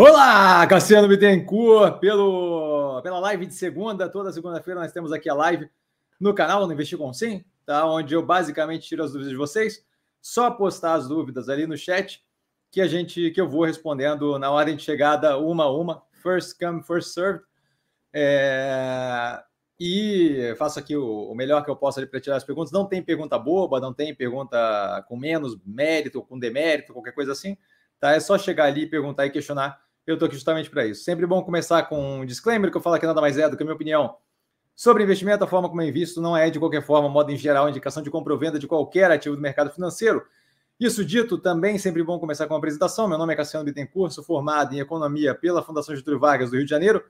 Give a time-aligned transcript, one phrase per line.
[0.00, 4.08] Olá, Cassiano Bittencourt, pelo, pela live de segunda.
[4.08, 5.68] Toda segunda-feira nós temos aqui a live
[6.20, 7.84] no canal no Investir com Sim, tá?
[7.84, 9.84] onde eu basicamente tiro as dúvidas de vocês.
[10.22, 12.24] Só postar as dúvidas ali no chat
[12.70, 16.56] que a gente que eu vou respondendo na ordem de chegada uma a uma, first
[16.60, 17.42] come, first served.
[18.14, 19.42] É,
[19.80, 22.70] e faço aqui o, o, melhor que eu posso para tirar as perguntas.
[22.70, 27.56] Não tem pergunta boba, não tem pergunta com menos mérito, com demérito, qualquer coisa assim.
[27.98, 28.12] Tá?
[28.12, 31.02] É só chegar ali, perguntar e questionar eu estou aqui justamente para isso.
[31.02, 33.62] Sempre bom começar com um disclaimer, que eu falo aqui nada mais é do que
[33.62, 34.16] a minha opinião
[34.74, 37.68] sobre investimento, a forma como eu invisto não é, de qualquer forma, modo em geral,
[37.68, 40.24] indicação de compra ou venda de qualquer ativo do mercado financeiro.
[40.78, 43.08] Isso dito, também sempre bom começar com uma apresentação.
[43.08, 46.64] Meu nome é Cassiano Bittencourt, sou formado em Economia pela Fundação Getúlio Vargas do Rio
[46.64, 47.04] de Janeiro.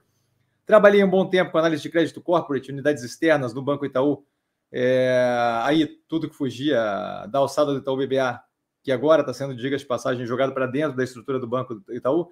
[0.65, 4.25] Trabalhei um bom tempo com análise de crédito corporate, unidades externas no Banco Itaú.
[4.71, 6.79] É, aí, tudo que fugia
[7.27, 8.41] da alçada do Itaú BBA,
[8.81, 12.29] que agora está sendo, diga de passagem, jogado para dentro da estrutura do Banco Itaú,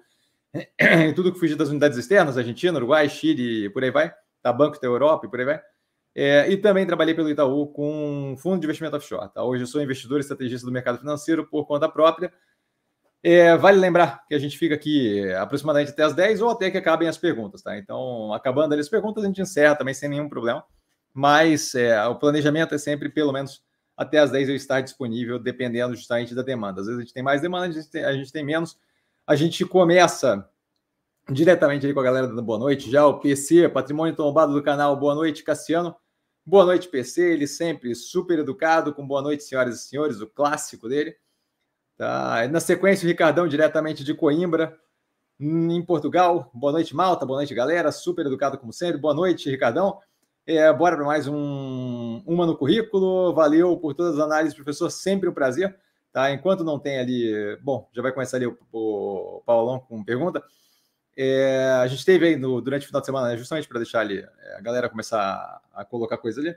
[0.54, 4.52] em tudo que fugir das unidades externas, Argentina, Uruguai, Chile por aí vai, tá?
[4.52, 5.60] Banco da Europa e por aí vai.
[6.14, 9.32] É, e também trabalhei pelo Itaú com fundo de investimento offshore.
[9.32, 9.42] Tá?
[9.44, 12.32] Hoje eu sou investidor e estrategista do mercado financeiro por conta própria.
[13.22, 16.78] É, vale lembrar que a gente fica aqui aproximadamente até as 10 ou até que
[16.78, 17.62] acabem as perguntas.
[17.62, 17.76] Tá?
[17.78, 20.64] Então, acabando ali as perguntas, a gente encerra também sem nenhum problema.
[21.12, 23.62] Mas é, o planejamento é sempre, pelo menos,
[23.96, 26.80] até as 10 eu estar disponível, dependendo justamente da demanda.
[26.80, 28.76] Às vezes a gente tem mais demanda, a gente tem, a gente tem menos
[29.28, 30.48] a gente começa
[31.30, 32.90] diretamente aí com a galera dando boa noite.
[32.90, 35.94] Já o PC, patrimônio tombado do canal, boa noite, Cassiano.
[36.46, 37.34] Boa noite, PC.
[37.34, 41.14] Ele sempre super educado, com boa noite, senhoras e senhores, o clássico dele.
[41.98, 42.48] Tá.
[42.48, 44.74] Na sequência, o Ricardão, diretamente de Coimbra,
[45.38, 46.50] em Portugal.
[46.54, 47.26] Boa noite, Malta.
[47.26, 47.92] Boa noite, galera.
[47.92, 48.98] Super educado, como sempre.
[48.98, 49.98] Boa noite, Ricardão.
[50.46, 53.34] É, bora para mais um Uma no Currículo.
[53.34, 54.88] Valeu por todas as análises, professor.
[54.88, 55.78] Sempre um prazer.
[56.12, 56.32] Tá?
[56.32, 57.56] Enquanto não tem ali.
[57.62, 60.42] Bom, já vai começar ali o, o Paulão com pergunta.
[61.16, 64.00] É, a gente teve aí no, durante o final de semana, né, justamente para deixar
[64.00, 66.56] ali é, a galera começar a, a colocar coisa ali.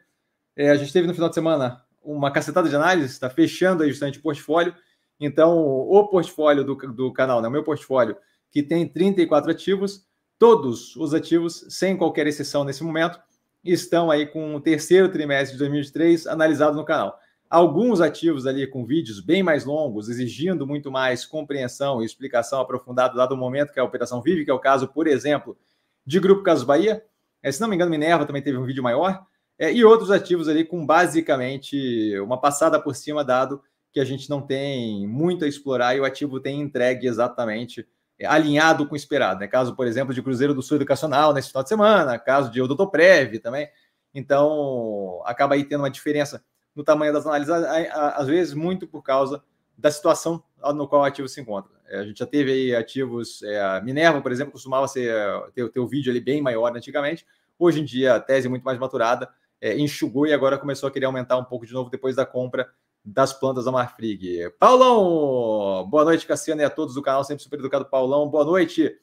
[0.55, 3.89] É, a gente teve no final de semana uma cacetada de análise, está fechando aí
[3.89, 4.75] justamente o portfólio.
[5.19, 8.15] Então, o portfólio do, do canal, né, o meu portfólio,
[8.51, 10.05] que tem 34 ativos,
[10.37, 13.19] todos os ativos, sem qualquer exceção nesse momento,
[13.63, 17.19] estão aí com o terceiro trimestre de 2023 analisado no canal
[17.51, 23.13] alguns ativos ali com vídeos bem mais longos, exigindo muito mais compreensão e explicação aprofundada,
[23.13, 25.57] dado o momento que a operação vive, que é o caso, por exemplo,
[26.05, 27.03] de Grupo Casos Bahia.
[27.43, 29.25] É, se não me engano, Minerva também teve um vídeo maior.
[29.59, 33.61] É, e outros ativos ali com basicamente uma passada por cima, dado
[33.91, 37.85] que a gente não tem muito a explorar e o ativo tem entregue exatamente
[38.17, 39.41] é, alinhado com o esperado.
[39.41, 39.47] Né?
[39.49, 43.39] Caso, por exemplo, de Cruzeiro do Sul Educacional nesse final de semana, caso de Odontoprev
[43.39, 43.67] também.
[44.13, 46.41] Então, acaba aí tendo uma diferença
[46.75, 47.53] no tamanho das análises,
[47.91, 49.43] às vezes muito por causa
[49.77, 50.43] da situação
[50.75, 51.71] no qual o ativo se encontra.
[51.87, 55.13] É, a gente já teve aí ativos, é, Minerva, por exemplo, costumava ser,
[55.53, 57.25] ter, ter o vídeo ali bem maior antigamente,
[57.57, 59.29] hoje em dia a tese é muito mais maturada,
[59.59, 62.69] é, enxugou e agora começou a querer aumentar um pouco de novo depois da compra
[63.03, 64.51] das plantas da Marfrig.
[64.59, 68.95] Paulão, boa noite, Cassiano, e a todos do canal, sempre super educado, Paulão, boa noite.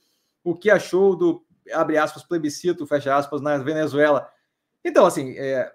[0.44, 4.30] O que achou do, abre aspas, plebiscito, fecha aspas, na Venezuela?
[4.84, 5.72] Então, assim, é,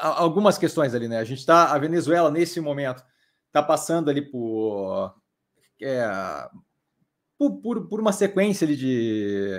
[0.00, 1.18] algumas questões ali, né?
[1.18, 3.02] A gente está, a Venezuela nesse momento
[3.46, 5.14] está passando ali por,
[5.80, 6.06] é,
[7.38, 9.50] por, por, por, uma sequência ali de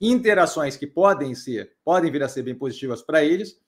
[0.00, 3.60] interações que podem ser, podem vir a ser bem positivas para eles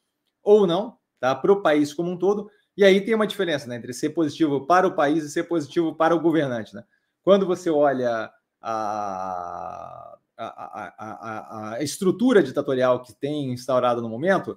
[0.43, 1.34] ou não, tá?
[1.34, 2.50] Para o país como um todo.
[2.77, 3.77] E aí tem uma diferença, né?
[3.77, 6.84] Entre ser positivo para o país e ser positivo para o governante, né?
[7.22, 8.31] Quando você olha
[8.62, 14.56] a, a, a, a, a estrutura ditatorial que tem instaurado no momento,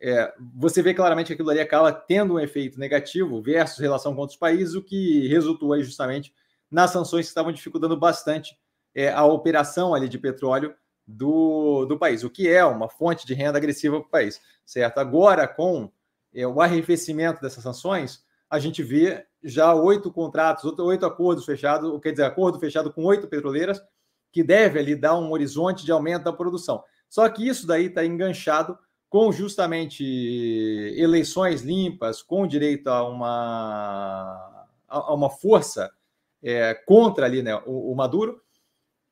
[0.00, 4.20] é, você vê claramente que aquilo ali acaba tendo um efeito negativo versus relação com
[4.20, 6.32] outros países, o que resultou aí justamente
[6.70, 8.56] nas sanções que estavam dificultando bastante
[8.94, 10.74] é, a operação ali de petróleo
[11.06, 14.98] do, do país, o que é uma fonte de renda agressiva para o país, certo?
[14.98, 15.90] Agora, com
[16.34, 22.10] é, o arrefecimento dessas sanções, a gente vê já oito contratos, oito acordos fechados, quer
[22.10, 23.80] dizer, acordo fechado com oito petroleiras,
[24.30, 26.82] que deve ali dar um horizonte de aumento da produção.
[27.08, 28.78] Só que isso daí está enganchado
[29.08, 30.04] com justamente
[30.96, 35.90] eleições limpas, com direito a uma, a uma força
[36.42, 38.40] é, contra ali, né, o, o Maduro,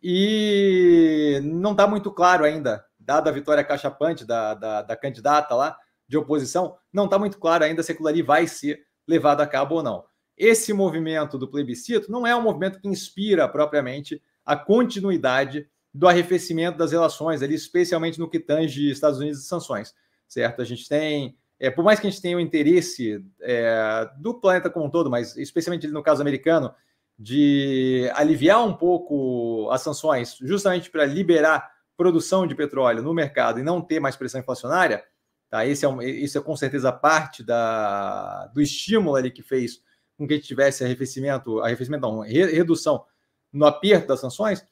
[0.02, 5.78] e não está muito claro ainda, dada a vitória cachapante da, da, da candidata lá
[6.06, 9.76] de oposição, não está muito claro ainda se aquilo ali vai ser levado a cabo
[9.76, 10.04] ou não.
[10.36, 16.76] Esse movimento do plebiscito não é um movimento que inspira propriamente a continuidade do arrefecimento
[16.76, 19.94] das relações, ali, especialmente no que tange Estados Unidos e sanções,
[20.28, 20.60] certo?
[20.60, 24.68] A gente tem, é, por mais que a gente tenha o interesse é, do planeta
[24.68, 26.74] como um todo, mas especialmente no caso americano,
[27.18, 31.66] de aliviar um pouco as sanções, justamente para liberar
[31.96, 35.02] produção de petróleo no mercado e não ter mais pressão inflacionária,
[35.48, 35.64] tá?
[35.64, 39.80] Esse é, um, isso é com certeza parte da, do estímulo ali que fez
[40.18, 43.02] com que a gente tivesse arrefecimento, arrefecimento não, redução
[43.50, 44.62] no aperto das sanções,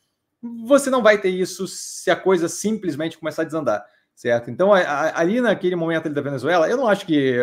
[0.66, 4.50] você não vai ter isso se a coisa simplesmente começar a desandar, certo?
[4.50, 7.38] Então, ali naquele momento ali da Venezuela, eu não acho que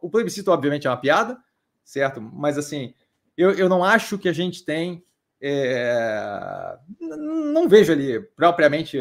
[0.00, 1.38] o plebiscito, obviamente, é uma piada,
[1.84, 2.20] certo?
[2.20, 2.94] Mas, assim,
[3.36, 5.04] eu, eu não acho que a gente tem.
[5.40, 8.96] É, não vejo ali propriamente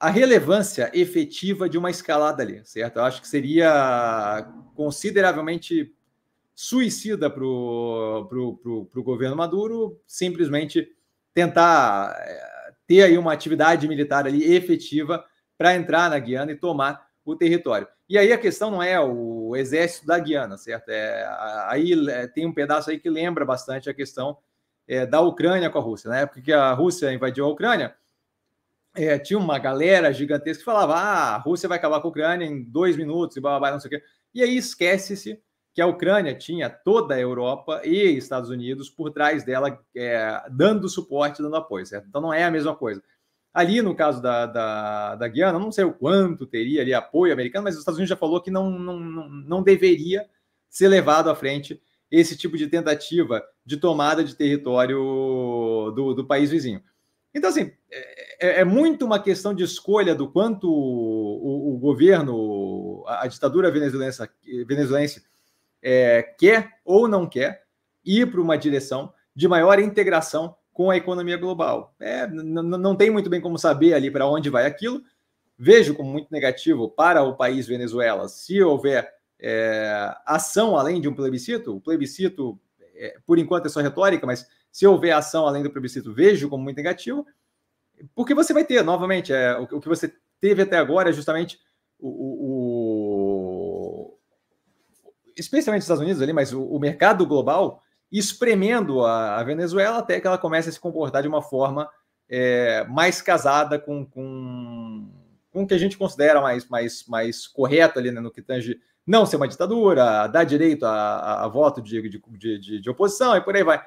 [0.00, 2.96] a relevância efetiva de uma escalada ali, certo?
[2.96, 5.94] Eu acho que seria consideravelmente
[6.54, 10.88] suicida para o governo Maduro simplesmente
[11.34, 15.24] tentar é, ter aí uma atividade militar ali efetiva
[15.58, 17.88] para entrar na Guiana e tomar o território.
[18.08, 20.90] E aí a questão não é o exército da Guiana, certo?
[20.90, 21.26] É,
[21.68, 24.38] aí é, tem um pedaço aí que lembra bastante a questão
[24.86, 26.10] é, da Ucrânia com a Rússia.
[26.10, 27.96] Na época que a Rússia invadiu a Ucrânia,
[28.94, 32.44] é, tinha uma galera gigantesca que falava: ah, a Rússia vai acabar com a Ucrânia
[32.46, 34.06] em dois minutos e blá, blá, blá não sei o quê.
[34.34, 35.42] E aí esquece-se
[35.74, 40.88] que a Ucrânia tinha toda a Europa e Estados Unidos por trás dela, é, dando
[40.88, 42.06] suporte, dando apoio, certo?
[42.08, 43.02] Então não é a mesma coisa.
[43.52, 47.64] Ali, no caso da, da, da Guiana, não sei o quanto teria ali apoio americano,
[47.64, 48.98] mas os Estados Unidos já falou que não, não,
[49.28, 50.24] não deveria
[50.70, 56.50] ser levado à frente esse tipo de tentativa de tomada de território do, do país
[56.50, 56.82] vizinho.
[57.34, 63.24] Então, assim, é, é, muito uma questão de escolha do quanto o, o governo, a,
[63.24, 64.28] a ditadura venezuelense,
[64.66, 65.24] venezuelense
[65.84, 67.64] é, quer ou não quer
[68.02, 71.94] ir para uma direção de maior integração com a economia global.
[72.00, 75.02] É, não tem muito bem como saber ali para onde vai aquilo.
[75.58, 81.14] Vejo como muito negativo para o país Venezuela se houver é, ação além de um
[81.14, 81.76] plebiscito.
[81.76, 82.58] O plebiscito,
[82.96, 86.64] é, por enquanto, é só retórica, mas se houver ação além do plebiscito, vejo como
[86.64, 87.24] muito negativo,
[88.14, 91.60] porque você vai ter, novamente, é, o, o que você teve até agora é justamente
[92.00, 92.73] o, o,
[95.36, 100.20] especialmente os Estados Unidos ali, mas o, o mercado global espremendo a, a, Venezuela até
[100.20, 101.88] que ela comece a se comportar de uma forma
[102.28, 105.08] é, mais casada com, com,
[105.50, 108.78] com o que a gente considera mais, mais, mais correto ali né, no que tange
[109.06, 113.36] não ser uma ditadura, dar direito a, a, a voto de, de, de, de, oposição
[113.36, 113.82] e por aí vai.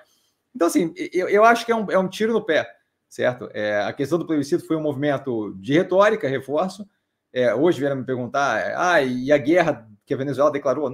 [0.55, 2.67] Então, assim, eu, eu acho que é um, é um tiro no pé,
[3.09, 3.49] certo?
[3.53, 6.87] É, a questão do plebiscito foi um movimento de retórica, reforço.
[7.33, 10.89] É, hoje vieram me perguntar, ah, e a guerra que a Venezuela declarou?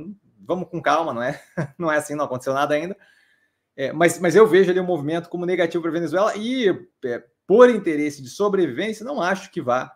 [0.45, 1.42] Vamos com calma, não é?
[1.78, 2.95] Não é assim, não aconteceu nada ainda.
[3.75, 6.69] É, mas, mas eu vejo ali o um movimento como negativo para a Venezuela e,
[7.06, 9.92] é, por interesse de sobrevivência, não acho que vá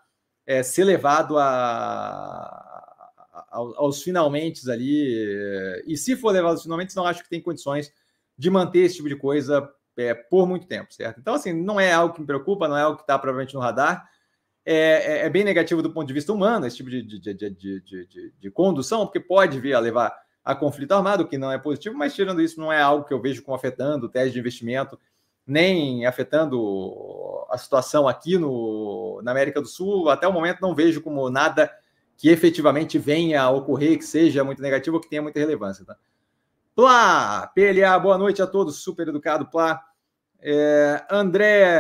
[0.46, 5.84] é, ser levado a, a, aos finalmente ali.
[5.86, 7.92] E se for levado aos finalmente, não acho que tem condições
[8.38, 11.20] de manter esse tipo de coisa é, por muito tempo, certo?
[11.20, 13.60] Então, assim, não é algo que me preocupa, não é algo que está provavelmente no
[13.60, 14.08] radar.
[14.64, 17.50] É, é, é, bem negativo do ponto de vista humano, esse tipo de, de, de,
[17.50, 20.16] de, de condução, porque pode vir a levar
[20.48, 23.22] a conflito armado, que não é positivo, mas tirando isso, não é algo que eu
[23.22, 24.98] vejo como afetando o teste de investimento,
[25.46, 30.10] nem afetando a situação aqui no, na América do Sul.
[30.10, 31.70] Até o momento, não vejo como nada
[32.16, 35.84] que efetivamente venha a ocorrer, que seja muito negativo ou que tenha muita relevância.
[35.84, 35.98] Tá?
[36.74, 39.84] Plá, PLA, boa noite a todos, super educado, Plá.
[40.40, 41.75] É, André,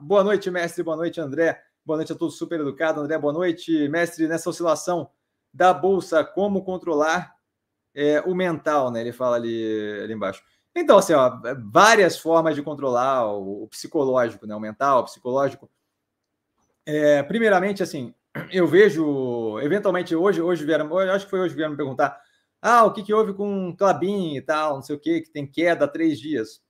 [0.00, 1.62] boa noite, mestre, boa noite, André.
[1.86, 3.00] Boa noite a todos, super educado.
[3.00, 4.26] André, boa noite, mestre.
[4.26, 5.08] Nessa oscilação
[5.54, 7.38] da bolsa, como controlar
[7.94, 9.00] é, o mental, né?
[9.00, 10.42] Ele fala ali, ali embaixo.
[10.74, 14.54] Então, assim, ó, várias formas de controlar o, o psicológico, né?
[14.54, 15.70] O mental, o psicológico.
[16.86, 18.14] É, primeiramente, assim,
[18.52, 22.20] eu vejo, eventualmente, hoje, hoje vieram, acho que foi hoje vieram me perguntar,
[22.62, 25.46] ah, o que, que houve com Clabin e tal, não sei o que, que tem
[25.46, 26.62] queda há três dias.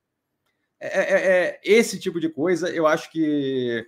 [0.79, 3.87] É, é, é, esse tipo de coisa, eu acho que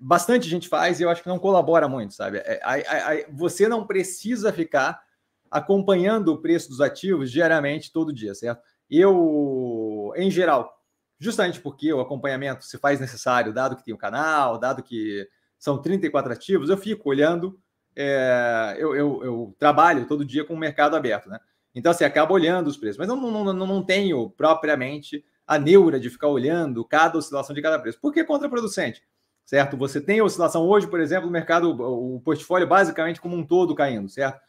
[0.00, 2.38] bastante gente faz e eu acho que não colabora muito, sabe?
[2.38, 5.02] É, você não precisa ficar
[5.50, 8.62] acompanhando o preço dos ativos diariamente, todo dia, certo?
[8.88, 10.72] Eu, em geral,
[11.18, 15.28] justamente porque o acompanhamento se faz necessário, dado que tem o canal, dado que
[15.58, 17.60] são 34 ativos, eu fico olhando,
[17.94, 21.38] é, eu, eu, eu, trabalho todo dia com o mercado aberto, né?
[21.74, 25.58] Então, assim, acabo olhando os preços, mas eu não, não, não, não tenho propriamente a
[25.58, 29.02] neura de ficar olhando cada oscilação de cada preço, porque é contraproducente,
[29.44, 29.76] certo?
[29.76, 34.08] Você tem oscilação hoje, por exemplo, o mercado, o portfólio basicamente como um todo caindo,
[34.08, 34.40] certo?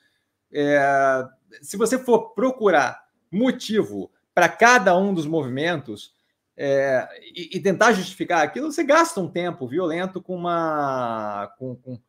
[0.53, 1.25] É,
[1.61, 6.13] se você for procurar motivo para cada um dos movimentos
[6.55, 11.99] é, e, e, tentar justificar aquilo, você gasta um tempo violento com uma com, com,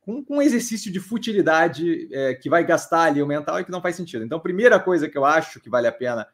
[0.00, 3.70] com, com um exercício de futilidade é, que vai gastar ali o mental e que
[3.70, 4.24] não faz sentido.
[4.24, 6.26] Então, primeira coisa que eu acho que vale a pena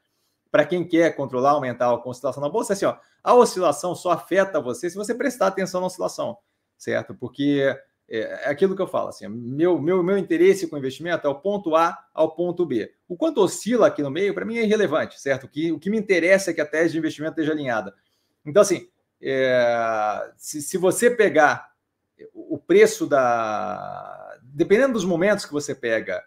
[0.50, 4.11] para quem quer controlar, aumentar a oscilação na bolsa, é assim, ó, a oscilação só
[4.11, 6.37] afeta você se você prestar atenção na oscilação,
[6.76, 7.14] certo?
[7.14, 7.75] Porque
[8.12, 11.40] é, é aquilo que eu falo, assim, meu, meu, meu interesse com investimento é o
[11.40, 12.92] ponto A ao ponto B.
[13.09, 15.45] O quanto oscila aqui no meio, para mim é irrelevante, certo?
[15.45, 17.95] O que, o que me interessa é que a tese de investimento esteja alinhada.
[18.45, 18.87] Então, assim,
[19.21, 21.73] é, se, se você pegar
[22.35, 24.38] o preço da.
[24.42, 26.23] Dependendo dos momentos que você pega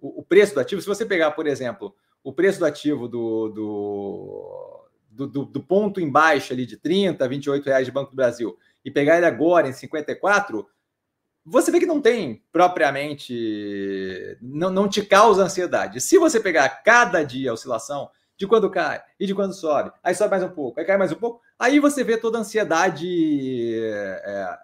[0.00, 3.48] o, o preço do ativo, se você pegar, por exemplo, o preço do ativo do,
[5.10, 8.58] do, do, do ponto em baixa ali de 30, 28 reais de Banco do Brasil
[8.84, 10.66] e pegar ele agora em 54,
[11.50, 16.00] você vê que não tem propriamente, não, não te causa ansiedade.
[16.00, 20.14] Se você pegar cada dia a oscilação de quando cai e de quando sobe, aí
[20.14, 23.74] sobe mais um pouco, aí cai mais um pouco, aí você vê toda a ansiedade
[23.82, 24.58] é, é,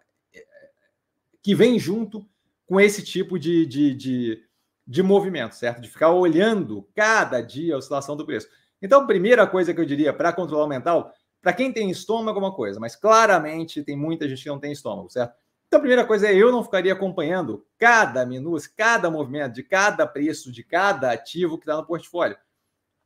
[1.43, 2.27] que vem junto
[2.67, 4.43] com esse tipo de, de, de,
[4.87, 5.81] de movimento, certo?
[5.81, 8.49] De ficar olhando cada dia a oscilação do preço.
[8.81, 11.13] Então, primeira coisa que eu diria para controlar o mental,
[11.43, 14.73] para quem tem estômago, é uma coisa, mas claramente tem muita gente que não tem
[14.73, 15.35] estômago, certo?
[15.67, 20.07] Então, a primeira coisa é eu não ficaria acompanhando cada minúcia, cada movimento de cada
[20.07, 22.37] preço, de cada ativo que está no portfólio.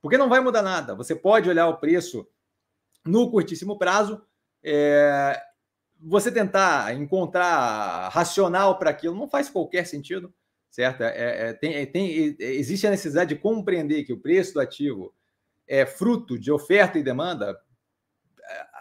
[0.02, 0.94] Porque não vai mudar nada.
[0.94, 2.26] Você pode olhar o preço
[3.04, 4.22] no curtíssimo prazo,
[4.62, 5.40] é,
[6.00, 10.32] você tentar encontrar racional para aquilo não faz qualquer sentido
[10.70, 11.02] certo?
[11.02, 14.60] É, é, é tem, é, tem, existe a necessidade de compreender que o preço do
[14.60, 15.12] ativo
[15.66, 17.58] é fruto de oferta e demanda.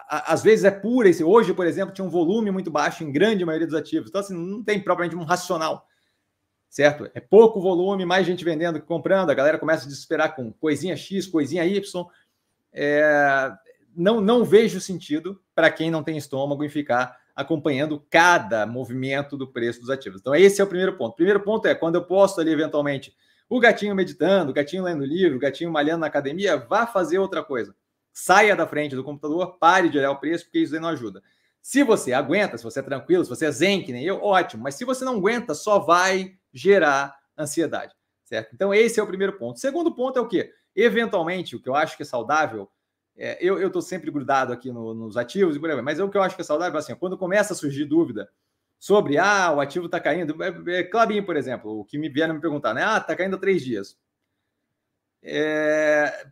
[0.09, 1.09] Às vezes é pura.
[1.25, 4.09] Hoje, por exemplo, tinha um volume muito baixo em grande maioria dos ativos.
[4.09, 5.85] Então, assim, não tem propriamente um racional,
[6.69, 7.09] certo?
[7.13, 9.29] É pouco volume, mais gente vendendo que comprando.
[9.29, 12.05] A galera começa a desesperar com coisinha X, coisinha Y.
[12.71, 13.51] É,
[13.95, 19.47] não, não vejo sentido para quem não tem estômago em ficar acompanhando cada movimento do
[19.47, 20.21] preço dos ativos.
[20.21, 21.13] Então, esse é o primeiro ponto.
[21.13, 23.15] O primeiro ponto é quando eu posto ali, eventualmente,
[23.49, 27.43] o gatinho meditando, o gatinho lendo livro, o gatinho malhando na academia, vá fazer outra
[27.43, 27.75] coisa.
[28.19, 31.21] Saia da frente do computador, pare de olhar o preço, porque isso aí não ajuda.
[31.61, 34.63] Se você aguenta, se você é tranquilo, se você é zen, que nem eu, ótimo.
[34.63, 37.93] Mas se você não aguenta, só vai gerar ansiedade,
[38.25, 38.55] certo?
[38.55, 39.57] Então, esse é o primeiro ponto.
[39.57, 40.51] O segundo ponto é o quê?
[40.75, 42.67] Eventualmente, o que eu acho que é saudável
[43.15, 46.09] é, eu estou sempre grudado aqui no, nos ativos e por aí, mas é o
[46.09, 48.29] que eu acho que é saudável, assim, quando começa a surgir dúvida
[48.79, 52.33] sobre, ah, o ativo está caindo, é, é, Clabin, por exemplo, o que me vieram
[52.33, 52.83] me perguntar, né?
[52.83, 53.97] Ah, está caindo há três dias.
[55.21, 56.27] É,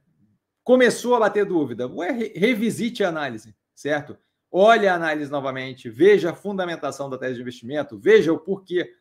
[0.66, 4.18] começou a bater dúvida, ué, revisite a análise, certo?
[4.52, 8.92] Olhe a análise novamente, veja a fundamentação da tese de investimento, veja o porquê.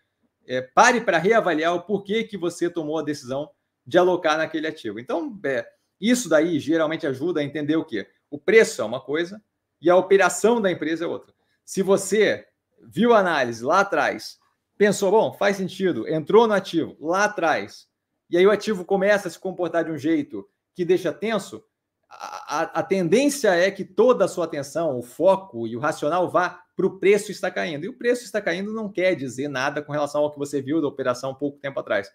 [0.47, 3.51] É, pare para reavaliar o porquê que você tomou a decisão
[3.87, 5.01] de alocar naquele ativo.
[5.01, 5.67] Então, é,
[5.99, 8.07] isso daí geralmente ajuda a entender o quê?
[8.31, 9.43] O preço é uma coisa
[9.81, 11.33] e a operação da empresa é outra.
[11.65, 12.47] Se você
[12.83, 14.39] viu a análise lá atrás,
[14.77, 17.89] pensou, bom, faz sentido, entrou no ativo lá atrás,
[18.29, 21.65] e aí o ativo começa a se comportar de um jeito que deixa tenso,
[22.09, 26.29] a, a, a tendência é que toda a sua atenção, o foco e o racional
[26.29, 27.85] vá para o preço está caindo.
[27.85, 30.81] E o preço está caindo não quer dizer nada com relação ao que você viu
[30.81, 32.11] da operação pouco tempo atrás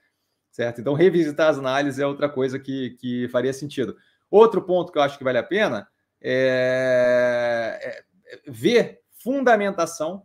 [0.52, 0.82] certo?
[0.82, 3.96] Então, revisitar as análises é outra coisa que, que faria sentido.
[4.30, 5.88] Outro ponto que eu acho que vale a pena
[6.22, 10.24] é, é, é ver fundamentação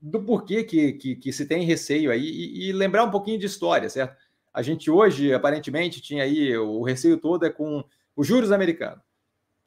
[0.00, 3.46] do porquê que, que, que, se tem receio aí e, e, lembrar um pouquinho de
[3.46, 4.16] história, certo?
[4.54, 7.84] A gente hoje, aparentemente, tinha aí o receio todo é com
[8.16, 9.02] os juros americanos.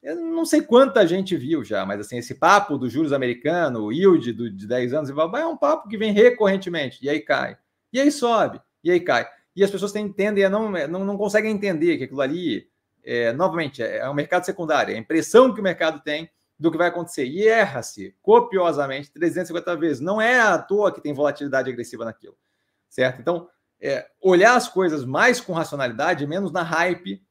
[0.02, 3.92] Eu não sei quanta gente viu já, mas assim, esse papo do juros americano, o
[3.92, 7.58] yield do, de 10 anos, é um papo que vem recorrentemente, e aí cai,
[7.92, 9.28] e aí sobe, e aí cai
[9.58, 12.70] e as pessoas entendem, é, não, não, não conseguem entender que aquilo ali,
[13.04, 16.30] é, novamente, é, é um mercado secundário, é a impressão que o mercado tem
[16.60, 17.26] do que vai acontecer.
[17.26, 20.00] E erra-se copiosamente 350 vezes.
[20.00, 22.38] Não é à toa que tem volatilidade agressiva naquilo,
[22.88, 23.20] certo?
[23.20, 23.50] Então,
[23.82, 27.22] é, olhar as coisas mais com racionalidade, menos na hype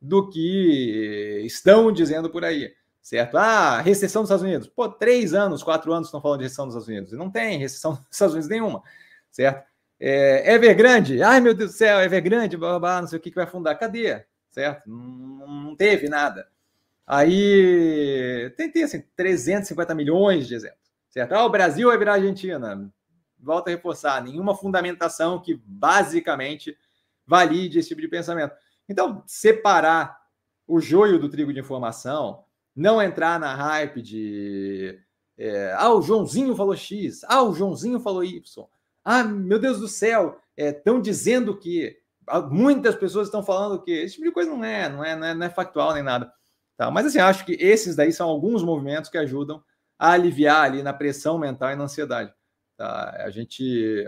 [0.00, 3.36] do que estão dizendo por aí, certo?
[3.36, 4.68] Ah, recessão dos Estados Unidos.
[4.68, 7.12] Pô, três anos, quatro anos estão falando de recessão dos Estados Unidos.
[7.12, 8.82] E não tem recessão dos Estados Unidos nenhuma,
[9.30, 9.66] certo?
[9.98, 13.30] É, Evergrande, ai meu Deus do céu, Evergrande, blá, blá, blá, não sei o que,
[13.30, 13.74] que vai fundar.
[13.76, 14.24] Cadê?
[14.50, 14.88] Certo?
[14.88, 16.46] Não, não teve nada.
[17.06, 20.84] Aí tem, tem assim, 350 milhões de exemplos.
[21.10, 21.32] Certo?
[21.32, 22.90] Ah, o Brasil vai virar Argentina.
[23.44, 26.76] Volta a reforçar, nenhuma fundamentação que basicamente
[27.26, 28.54] valide esse tipo de pensamento.
[28.88, 30.18] Então, separar
[30.66, 34.98] o joio do trigo de informação, não entrar na hype de
[35.36, 38.66] é, ah, o Joãozinho falou X, ah, o Joãozinho falou Y.
[39.04, 41.98] Ah, meu Deus do céu, estão é, dizendo que
[42.50, 45.34] muitas pessoas estão falando que esse tipo de coisa não é, não é, não é,
[45.34, 46.32] não é factual nem nada.
[46.76, 46.90] Tá?
[46.90, 49.62] Mas assim, acho que esses daí são alguns movimentos que ajudam
[49.98, 52.32] a aliviar ali na pressão mental e na ansiedade.
[52.76, 53.22] Tá?
[53.24, 54.06] A gente.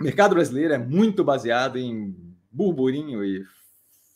[0.00, 2.14] O mercado brasileiro é muito baseado em
[2.50, 3.44] burburinho e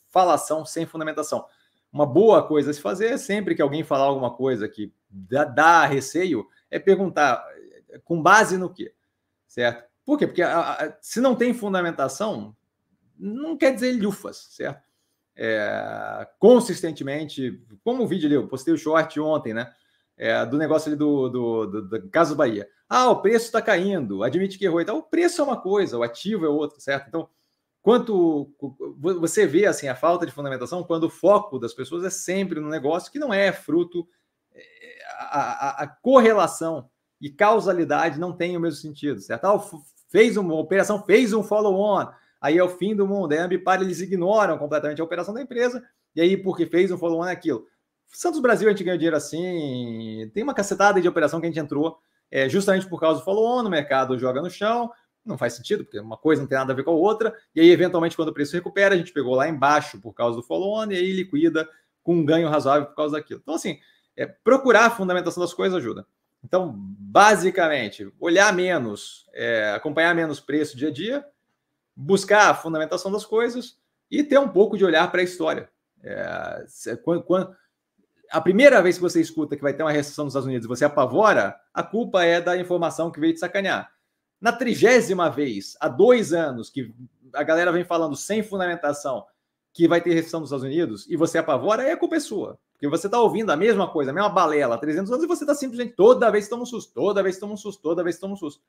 [0.09, 1.45] falação sem fundamentação.
[1.91, 5.85] uma boa coisa a se fazer, sempre que alguém falar alguma coisa que dá, dá
[5.85, 7.43] receio, é perguntar
[8.03, 8.93] com base no quê?
[9.47, 9.87] Certo?
[10.05, 10.27] Por quê?
[10.27, 12.55] Porque a, a, se não tem fundamentação,
[13.17, 14.83] não quer dizer lufas, certo?
[15.35, 19.73] É, consistentemente, como o vídeo ali, eu postei o short ontem, né?
[20.15, 22.67] É, do negócio ali do, do, do, do caso Bahia.
[22.87, 24.97] Ah, o preço está caindo, admite que errou e tal.
[24.97, 27.07] O preço é uma coisa, o ativo é outra, certo?
[27.07, 27.27] Então,
[27.81, 28.53] quanto
[29.19, 32.69] você vê assim a falta de fundamentação quando o foco das pessoas é sempre no
[32.69, 34.07] negócio que não é fruto
[34.53, 34.61] é,
[35.17, 36.89] a, a, a correlação
[37.19, 39.45] e causalidade não tem o mesmo sentido, certo?
[39.45, 39.59] Ah,
[40.09, 42.07] fez uma operação, fez um follow-on,
[42.39, 43.31] aí é o fim do mundo.
[43.31, 45.83] Aí a Ambipar, eles ignoram completamente a operação da empresa,
[46.15, 47.65] e aí, porque fez um follow-on, é aquilo.
[48.13, 51.59] Santos Brasil, a gente ganhou dinheiro assim, tem uma cacetada de operação que a gente
[51.59, 51.99] entrou
[52.31, 54.91] é, justamente por causa do follow-on, o mercado joga no chão,
[55.25, 57.61] não faz sentido, porque uma coisa não tem nada a ver com a outra, e
[57.61, 60.91] aí, eventualmente, quando o preço recupera, a gente pegou lá embaixo por causa do follow-on,
[60.91, 61.69] e aí liquida
[62.01, 63.39] com um ganho razoável por causa daquilo.
[63.41, 63.79] Então, assim,
[64.15, 66.05] é, procurar a fundamentação das coisas ajuda.
[66.43, 71.25] Então, basicamente, olhar menos, é, acompanhar menos preço dia a dia,
[71.95, 73.77] buscar a fundamentação das coisas
[74.11, 75.69] e ter um pouco de olhar para a história.
[76.03, 76.65] É,
[77.03, 77.55] quando, quando,
[78.33, 80.83] a primeira vez que você escuta que vai ter uma recessão nos Estados Unidos você
[80.83, 83.91] apavora, a culpa é da informação que veio te sacanear.
[84.41, 86.91] Na trigésima vez, há dois anos, que
[87.31, 89.23] a galera vem falando sem fundamentação
[89.71, 92.57] que vai ter recessão nos Estados Unidos e você apavora, aí a culpa é sua.
[92.73, 95.43] Porque você está ouvindo a mesma coisa, a mesma balela há 300 anos e você
[95.43, 98.33] está simplesmente toda vez toma um susto, toda vez toma um susto, toda vez toma
[98.33, 98.63] um susto.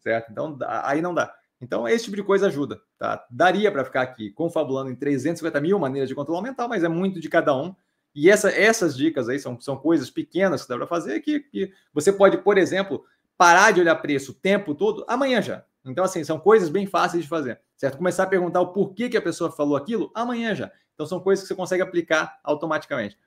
[0.00, 0.32] Certo?
[0.32, 1.32] Então, aí não dá.
[1.60, 2.80] Então, esse tipo de coisa ajuda.
[2.98, 3.24] Tá?
[3.30, 7.20] Daria para ficar aqui confabulando em 350 mil maneiras de controle mental, mas é muito
[7.20, 7.74] de cada um.
[8.14, 11.72] E essa, essas dicas aí são, são coisas pequenas que dá para fazer que, que
[11.92, 13.04] você pode, por exemplo,
[13.36, 15.64] parar de olhar preço o tempo todo amanhã já.
[15.84, 17.98] Então, assim, são coisas bem fáceis de fazer, certo?
[17.98, 20.70] Começar a perguntar o porquê que a pessoa falou aquilo amanhã já.
[20.94, 23.18] Então, são coisas que você consegue aplicar automaticamente.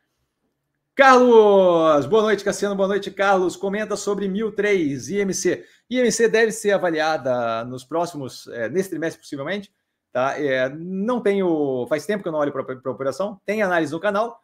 [0.96, 3.56] Carlos, boa noite, Cassiano, boa noite, Carlos.
[3.56, 5.64] Comenta sobre 1003 IMC.
[5.88, 9.72] IMC deve ser avaliada nos próximos, é, nesse trimestre, possivelmente.
[10.12, 10.42] Tá?
[10.42, 14.00] É, não tenho, faz tempo que eu não olho para a operação, tem análise no
[14.00, 14.44] canal.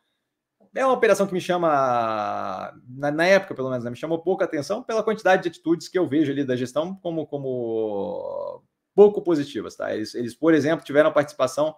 [0.76, 4.46] É uma operação que me chama, na, na época pelo menos, né, me chamou pouca
[4.46, 8.64] atenção pela quantidade de atitudes que eu vejo ali da gestão como, como
[8.96, 9.76] pouco positivas.
[9.76, 9.94] Tá?
[9.94, 11.76] Eles, eles, por exemplo, tiveram participação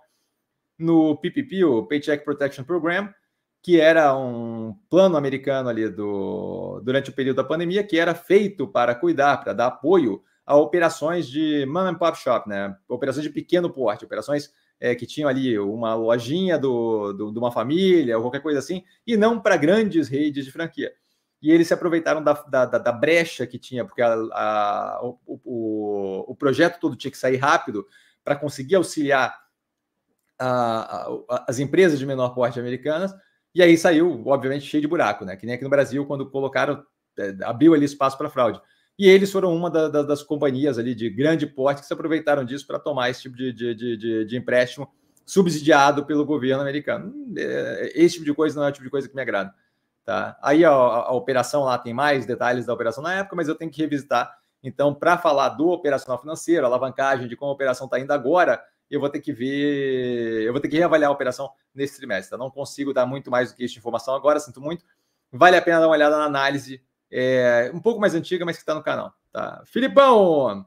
[0.77, 3.13] no PPP, o Paycheck Protection Program,
[3.61, 8.67] que era um plano americano ali do, durante o período da pandemia, que era feito
[8.67, 12.77] para cuidar, para dar apoio a operações de mom and pop shop, né?
[12.87, 17.51] Operações de pequeno porte, operações é, que tinham ali uma lojinha do, do, de uma
[17.51, 20.93] família ou qualquer coisa assim, e não para grandes redes de franquia.
[21.41, 26.31] E eles se aproveitaram da, da, da brecha que tinha, porque a, a, o, o,
[26.31, 27.85] o projeto todo tinha que sair rápido
[28.23, 29.35] para conseguir auxiliar
[30.39, 31.07] a,
[31.47, 33.13] as empresas de menor porte americanas
[33.55, 35.37] e aí saiu, obviamente, cheio de buraco, né?
[35.37, 36.83] Que nem aqui no Brasil, quando colocaram,
[37.17, 38.59] é, abriu ali espaço para fraude.
[38.97, 42.45] E eles foram uma da, da, das companhias ali de grande porte que se aproveitaram
[42.45, 44.89] disso para tomar esse tipo de, de, de, de, empréstimo
[45.25, 47.13] subsidiado pelo governo americano.
[47.37, 49.53] É, esse tipo de coisa não é o tipo de coisa que me agrada.
[50.05, 50.37] Tá?
[50.41, 53.71] Aí a, a, operação lá tem mais detalhes da operação na época, mas eu tenho
[53.71, 54.37] que revisitar.
[54.63, 58.99] Então, para falar do operacional financeiro, alavancagem, de como a operação está indo agora, eu
[58.99, 62.31] vou ter que ver, eu vou ter que reavaliar a operação nesse trimestre.
[62.31, 62.37] Tá?
[62.37, 64.85] Não consigo dar muito mais do que de informação agora, sinto muito.
[65.31, 66.81] Vale a pena dar uma olhada na análise,
[67.11, 69.13] é, um pouco mais antiga, mas que está no canal.
[69.31, 69.63] Tá?
[69.65, 70.65] Filipão!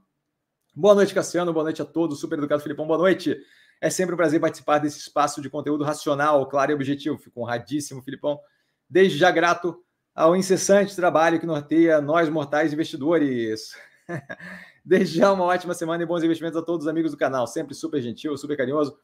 [0.75, 1.53] Boa noite, Cassiano.
[1.53, 2.21] Boa noite a todos.
[2.21, 2.87] Super educado, Filipão.
[2.87, 3.37] Boa noite.
[3.81, 7.19] É sempre um prazer participar desse espaço de conteúdo racional, claro e objetivo.
[7.19, 8.41] Fico honradíssimo, Filipão.
[8.89, 9.83] Desde já grato
[10.15, 13.77] ao incessante trabalho que norteia nós, mortais investidores.
[14.85, 17.47] Desde já, uma ótima semana e bons investimentos a todos os amigos do canal.
[17.47, 18.97] Sempre super gentil, super carinhoso.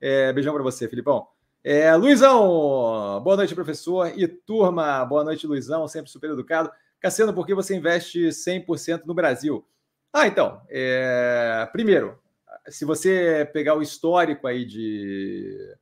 [0.00, 1.26] É, beijão para você, Filipão.
[1.70, 4.10] É, Luizão, boa noite, professor.
[4.18, 6.72] E turma, boa noite, Luizão, sempre super educado.
[6.98, 9.68] Cassiano, por que você investe 100% no Brasil?
[10.10, 12.18] Ah, então, é, primeiro,
[12.68, 15.76] se você pegar o histórico aí de.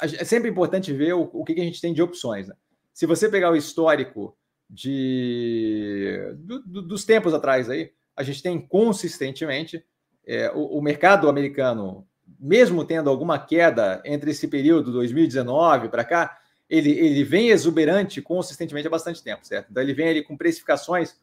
[0.00, 2.46] É sempre importante ver o, o que, a gente tem de opções.
[2.46, 2.54] Né?
[2.94, 4.38] Se você pegar o histórico
[4.70, 9.84] de do, do, dos tempos atrás aí, a gente tem consistentemente
[10.24, 12.06] é, o, o, mercado americano,
[12.42, 18.88] mesmo tendo alguma queda entre esse período 2019 para cá, ele, ele vem exuberante consistentemente
[18.88, 19.68] há bastante tempo, certo?
[19.70, 21.16] Então ele vem ali com precificações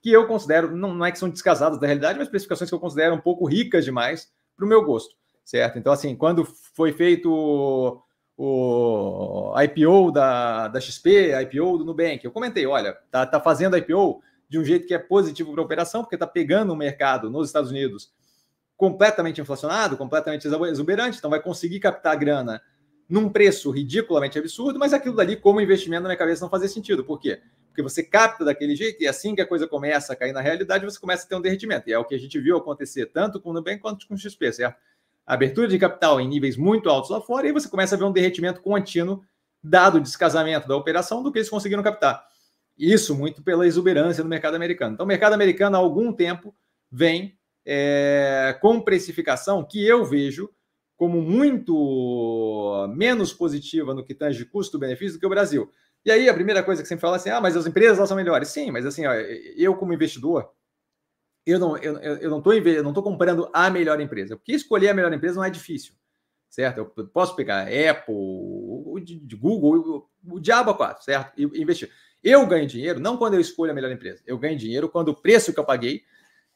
[0.00, 2.80] que eu considero, não, não é que são descasadas da realidade, mas precificações que eu
[2.80, 5.78] considero um pouco ricas demais para o meu gosto, certo?
[5.78, 8.02] Então, assim, quando foi feito
[8.36, 14.22] o, IPO da, da XP, IPO do Nubank, eu comentei, olha, tá, tá fazendo IPO
[14.48, 17.48] de um jeito que é positivo para a operação, porque está pegando o mercado nos
[17.48, 18.10] Estados Unidos
[18.82, 22.60] completamente inflacionado, completamente exuberante, então vai conseguir captar grana
[23.08, 27.04] num preço ridiculamente absurdo, mas aquilo dali, como investimento na minha cabeça, não fazia sentido.
[27.04, 27.40] Por quê?
[27.68, 30.84] Porque você capta daquele jeito e assim que a coisa começa a cair na realidade,
[30.84, 31.88] você começa a ter um derretimento.
[31.88, 34.18] E é o que a gente viu acontecer tanto com o Nubank quanto com o
[34.18, 34.76] XP, certo?
[35.24, 38.10] Abertura de capital em níveis muito altos lá fora, e você começa a ver um
[38.10, 39.22] derretimento contínuo,
[39.62, 42.26] dado o descasamento da operação, do que eles conseguiram captar.
[42.76, 44.94] Isso muito pela exuberância do mercado americano.
[44.94, 46.52] Então, o mercado americano, há algum tempo,
[46.90, 50.50] vem é, com precificação que eu vejo
[50.96, 55.68] como muito menos positiva no que tange custo-benefício do que o Brasil.
[56.04, 58.08] E aí a primeira coisa que você fala é assim, ah, mas as empresas elas
[58.08, 58.48] são melhores.
[58.48, 60.50] Sim, mas assim, ó, eu como investidor,
[61.44, 65.12] eu não eu, eu não eu não comprando a melhor empresa, porque escolher a melhor
[65.12, 65.94] empresa não é difícil,
[66.48, 66.78] certo?
[66.78, 68.96] Eu posso pegar Apple, o
[69.38, 71.32] Google, o, diabo 4, certo?
[71.36, 71.90] E investir.
[72.22, 74.22] Eu ganho dinheiro não quando eu escolho a melhor empresa.
[74.24, 76.04] Eu ganho dinheiro quando o preço que eu paguei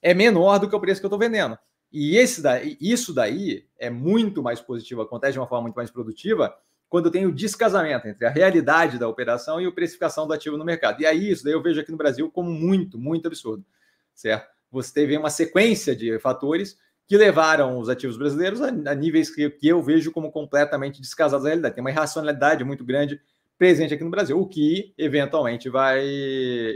[0.06, 1.58] é menor do que o preço que eu estou vendendo.
[1.92, 5.90] E esse daí, isso daí é muito mais positivo, acontece de uma forma muito mais
[5.90, 6.54] produtiva
[6.88, 10.64] quando tem o descasamento entre a realidade da operação e a precificação do ativo no
[10.64, 11.02] mercado.
[11.02, 13.66] E aí, isso daí eu vejo aqui no Brasil como muito, muito absurdo,
[14.14, 14.48] certo?
[14.70, 19.50] Você teve uma sequência de fatores que levaram os ativos brasileiros a, a níveis que,
[19.50, 21.74] que, eu vejo como completamente descasados da realidade.
[21.74, 23.20] Tem uma irracionalidade muito grande
[23.58, 26.00] presente aqui no Brasil, o que eventualmente vai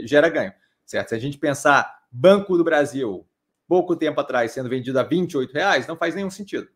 [0.03, 0.51] gera ganho,
[0.85, 1.09] certo?
[1.09, 3.25] Se a gente pensar Banco do Brasil,
[3.67, 6.67] pouco tempo atrás, sendo vendido a 28 reais, não faz nenhum sentido.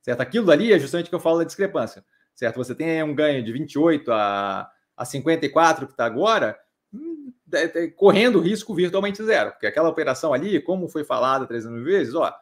[0.00, 0.20] Certo?
[0.22, 2.04] Aquilo ali é justamente que eu falo da discrepância.
[2.34, 2.56] Certo?
[2.56, 6.58] Você tem um ganho de 28 a, a 54 que está agora,
[6.92, 9.50] hum, é, é, correndo risco virtualmente zero.
[9.50, 12.34] Porque aquela operação ali, como foi falado 300 mil vezes, ó,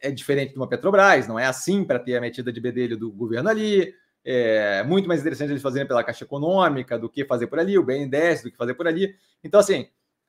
[0.00, 3.10] é diferente de uma Petrobras, não é assim para ter a metida de bedelho do
[3.10, 3.92] governo ali.
[4.24, 7.84] É muito mais interessante eles fazerem pela Caixa Econômica do que fazer por ali, o
[7.84, 9.14] BNDES do que fazer por ali.
[9.42, 9.88] Então, assim,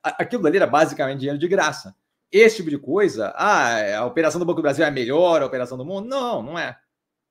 [0.09, 1.95] aquilo ali era basicamente dinheiro de graça.
[2.31, 5.77] Esse tipo de coisa, ah, a operação do Banco do Brasil é a melhor operação
[5.77, 6.07] do mundo?
[6.07, 6.77] Não, não é.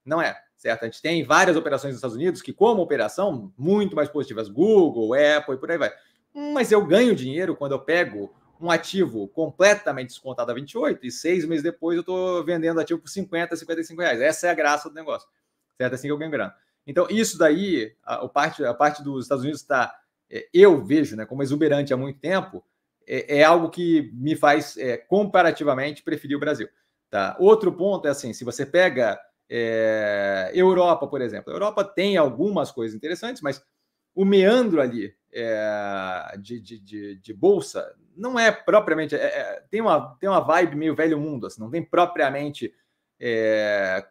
[0.04, 0.84] Não é, certo?
[0.84, 4.48] A gente tem várias operações nos Estados Unidos que, como operação, muito mais positivas.
[4.48, 5.92] Google, Apple e por aí vai.
[6.32, 11.44] Mas eu ganho dinheiro quando eu pego um ativo completamente descontado a 28 e seis
[11.44, 14.20] meses depois eu estou vendendo ativo por 50, 55 reais.
[14.20, 15.28] Essa é a graça do negócio,
[15.76, 15.94] certo?
[15.94, 16.54] Assim que eu ganho grana.
[16.86, 19.98] Então, isso daí, a, a parte, a parte dos Estados Unidos está é,
[20.52, 22.64] eu vejo né, como exuberante há muito tempo,
[23.06, 26.68] é, é algo que me faz é, comparativamente preferir o Brasil.
[27.08, 27.36] Tá?
[27.38, 32.72] Outro ponto é assim: se você pega é, Europa, por exemplo, a Europa tem algumas
[32.72, 33.64] coisas interessantes, mas
[34.14, 39.14] o meandro ali é, de, de, de, de, bolsa não é propriamente.
[39.14, 42.74] É, é, tem, uma, tem uma vibe meio velho mundo, assim, não tem propriamente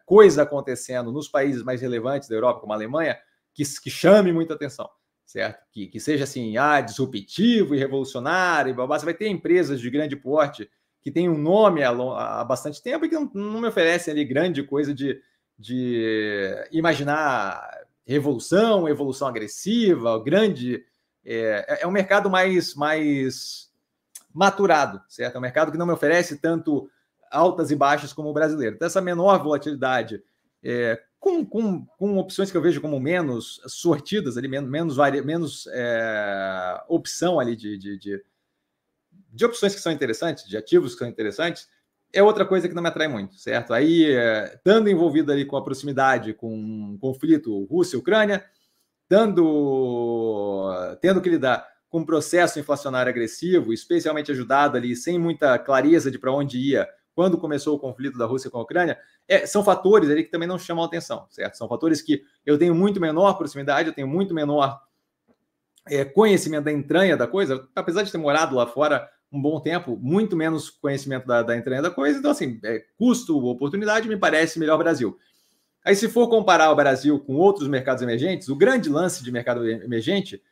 [0.04, 3.16] coisa acontecendo nos países mais relevantes da Europa, como a Alemanha,
[3.54, 4.90] que, que chame muita atenção
[5.26, 5.66] certo?
[5.72, 8.98] Que, que seja assim, ah, disruptivo e revolucionário, e babá.
[8.98, 10.70] Você vai ter empresas de grande porte
[11.02, 14.24] que têm um nome há, há bastante tempo e que não, não, me oferecem ali
[14.24, 15.20] grande coisa de,
[15.58, 17.60] de imaginar
[18.06, 20.84] revolução, evolução agressiva, grande.
[21.24, 23.70] É, é, é um mercado mais, mais
[24.32, 25.34] maturado, certo?
[25.34, 26.88] É um mercado que não me oferece tanto
[27.30, 28.76] altas e baixas como o brasileiro.
[28.76, 30.22] Então, essa menor volatilidade
[30.62, 35.66] é, com, com, com opções que eu vejo como menos sortidas ali, menos, menos, menos
[35.72, 38.24] é, opção ali de, de, de,
[39.32, 41.68] de, opções que são interessantes, de ativos que são interessantes,
[42.12, 43.74] é outra coisa que não me atrai muito, certo?
[43.74, 48.44] Aí, é, estando envolvido ali com a proximidade com um conflito Rússia-Ucrânia,
[49.10, 56.08] dando, tendo que lidar com um processo inflacionário agressivo, especialmente ajudado ali, sem muita clareza
[56.08, 59.64] de para onde ia quando começou o conflito da Rússia com a Ucrânia, é, são
[59.64, 61.56] fatores ali que também não chamam atenção, certo?
[61.56, 64.78] São fatores que eu tenho muito menor proximidade, eu tenho muito menor
[65.88, 69.98] é, conhecimento da entranha da coisa, apesar de ter morado lá fora um bom tempo,
[70.00, 74.58] muito menos conhecimento da, da entranha da coisa, então, assim, é, custo, oportunidade, me parece
[74.58, 75.18] melhor Brasil.
[75.82, 79.66] Aí, se for comparar o Brasil com outros mercados emergentes, o grande lance de mercado
[79.66, 80.42] emergente,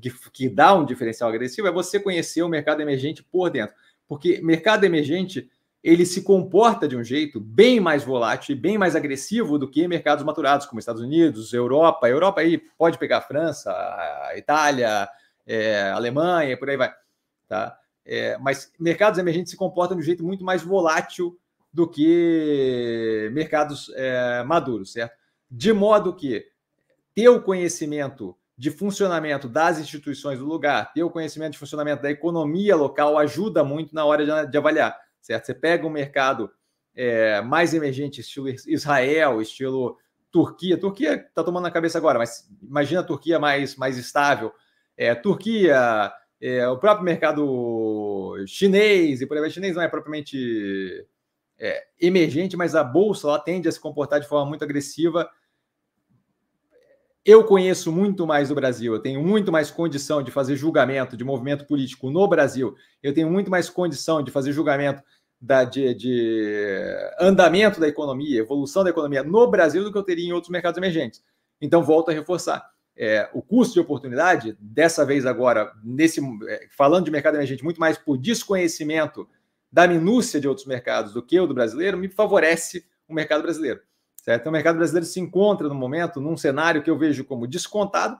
[0.00, 3.74] que, que dá um diferencial agressivo, é você conhecer o mercado emergente por dentro.
[4.06, 5.50] Porque mercado emergente
[5.84, 9.86] ele se comporta de um jeito bem mais volátil e bem mais agressivo do que
[9.86, 12.08] mercados maturados, como Estados Unidos, Europa.
[12.08, 15.06] Europa aí pode pegar a França, a Itália,
[15.46, 16.90] é, a Alemanha, por aí vai.
[17.46, 17.78] Tá?
[18.02, 21.38] É, mas mercados emergentes se comportam de um jeito muito mais volátil
[21.70, 25.14] do que mercados é, maduros, certo?
[25.50, 26.46] De modo que
[27.14, 32.10] ter o conhecimento de funcionamento das instituições do lugar, ter o conhecimento de funcionamento da
[32.10, 35.46] economia local ajuda muito na hora de, de avaliar certo?
[35.46, 36.50] Você pega um mercado
[36.94, 39.98] é, mais emergente, estilo Israel, estilo
[40.30, 40.78] Turquia.
[40.78, 44.52] Turquia está tomando na cabeça agora, mas imagina a Turquia mais, mais estável.
[44.96, 51.06] É, Turquia, é, o próprio mercado chinês, e por aí vai, chinês não é propriamente
[51.58, 55.28] é, emergente, mas a bolsa lá tende a se comportar de forma muito agressiva
[57.24, 61.24] eu conheço muito mais do Brasil, eu tenho muito mais condição de fazer julgamento de
[61.24, 65.02] movimento político no Brasil, eu tenho muito mais condição de fazer julgamento
[65.40, 70.26] da, de, de, andamento da economia, evolução da economia no Brasil do que eu teria
[70.26, 71.22] em outros mercados emergentes.
[71.60, 72.68] Então, volto a reforçar.
[72.96, 77.80] É, o custo de oportunidade, dessa vez agora, nesse é, falando de mercado emergente, muito
[77.80, 79.28] mais por desconhecimento
[79.70, 83.80] da minúcia de outros mercados do que o do brasileiro, me favorece o mercado brasileiro.
[84.24, 84.46] Certo?
[84.46, 88.18] O mercado brasileiro se encontra no momento num cenário que eu vejo como descontado,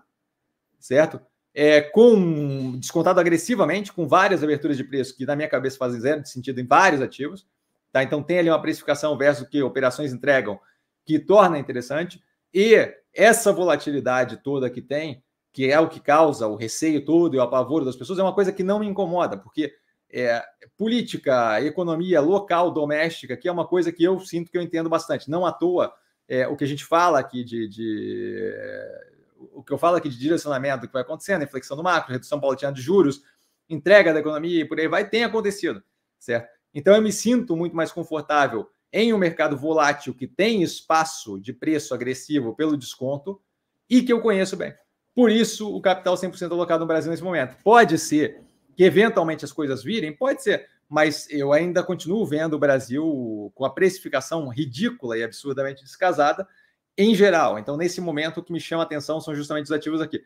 [0.79, 1.19] certo?
[1.55, 6.27] É, com descontado agressivamente, com várias aberturas de preço que, na minha cabeça, fazem zero
[6.27, 7.47] sentido em vários ativos.
[7.91, 8.03] Tá?
[8.03, 10.61] Então, tem ali uma precificação versus o que operações entregam
[11.07, 12.23] que torna interessante.
[12.53, 17.39] E essa volatilidade toda que tem, que é o que causa o receio todo e
[17.39, 19.73] o apavoro das pessoas, é uma coisa que não me incomoda, porque
[20.17, 20.45] é,
[20.77, 25.29] política, economia local, doméstica, que é uma coisa que eu sinto que eu entendo bastante.
[25.29, 25.93] Não à toa,
[26.29, 28.55] é, o que a gente fala aqui de, de,
[29.53, 32.73] o que eu falo aqui de direcionamento que vai acontecendo, inflexão do macro, redução paulatina
[32.73, 33.23] de juros,
[33.69, 35.83] entrega da economia e por aí vai, tem acontecido,
[36.21, 36.49] certo?
[36.73, 41.53] Então eu me sinto muito mais confortável em um mercado volátil que tem espaço de
[41.53, 43.41] preço agressivo pelo desconto
[43.91, 44.73] e que eu conheço bem.
[45.13, 47.57] Por isso, o capital 100% alocado no Brasil nesse momento.
[47.65, 48.45] Pode ser
[48.77, 50.13] que eventualmente as coisas virem?
[50.13, 55.83] Pode ser, mas eu ainda continuo vendo o Brasil com a precificação ridícula e absurdamente
[55.83, 56.47] descasada
[56.97, 57.59] em geral.
[57.59, 60.23] Então, nesse momento, o que me chama a atenção são justamente os ativos aqui.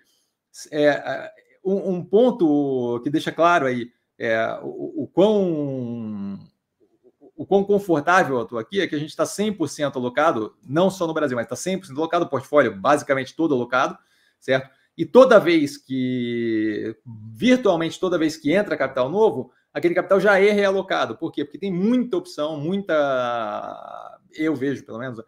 [0.70, 1.32] É,
[1.64, 6.38] um, um ponto que deixa claro aí é, o, o, quão,
[7.37, 11.06] o quão confortável eu estou aqui é que a gente está 100% alocado, não só
[11.06, 13.96] no Brasil, mas está 100% alocado, o portfólio basicamente todo alocado,
[14.40, 14.70] certo?
[14.98, 16.96] E toda vez que,
[17.32, 21.16] virtualmente toda vez que entra capital novo, aquele capital já é realocado.
[21.16, 21.44] Por quê?
[21.44, 24.18] Porque tem muita opção, muita.
[24.34, 25.22] Eu vejo, pelo menos,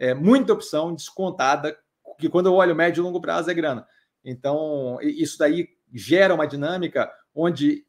[0.00, 1.78] é, muita opção descontada,
[2.18, 3.86] que quando eu olho médio e longo prazo é grana.
[4.24, 7.86] Então, isso daí gera uma dinâmica onde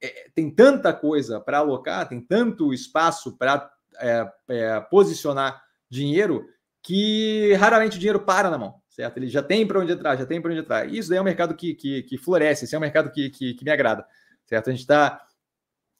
[0.00, 5.60] é, tem tanta coisa para alocar, tem tanto espaço para é, é, posicionar
[5.90, 6.46] dinheiro,
[6.84, 9.16] que raramente o dinheiro para na mão certo?
[9.16, 10.92] Ele já tem para onde entrar, já tem para onde entrar.
[10.92, 13.54] Isso daí é um mercado que, que, que floresce, esse é um mercado que, que,
[13.54, 14.04] que me agrada,
[14.44, 14.68] certo?
[14.68, 15.24] A gente está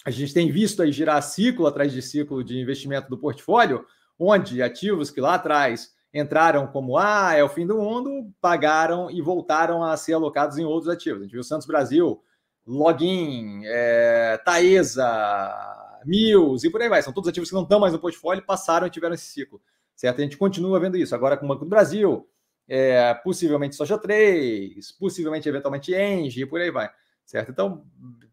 [0.05, 3.85] a gente tem visto aí girar ciclo atrás de ciclo de investimento do portfólio,
[4.19, 9.21] onde ativos que lá atrás entraram como ah, é o fim do mundo, pagaram e
[9.21, 11.21] voltaram a ser alocados em outros ativos.
[11.21, 12.21] A gente viu Santos Brasil,
[12.67, 17.03] Login, é, Taesa, Mills e por aí vai.
[17.03, 19.61] São todos ativos que não estão mais no portfólio, passaram e tiveram esse ciclo.
[19.95, 20.21] Certo?
[20.21, 21.15] A gente continua vendo isso.
[21.15, 22.27] Agora com o Banco do Brasil,
[22.69, 26.91] é, possivelmente Soja 3, possivelmente, eventualmente, Engie, por aí vai,
[27.25, 27.51] certo?
[27.51, 27.85] Então,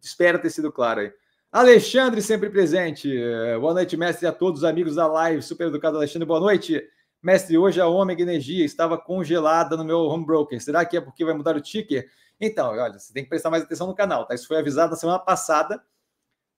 [0.02, 1.14] espero ter sido claro aí.
[1.52, 3.10] Alexandre, sempre presente.
[3.62, 5.42] Boa noite, mestre, a todos os amigos da live.
[5.42, 6.84] Super educado, Alexandre, boa noite.
[7.24, 10.62] Mestre, hoje a Ômega Energia estava congelada no meu home broker.
[10.62, 12.10] Será que é porque vai mudar o ticker?
[12.42, 14.36] Então, olha, você tem que prestar mais atenção no canal, tá?
[14.36, 15.82] Isso foi avisado na semana passada.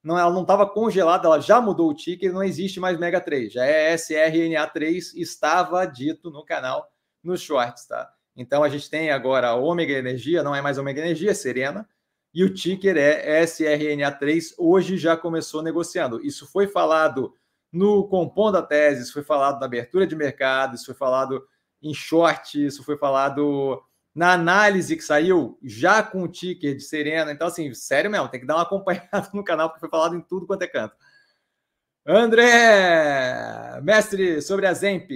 [0.03, 3.53] Não, ela não estava congelada, ela já mudou o ticker, não existe mais Mega 3.
[3.53, 6.91] Já é SRNA3, estava dito no canal
[7.27, 8.11] nos shorts, tá?
[8.35, 11.87] Então a gente tem agora a Ômega Energia, não é mais Ômega Energia, é Serena,
[12.33, 16.23] e o ticker é SRNA3, hoje já começou negociando.
[16.25, 17.33] Isso foi falado
[17.71, 21.45] no compondo a tese, isso foi falado na abertura de mercado, isso foi falado
[21.81, 23.81] em short, isso foi falado
[24.15, 27.31] na análise que saiu já com o ticker de Serena.
[27.31, 30.21] Então, assim, sério mesmo, tem que dar uma acompanhada no canal, porque foi falado em
[30.21, 30.95] tudo quanto é canto.
[32.05, 35.09] André, mestre, sobre a Zemp,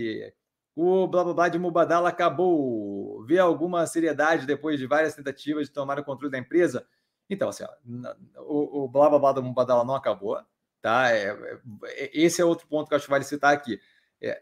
[0.75, 3.23] o blá blá blá de Mubadala acabou.
[3.25, 6.85] Vê alguma seriedade depois de várias tentativas de tomar o controle da empresa?
[7.29, 10.37] Então, assim, ó, o, o blá blá blá do Mubadala não acabou,
[10.81, 11.11] tá?
[11.11, 13.79] É, é, esse é outro ponto que eu acho que vale citar aqui.
[14.21, 14.41] É,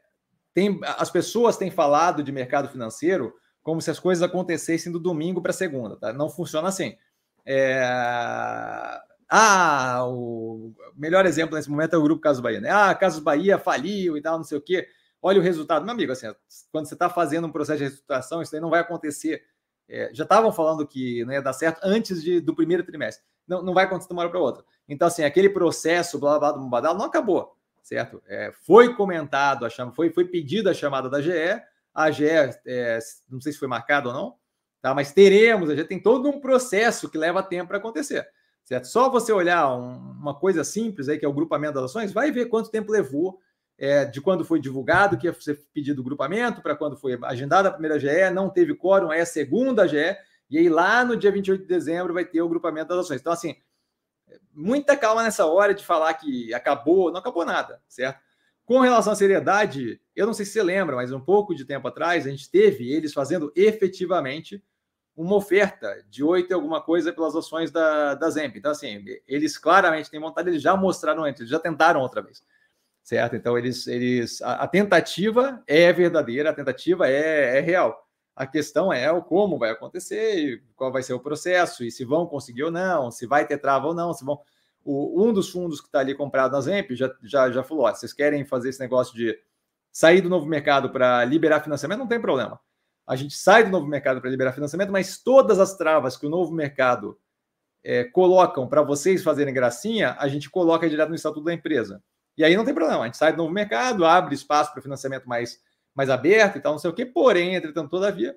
[0.54, 5.42] tem, as pessoas têm falado de mercado financeiro como se as coisas acontecessem do domingo
[5.42, 6.14] para segunda, tá?
[6.14, 6.96] Não funciona assim.
[7.46, 7.84] É...
[9.32, 12.70] Ah, o melhor exemplo nesse momento é o Grupo Caso Bahia, né?
[12.72, 14.88] Ah, Caso Bahia faliu e tal, não sei o quê
[15.22, 15.84] olha o resultado.
[15.84, 16.28] Meu amigo, assim,
[16.72, 19.44] quando você está fazendo um processo de reestruturação, isso aí não vai acontecer.
[19.88, 23.26] É, já estavam falando que não ia dar certo antes de, do primeiro trimestre.
[23.48, 24.64] Não, não vai acontecer de uma hora para outra.
[24.88, 28.22] Então, assim, aquele processo, blá, blá, blá, Mubadal, não acabou, certo?
[28.28, 31.32] É, foi comentado, a chama, foi, foi pedida a chamada da GE,
[31.94, 32.26] a GE,
[32.66, 34.36] é, não sei se foi marcado ou não,
[34.82, 34.94] tá?
[34.94, 38.28] mas teremos, a gente tem todo um processo que leva tempo para acontecer,
[38.64, 38.88] certo?
[38.88, 42.32] Só você olhar um, uma coisa simples aí, que é o grupamento das ações, vai
[42.32, 43.40] ver quanto tempo levou
[43.80, 47.72] é, de quando foi divulgado que ia ser pedido grupamento, para quando foi agendada a
[47.72, 50.18] primeira GE, não teve quórum, é a segunda GE,
[50.50, 53.22] e aí lá no dia 28 de dezembro vai ter o grupamento das ações.
[53.22, 53.56] Então, assim,
[54.54, 58.20] muita calma nessa hora de falar que acabou, não acabou nada, certo?
[58.66, 61.88] Com relação à seriedade, eu não sei se você lembra, mas um pouco de tempo
[61.88, 64.62] atrás, a gente teve eles fazendo efetivamente
[65.16, 68.58] uma oferta de oito e alguma coisa pelas ações da, da Zemp.
[68.58, 72.44] Então, assim, eles claramente têm vontade, eles já mostraram antes, eles já tentaram outra vez.
[73.10, 73.36] Certo?
[73.36, 73.88] Então, eles.
[73.88, 78.08] eles a, a tentativa é verdadeira, a tentativa é, é real.
[78.36, 82.28] A questão é o como vai acontecer, qual vai ser o processo, e se vão
[82.28, 84.40] conseguir ou não, se vai ter trava ou não, se vão.
[84.86, 87.92] O, um dos fundos que está ali comprado na Zemp já, já, já falou: ó,
[87.92, 89.36] vocês querem fazer esse negócio de
[89.92, 92.60] sair do novo mercado para liberar financiamento, não tem problema
[93.08, 96.30] a gente sai do novo mercado para liberar financiamento, mas todas as travas que o
[96.30, 97.18] novo mercado
[97.84, 102.04] é, colocam para vocês fazerem gracinha, a gente coloca direto no estatuto da empresa.
[102.40, 105.28] E aí não tem problema, a gente sai do novo mercado, abre espaço para financiamento
[105.28, 105.62] mais,
[105.94, 107.06] mais aberto e tal, não sei o quê.
[107.06, 108.34] Porém, entretanto, todavia,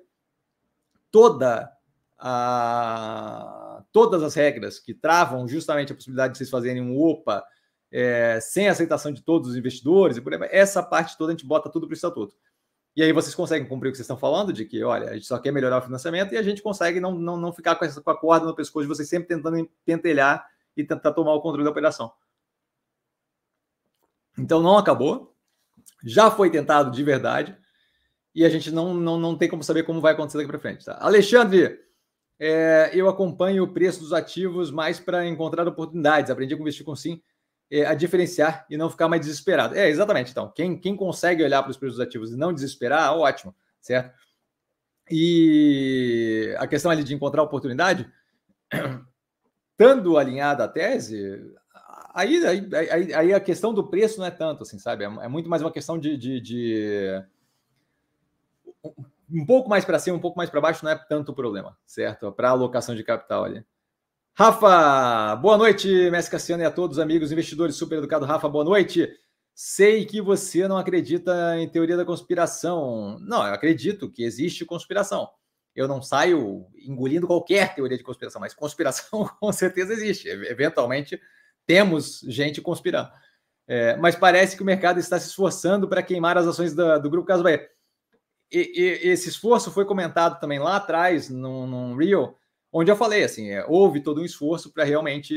[1.09, 1.71] toda
[2.19, 7.45] a, todas as regras que travam justamente a possibilidade de vocês fazerem um OPA
[7.89, 11.47] é, sem aceitação de todos os investidores e por aí, essa parte toda a gente
[11.47, 12.35] bota tudo para o estatuto.
[12.97, 15.27] E aí vocês conseguem cumprir o que vocês estão falando, de que, olha, a gente
[15.27, 18.01] só quer melhorar o financiamento e a gente consegue não, não, não ficar com, essa,
[18.01, 21.63] com a corda no pescoço de vocês sempre tentando pentelhar e tentar tomar o controle
[21.63, 22.11] da operação.
[24.37, 25.35] Então não acabou,
[26.03, 27.55] já foi tentado de verdade
[28.33, 30.85] e a gente não, não, não tem como saber como vai acontecer daqui para frente.
[30.85, 30.97] Tá?
[30.99, 31.79] Alexandre,
[32.39, 36.31] é, eu acompanho o preço dos ativos mais para encontrar oportunidades.
[36.31, 37.21] Aprendi a investir com sim
[37.71, 39.75] é, a diferenciar e não ficar mais desesperado.
[39.75, 40.31] É, exatamente.
[40.31, 44.13] Então, quem, quem consegue olhar para os preços ativos e não desesperar, ótimo, certo?
[45.09, 48.09] E a questão ali de encontrar oportunidade,
[49.71, 51.51] estando alinhada a tese,
[52.13, 55.03] aí, aí, aí, aí, a questão do preço não é tanto, assim, sabe?
[55.03, 57.23] É, é muito mais uma questão de, de, de...
[59.29, 61.77] um pouco mais para cima, um pouco mais para baixo, não é tanto o problema,
[61.85, 62.31] certo?
[62.31, 63.65] Para alocação de capital ali.
[64.35, 68.27] Rafa, boa noite, Mestre Cassiano e a todos os amigos investidores super educados.
[68.27, 69.07] Rafa, boa noite.
[69.53, 73.19] Sei que você não acredita em teoria da conspiração.
[73.19, 75.29] Não, eu acredito que existe conspiração.
[75.75, 80.27] Eu não saio engolindo qualquer teoria de conspiração, mas conspiração com certeza existe.
[80.27, 81.21] Eventualmente
[81.65, 83.09] temos gente conspirando.
[83.67, 87.27] É, mas parece que o mercado está se esforçando para queimar as ações do Grupo
[87.27, 87.67] Caso Bahia.
[88.51, 92.35] E, e, esse esforço foi comentado também lá atrás, num, num Rio,
[92.71, 95.33] onde eu falei assim, é, houve todo um esforço para realmente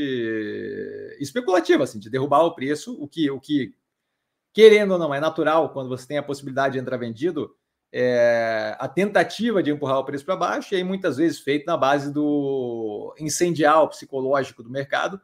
[1.19, 3.75] especulativo, assim, de derrubar o preço, o que, o que
[4.53, 7.55] querendo ou não é natural quando você tem a possibilidade de entrar vendido,
[7.93, 11.77] é, a tentativa de empurrar o preço para baixo, e aí muitas vezes feito na
[11.77, 15.21] base do incendial psicológico do mercado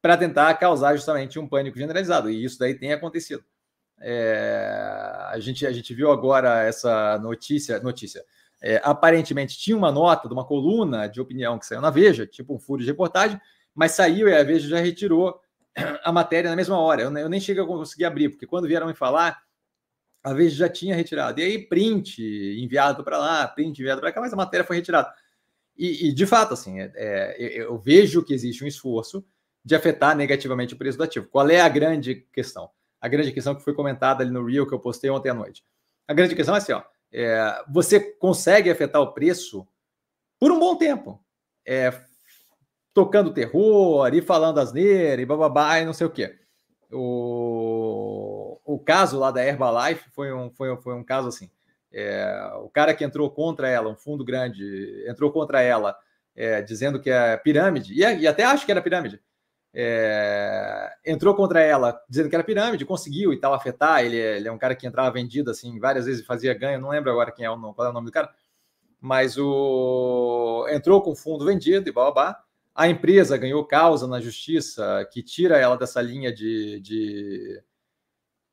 [0.00, 3.44] para tentar causar justamente um pânico generalizado, e isso daí tem acontecido.
[4.00, 8.24] É, a, gente, a gente viu agora essa notícia, notícia
[8.62, 12.54] é, aparentemente tinha uma nota de uma coluna de opinião que saiu na Veja, tipo
[12.54, 13.40] um furo de reportagem,
[13.74, 15.40] mas saiu e a Veja já retirou
[16.04, 17.02] a matéria na mesma hora.
[17.02, 19.42] Eu, eu nem cheguei a conseguir abrir, porque quando vieram me falar,
[20.22, 21.40] a Veja já tinha retirado.
[21.40, 22.22] E aí, print
[22.62, 25.10] enviado para lá, print enviado para cá, mas a matéria foi retirada.
[25.76, 29.24] E, e de fato, assim, é, é, eu vejo que existe um esforço
[29.64, 31.28] de afetar negativamente o preço do ativo.
[31.30, 32.70] Qual é a grande questão?
[33.00, 35.64] A grande questão que foi comentada ali no Rio que eu postei ontem à noite.
[36.06, 39.66] A grande questão é assim, ó é, você consegue afetar o preço
[40.38, 41.22] por um bom tempo.
[41.66, 41.92] É,
[42.94, 46.38] tocando terror e falando asneira e bababá e não sei o quê.
[46.92, 51.50] O, o caso lá da Herbalife foi um, foi, foi um caso assim.
[51.92, 55.96] É, o cara que entrou contra ela, um fundo grande, entrou contra ela,
[56.36, 59.20] é, dizendo que é pirâmide, e, e até acho que era pirâmide,
[59.72, 64.04] é, entrou contra ela dizendo que era pirâmide, conseguiu e tal afetar.
[64.04, 66.80] Ele, é, ele é um cara que entrava vendido assim várias vezes e fazia ganho.
[66.80, 68.30] Não lembro agora quem é o nome, qual é o nome do cara,
[69.00, 72.42] mas o entrou com fundo vendido e babá.
[72.74, 77.62] A empresa ganhou causa na justiça que tira ela dessa linha de, de,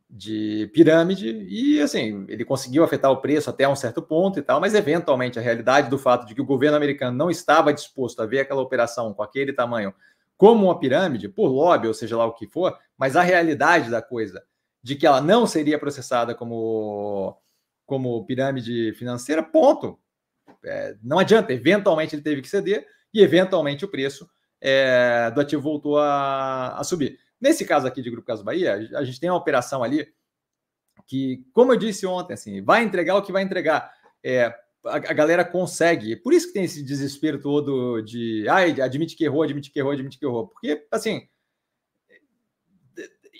[0.10, 4.60] de pirâmide e assim ele conseguiu afetar o preço até um certo ponto e tal,
[4.60, 8.25] mas eventualmente a realidade do fato de que o governo americano não estava disposto a
[8.25, 9.93] ver aquela operação com aquele tamanho
[10.38, 14.02] como uma pirâmide, por lobby, ou seja lá o que for, mas a realidade da
[14.02, 14.43] coisa,
[14.82, 17.36] de que ela não seria processada como,
[17.86, 19.99] como pirâmide financeira, ponto.
[20.64, 24.30] É, não adianta, eventualmente ele teve que ceder e eventualmente o preço
[24.62, 27.20] é, do ativo voltou a, a, subir.
[27.39, 30.07] Nesse caso aqui de Grupo Caso Bahia, a gente tem uma operação ali
[31.05, 33.91] que, como eu disse ontem, assim, vai entregar o que vai entregar.
[34.24, 34.53] É,
[34.90, 36.16] a, galera consegue.
[36.16, 39.92] Por isso que tem esse desespero todo de ai, admite que errou, admite que errou,
[39.92, 40.48] admite que errou.
[40.48, 41.28] Porque, assim,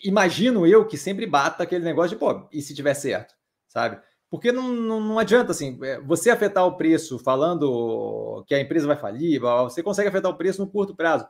[0.04, 3.34] imagino eu que sempre bata aquele negócio de, pô, e se tiver certo,
[3.68, 4.02] sabe?
[4.30, 8.88] Porque não, não, não adianta, assim, é, você afetar o preço falando que a empresa
[8.88, 11.26] vai falir, você consegue afetar o preço no curto prazo.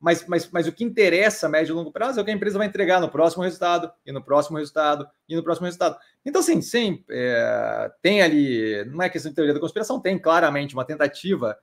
[0.00, 2.34] Mas, mas, mas o que interessa a médio e longo prazo é o que a
[2.34, 5.96] empresa vai entregar no próximo resultado, e no próximo resultado, e no próximo resultado.
[6.24, 10.74] Então, assim, sim, é, tem ali, não é questão de teoria da conspiração, tem claramente
[10.74, 11.58] uma tentativa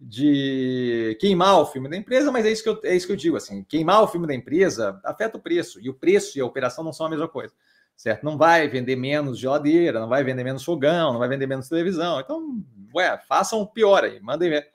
[0.00, 3.16] de queimar o filme da empresa, mas é isso que eu, é isso que eu
[3.16, 6.46] digo, assim, queimar o filme da empresa afeta o preço, e o preço e a
[6.46, 7.52] operação não são a mesma coisa,
[7.96, 8.24] certo?
[8.24, 12.20] Não vai vender menos geladeira, não vai vender menos fogão, não vai vender menos televisão,
[12.20, 12.60] então,
[12.94, 14.68] ué, façam pior aí, mandem ver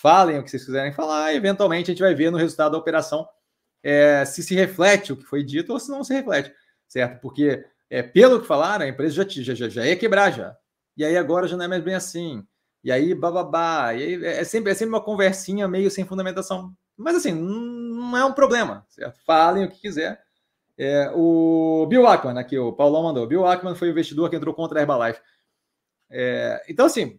[0.00, 2.78] falem o que vocês quiserem falar, e eventualmente a gente vai ver no resultado da
[2.78, 3.28] operação
[3.82, 6.52] é, se se reflete o que foi dito ou se não se reflete,
[6.86, 7.20] certo?
[7.20, 10.56] Porque, é, pelo que falaram, a empresa já, já, já ia quebrar já.
[10.96, 12.46] E aí agora já não é mais bem assim.
[12.82, 13.94] E aí, bababá.
[13.94, 16.74] E aí é, sempre, é sempre uma conversinha meio sem fundamentação.
[16.96, 19.18] Mas assim, não é um problema, certo?
[19.24, 20.22] Falem o que quiser.
[20.76, 23.26] É, o Bill Ackman, aqui, o Paulão mandou.
[23.26, 25.20] Bill Ackman foi o investidor que entrou contra a Herbalife.
[26.10, 27.18] É, então, assim,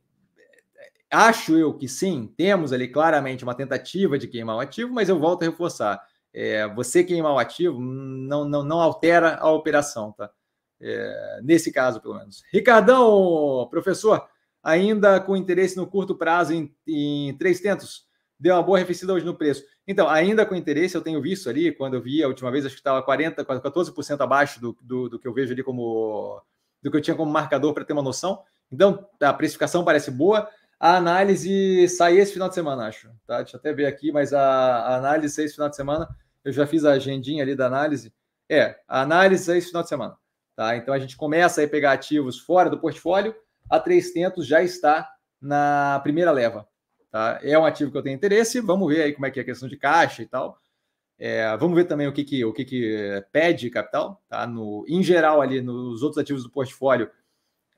[1.12, 5.20] Acho eu que sim, temos ali claramente uma tentativa de queimar o ativo, mas eu
[5.20, 6.02] volto a reforçar.
[6.34, 10.30] É, você queimar o ativo não, não, não altera a operação, tá?
[10.80, 12.42] É, nesse caso, pelo menos.
[12.52, 14.26] Ricardão, professor,
[14.64, 18.06] ainda com interesse no curto prazo em, em três tentos,
[18.40, 19.64] deu uma boa arrefecida hoje no preço.
[19.88, 22.76] Então, ainda com interesse, eu tenho visto ali, quando eu vi a última vez, acho
[22.76, 26.42] que estava 40, 14% abaixo do, do, do, que eu vejo ali como
[26.82, 28.42] do que eu tinha como marcador para ter uma noção.
[28.72, 30.50] Então, a precificação parece boa.
[30.84, 33.08] A análise sai esse final de semana, acho.
[33.28, 33.44] Tá?
[33.44, 36.10] Deixa eu até ver aqui, mas a, a análise sai esse final de semana.
[36.44, 38.12] Eu já fiz a agendinha ali da análise.
[38.50, 40.18] É, a análise sai esse final de semana.
[40.56, 40.76] Tá?
[40.76, 43.36] Então a gente começa a pegar ativos fora do portfólio.
[43.70, 45.08] A 300 já está
[45.40, 46.68] na primeira leva.
[47.12, 47.40] Tá?
[47.44, 48.60] É um ativo que eu tenho interesse.
[48.60, 50.58] Vamos ver aí como é que é a questão de caixa e tal.
[51.20, 54.20] É, vamos ver também o que, que, o que, que pede capital.
[54.28, 54.48] Tá?
[54.48, 57.08] No, em geral, ali nos outros ativos do portfólio,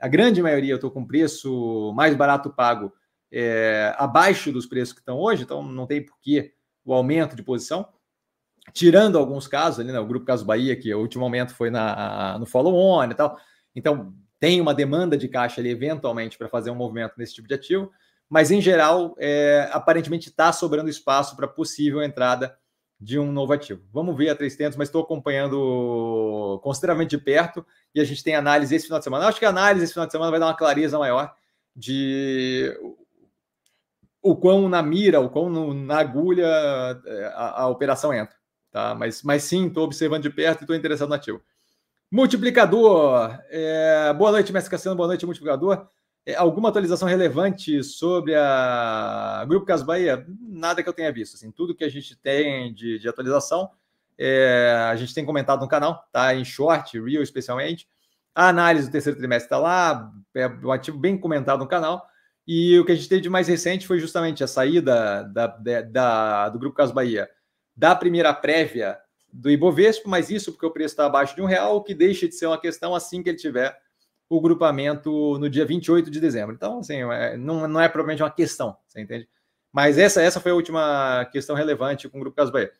[0.03, 2.91] a grande maioria eu estou com preço mais barato pago
[3.31, 6.51] é, abaixo dos preços que estão hoje, então não tem porquê
[6.83, 7.87] o aumento de posição.
[8.73, 12.37] Tirando alguns casos ali, né, o Grupo Caso Bahia, que o último aumento foi na,
[12.37, 13.37] no follow-on e tal.
[13.73, 17.53] Então, tem uma demanda de caixa ali, eventualmente, para fazer um movimento nesse tipo de
[17.53, 17.89] ativo,
[18.29, 22.57] mas em geral, é, aparentemente está sobrando espaço para possível entrada
[22.99, 23.81] de um novo ativo.
[23.89, 28.73] Vamos ver a 300, mas estou acompanhando consideravelmente de perto e a gente tem análise
[28.75, 29.25] esse final de semana.
[29.25, 31.33] Eu acho que a análise esse final de semana vai dar uma clareza maior
[31.75, 32.75] de
[34.21, 36.47] o quão na mira, o quão no, na agulha
[37.05, 38.35] é, a, a, operação entra.
[38.71, 38.95] Tá?
[38.95, 41.41] Mas, mas sim, estou observando de perto e estou interessado no ativo.
[42.09, 43.37] Multiplicador.
[43.49, 44.95] É, boa noite, Mestre Cassiano.
[44.95, 45.87] Boa noite, multiplicador.
[46.25, 50.25] É, alguma atualização relevante sobre a Grupo Cas Bahia?
[50.39, 51.35] Nada que eu tenha visto.
[51.35, 53.69] Assim, tudo que a gente tem de, de atualização,
[54.17, 56.33] é, a gente tem comentado no canal, tá?
[56.35, 57.87] Em short, real especialmente.
[58.35, 62.05] A análise do terceiro trimestre está lá, é um ativo bem comentado no canal.
[62.47, 65.81] E o que a gente teve de mais recente foi justamente a saída da, da,
[65.81, 67.29] da do Grupo Cas Bahia
[67.75, 68.99] da primeira prévia
[69.31, 72.27] do Ibovespa, mas isso porque o preço está abaixo de um real, o que deixa
[72.27, 73.75] de ser uma questão assim que ele tiver
[74.29, 76.55] o grupamento no dia 28 de dezembro.
[76.55, 79.27] Então, assim, é, não, não é propriamente uma questão, você entende?
[79.71, 82.71] Mas essa, essa foi a última questão relevante com o Grupo Caso Bahia.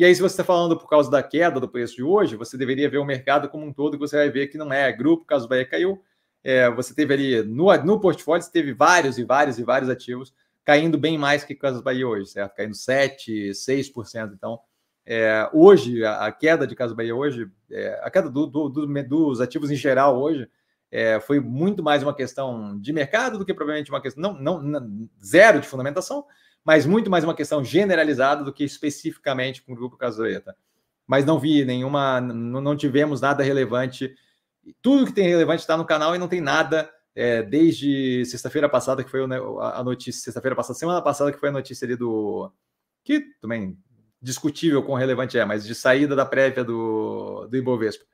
[0.00, 2.56] E aí, se você está falando por causa da queda do preço de hoje, você
[2.56, 5.26] deveria ver o mercado como um todo, que você vai ver que não é Grupo
[5.26, 6.02] Caso Bahia caiu.
[6.42, 10.32] É, você teve ali no, no portfólio, você teve vários e vários e vários ativos
[10.64, 12.54] caindo bem mais que Casas Bahia hoje, certo?
[12.54, 14.32] Caindo 7%, 6%.
[14.32, 14.58] Então,
[15.04, 19.04] é, hoje, a, a, queda de Casas Bahia hoje, é, a queda do, do, do,
[19.04, 20.48] dos ativos em geral hoje,
[20.90, 24.62] é, foi muito mais uma questão de mercado do que provavelmente uma questão, não, não,
[24.62, 26.24] não, zero de fundamentação,
[26.64, 30.56] mas muito mais uma questão generalizada do que especificamente com o grupo Casoeta.
[31.06, 34.14] Mas não vi nenhuma, não, tivemos nada relevante.
[34.80, 39.02] Tudo que tem relevante está no canal e não tem nada é, desde sexta-feira passada,
[39.02, 42.52] que foi a notícia, sexta-feira passada, semana passada, que foi a notícia ali do.
[43.02, 43.76] que também
[44.22, 48.04] discutível quão relevante é, mas de saída da prévia do, do Ibovespa.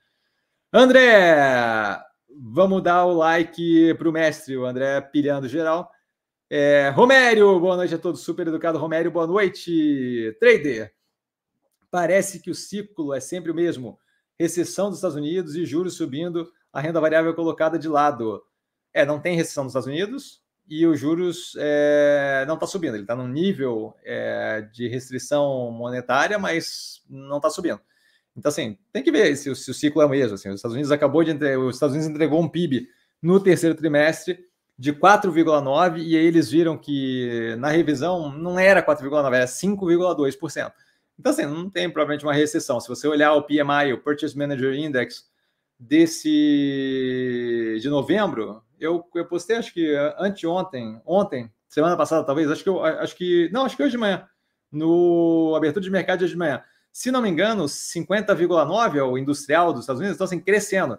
[0.72, 2.00] André,
[2.38, 5.90] Vamos dar o like para o mestre, o André pilhando geral.
[6.48, 8.20] É, Romério, boa noite a todos.
[8.20, 10.36] Super educado, Romério, boa noite.
[10.38, 10.94] Trader,
[11.90, 13.98] parece que o ciclo é sempre o mesmo.
[14.38, 18.40] Recessão dos Estados Unidos e juros subindo, a renda variável colocada de lado.
[18.94, 22.94] É, não tem recessão nos Estados Unidos e os juros é, não está subindo.
[22.94, 27.80] Ele está num nível é, de restrição monetária, mas não está subindo.
[28.36, 30.36] Então, assim, tem que ver se, se o ciclo é o mesmo.
[30.36, 31.56] Assim, os Estados Unidos acabou de entre...
[31.56, 32.88] os Estados Unidos entregou um PIB
[33.20, 34.46] no terceiro trimestre
[34.78, 40.72] de 4,9 e aí eles viram que na revisão não era 4,9, era 5,2%.
[41.18, 42.78] Então, assim, não tem provavelmente uma recessão.
[42.78, 45.24] Se você olhar o PMI, o Purchase Manager Index
[45.78, 46.28] desse
[47.80, 52.84] de novembro, eu, eu postei acho que anteontem, ontem, semana passada talvez, acho que eu
[52.84, 54.28] acho que não, acho que hoje de manhã
[54.70, 56.62] no abertura de mercado de manhã.
[56.92, 60.98] Se não me engano, 50,9 é o industrial dos Estados Unidos, então assim, crescendo.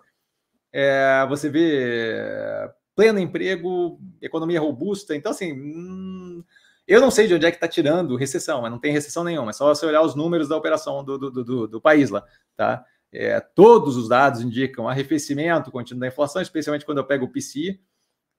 [0.72, 5.16] É, você vê pleno emprego, economia robusta.
[5.16, 6.44] Então, assim, hum,
[6.88, 9.52] eu não sei de onde é que está tirando recessão, mas não tem recessão nenhuma.
[9.52, 12.26] É só você olhar os números da operação do, do, do, do país lá,
[12.56, 12.84] tá?
[13.12, 17.80] É, todos os dados indicam arrefecimento contínuo da inflação, especialmente quando eu pego o PCI,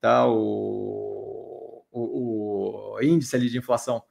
[0.00, 0.26] tá?
[0.26, 4.02] O, o, o índice ali de inflação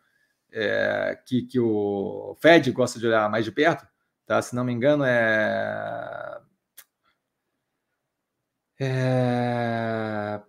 [0.50, 3.86] é, que, que o Fed gosta de olhar mais de perto,
[4.26, 4.42] tá?
[4.42, 6.40] Se não me engano, é.
[8.80, 10.42] É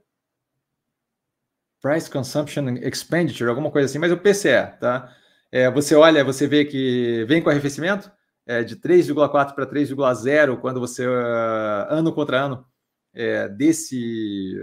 [1.80, 5.14] Price Consumption Expenditure, alguma coisa assim, mas o PCE, tá?
[5.50, 8.10] É, você olha, você vê que vem com arrefecimento
[8.46, 12.66] é, de 3,4 para 3,0 quando você, uh, ano contra ano,
[13.14, 14.54] é, desse,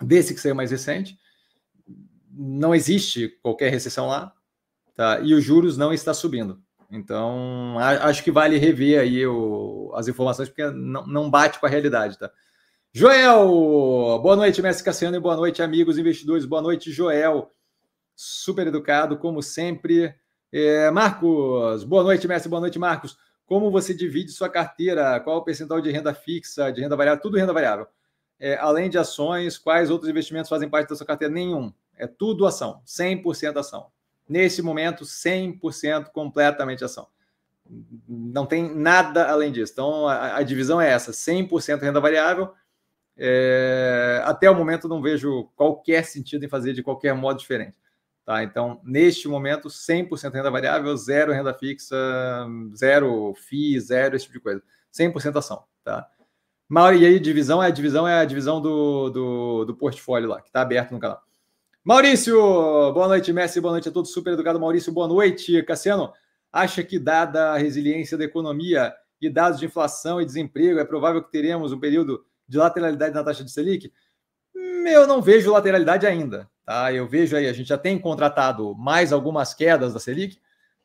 [0.00, 1.18] desse que saiu mais recente.
[2.30, 4.32] Não existe qualquer recessão lá,
[4.94, 5.20] tá?
[5.20, 6.62] E os juros não está subindo.
[6.90, 11.68] Então, acho que vale rever aí o, as informações, porque não, não bate com a
[11.68, 12.30] realidade, tá?
[12.94, 16.44] Joel, boa noite, mestre Cassiano, e boa noite, amigos investidores.
[16.44, 17.50] Boa noite, Joel.
[18.14, 20.14] Super educado, como sempre.
[20.52, 22.50] É, Marcos, boa noite, mestre.
[22.50, 23.16] Boa noite, Marcos.
[23.46, 25.18] Como você divide sua carteira?
[25.20, 27.22] Qual o percentual de renda fixa, de renda variável?
[27.22, 27.86] Tudo renda variável.
[28.38, 31.32] É, além de ações, quais outros investimentos fazem parte da sua carteira?
[31.32, 31.72] Nenhum.
[31.96, 33.86] É tudo ação, 100% ação.
[34.28, 37.08] Nesse momento, 100% completamente ação.
[38.06, 39.72] Não tem nada além disso.
[39.72, 42.52] Então, a, a divisão é essa: 100% renda variável,
[43.24, 47.76] é, até o momento não vejo qualquer sentido em fazer de qualquer modo diferente.
[48.24, 48.42] Tá?
[48.42, 51.96] Então, neste momento, 100% renda variável, zero renda fixa,
[52.74, 54.62] zero FII, zero esse tipo de coisa.
[54.92, 55.62] 100% ação.
[55.84, 56.08] Tá?
[56.98, 60.48] E aí, divisão é a divisão é a divisão do, do, do portfólio lá, que
[60.48, 61.22] está aberto no canal.
[61.84, 62.34] Maurício,
[62.92, 64.12] boa noite, Messi, boa noite a todos.
[64.12, 65.62] Super educado, Maurício, boa noite.
[65.62, 66.12] Cassiano,
[66.52, 71.22] acha que, dada a resiliência da economia e dados de inflação e desemprego, é provável
[71.22, 73.90] que teremos um período de lateralidade na taxa de Selic?
[74.86, 76.48] Eu não vejo lateralidade ainda.
[76.66, 76.92] Tá?
[76.92, 80.38] Eu vejo aí, a gente já tem contratado mais algumas quedas da Selic,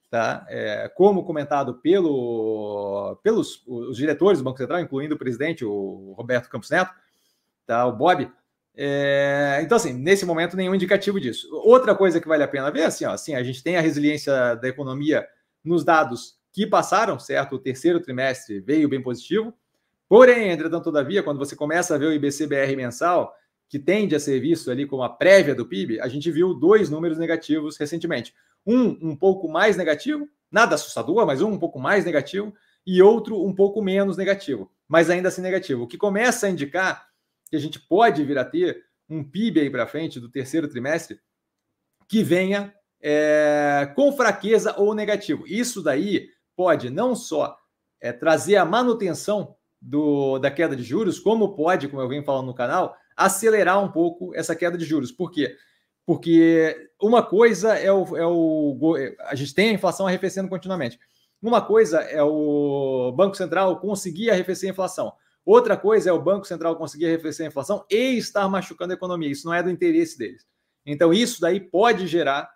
[0.09, 0.45] tá?
[0.47, 6.49] É, como comentado pelo, pelos os diretores do Banco Central, incluindo o presidente, o Roberto
[6.49, 6.91] Campos Neto,
[7.65, 7.86] tá?
[7.86, 8.32] o Bob.
[8.74, 11.49] É, então, assim, nesse momento, nenhum indicativo disso.
[11.65, 14.55] Outra coisa que vale a pena ver, assim, ó, assim, a gente tem a resiliência
[14.55, 15.28] da economia
[15.65, 17.55] nos dados que passaram, certo?
[17.55, 19.53] O terceiro trimestre veio bem positivo,
[20.10, 23.36] Porém, entretanto, todavia, quando você começa a ver o IBCBR mensal,
[23.70, 26.89] que tende a ser visto ali como a prévia do PIB, a gente viu dois
[26.89, 28.34] números negativos recentemente.
[28.66, 32.53] Um um pouco mais negativo, nada assustador, mas um um pouco mais negativo,
[32.86, 35.84] e outro um pouco menos negativo, mas ainda assim negativo.
[35.84, 37.05] O que começa a indicar
[37.49, 41.20] que a gente pode vir a ter um PIB aí para frente do terceiro trimestre
[42.08, 45.45] que venha é, com fraqueza ou negativo.
[45.45, 47.58] Isso daí pode não só
[47.99, 52.47] é, trazer a manutenção do, da queda de juros, como pode, como eu venho falando
[52.47, 55.11] no canal, acelerar um pouco essa queda de juros.
[55.11, 55.55] Por quê?
[56.05, 58.95] Porque uma coisa é o, é o.
[59.21, 60.97] A gente tem a inflação arrefecendo continuamente.
[61.41, 65.13] Uma coisa é o Banco Central conseguir arrefecer a inflação.
[65.45, 69.30] Outra coisa é o Banco Central conseguir arrefecer a inflação e estar machucando a economia.
[69.30, 70.45] Isso não é do interesse deles.
[70.86, 72.49] Então, isso daí pode gerar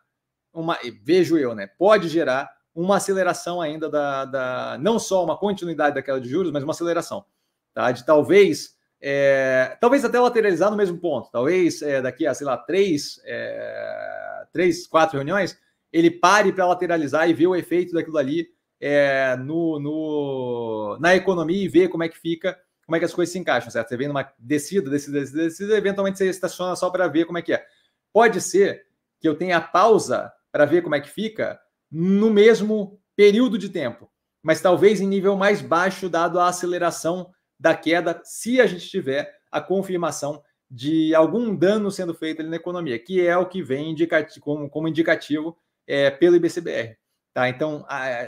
[0.53, 0.77] uma.
[1.03, 1.67] Vejo eu, né?
[1.77, 6.51] Pode gerar uma aceleração ainda da, da, não só uma continuidade da queda de juros,
[6.51, 7.25] mas uma aceleração,
[7.73, 7.91] tá?
[7.91, 12.55] De talvez é, talvez até lateralizar no mesmo ponto, talvez é, daqui a sei lá
[12.55, 15.57] três, é, três, quatro reuniões
[15.91, 18.47] ele pare para lateralizar e ver o efeito daquilo ali
[18.79, 23.13] é, no, no, na economia e ver como é que fica, como é que as
[23.13, 23.89] coisas se encaixam, certo?
[23.89, 27.41] Você vem numa descida, descida, descida, descida eventualmente você estaciona só para ver como é
[27.41, 27.65] que é.
[28.13, 28.85] Pode ser
[29.19, 31.59] que eu tenha pausa para ver como é que fica
[31.91, 34.09] no mesmo período de tempo,
[34.41, 37.29] mas talvez em nível mais baixo, dado a aceleração
[37.59, 42.55] da queda, se a gente tiver a confirmação de algum dano sendo feito ali na
[42.55, 46.97] economia, que é o que vem indicativo, como, como indicativo é, pelo IBCBR.
[47.33, 47.49] Tá?
[47.49, 47.85] Então,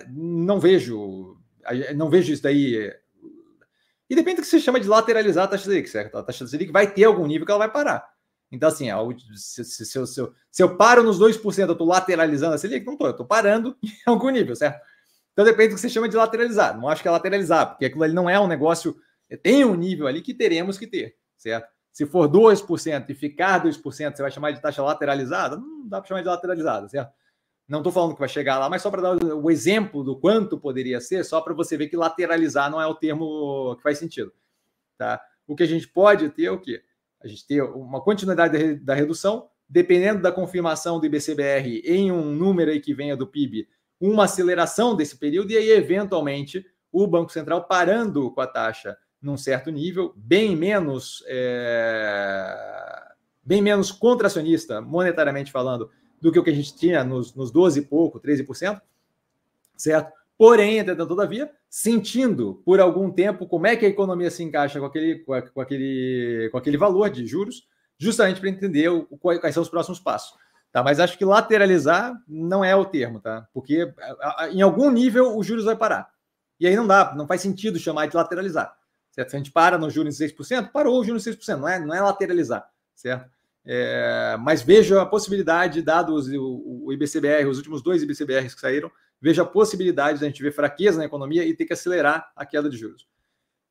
[0.09, 1.38] não vejo,
[1.95, 2.93] não vejo isso daí.
[4.09, 6.18] E depende do que você chama de lateralizar a taxa Selic, certo?
[6.18, 8.12] A taxa Selic vai ter algum nível que ela vai parar.
[8.54, 8.88] Então, assim,
[9.36, 12.58] se, se, se, eu, se, eu, se eu paro nos 2%, eu estou lateralizando a
[12.60, 12.86] Selic?
[12.86, 14.80] Não estou, eu estou parando em algum nível, certo?
[15.34, 16.80] Então depende do que você chama de lateralizar.
[16.80, 18.95] Não acho que é lateralizar, porque aquilo ali não é um negócio.
[19.41, 21.68] Tem um nível ali que teremos que ter, certo?
[21.91, 25.58] Se for 2% e ficar 2%, você vai chamar de taxa lateralizada?
[25.58, 27.12] Não dá para chamar de lateralizada, certo?
[27.68, 30.60] Não estou falando que vai chegar lá, mas só para dar o exemplo do quanto
[30.60, 34.32] poderia ser, só para você ver que lateralizar não é o termo que faz sentido.
[34.95, 35.20] Tá?
[35.47, 36.84] O que a gente pode ter é o quê?
[37.24, 42.69] A gente ter uma continuidade da redução dependendo da confirmação do IBCBR em um número
[42.69, 43.67] aí que venha do PIB,
[43.99, 49.38] uma aceleração desse período e aí, eventualmente, o Banco Central parando com a taxa num
[49.38, 55.89] certo nível, bem menos, é, bem menos contracionista, monetariamente falando,
[56.21, 58.82] do que o que a gente tinha nos, nos 12 e pouco, 13%,
[59.78, 60.11] certo?
[60.38, 64.86] Porém, entretanto, todavia, sentindo por algum tempo como é que a economia se encaixa com
[64.86, 67.67] aquele, com aquele, com aquele valor de juros,
[67.97, 70.36] justamente para entender o, quais são os próximos passos.
[70.71, 70.81] Tá?
[70.84, 73.47] Mas acho que lateralizar não é o termo, tá?
[73.53, 73.93] Porque
[74.51, 76.11] em algum nível os juros vai parar.
[76.59, 78.75] E aí não dá, não faz sentido chamar de lateralizar.
[79.11, 79.29] Certo?
[79.29, 81.79] Se a gente para no juros em 6%, parou o juros em 6%, não é,
[81.79, 83.29] não é lateralizar, certo?
[83.65, 88.91] É, mas vejo a possibilidade, dados o, o IBCBR, os últimos dois IBCBRs que saíram,
[89.24, 92.45] vejo a possibilidade de a gente ver fraqueza na economia e ter que acelerar a
[92.45, 93.07] queda de juros.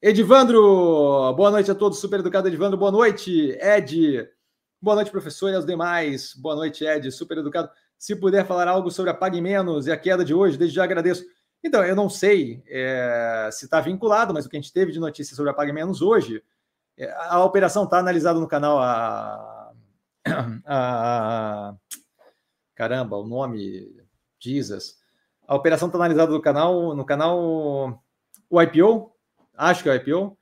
[0.00, 4.26] Edivandro, boa noite a todos, super educado Edivandro, boa noite, Ed,
[4.80, 7.68] boa noite, professor, e aos demais, boa noite, Ed, super educado.
[7.98, 10.84] Se puder falar algo sobre a Pague Menos e a queda de hoje, desde já
[10.84, 11.22] agradeço.
[11.62, 14.98] Então, eu não sei é, se está vinculado, mas o que a gente teve de
[14.98, 16.42] notícia sobre a Pague Menos hoje,
[16.96, 18.78] é, a operação está analisada no canal.
[18.82, 19.72] A,
[20.64, 21.74] a,
[22.74, 23.92] caramba, o nome,
[24.38, 25.01] Jesus.
[25.46, 28.02] A operação está analisada no canal, no canal
[28.48, 29.12] o IPO,
[29.56, 30.38] acho que é o IPO.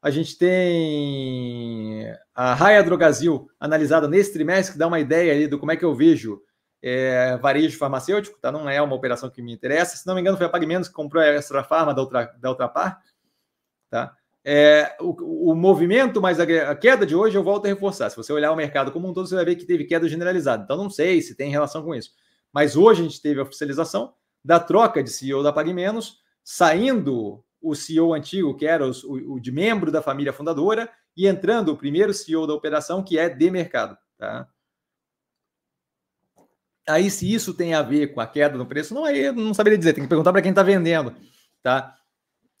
[0.00, 5.58] A gente tem a Raia Drogazil analisada nesse trimestre, que dá uma ideia ali do
[5.58, 6.40] como é que eu vejo
[6.80, 8.52] é, varejo farmacêutico, tá?
[8.52, 9.96] Não é uma operação que me interessa.
[9.96, 12.48] Se não me engano, foi a PagMenos que comprou a Extra Farma da outra, da
[12.48, 13.02] outra par,
[13.90, 14.14] tá?
[14.44, 18.08] É, o, o, movimento, mas a, queda de hoje eu volto a reforçar.
[18.08, 20.62] Se você olhar o mercado como um todo, você vai ver que teve queda generalizada.
[20.62, 22.12] Então, não sei se tem relação com isso.
[22.52, 24.14] Mas hoje a gente teve a oficialização
[24.44, 28.92] da troca de CEO da PagMenos, saindo o CEO antigo, que era o,
[29.34, 33.28] o, de membro da família fundadora, e entrando o primeiro CEO da operação, que é
[33.28, 33.96] de mercado.
[34.16, 34.48] Tá?
[36.88, 39.52] Aí, se isso tem a ver com a queda no preço, não, aí eu não
[39.52, 41.14] saberia dizer, tem que perguntar para quem está vendendo,
[41.62, 41.94] tá?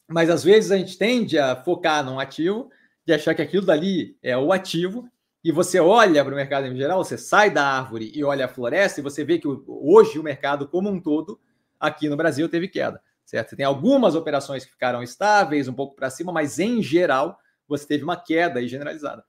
[0.06, 2.70] Mas às vezes a gente tende a focar num ativo,
[3.06, 5.08] de achar que aquilo dali é o ativo,
[5.42, 8.48] e você olha para o mercado em geral, você sai da árvore e olha a
[8.48, 11.40] floresta, e você vê que hoje o mercado como um todo,
[11.78, 13.50] aqui no Brasil, teve queda, certo?
[13.50, 17.86] Você tem algumas operações que ficaram estáveis, um pouco para cima, mas em geral você
[17.86, 19.24] teve uma queda generalizada.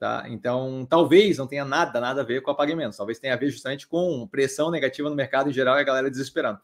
[0.00, 0.24] Tá?
[0.28, 2.96] Então, talvez não tenha nada, nada a ver com apagamentos.
[2.96, 6.10] Talvez tenha a ver justamente com pressão negativa no mercado em geral e a galera
[6.10, 6.58] desesperando.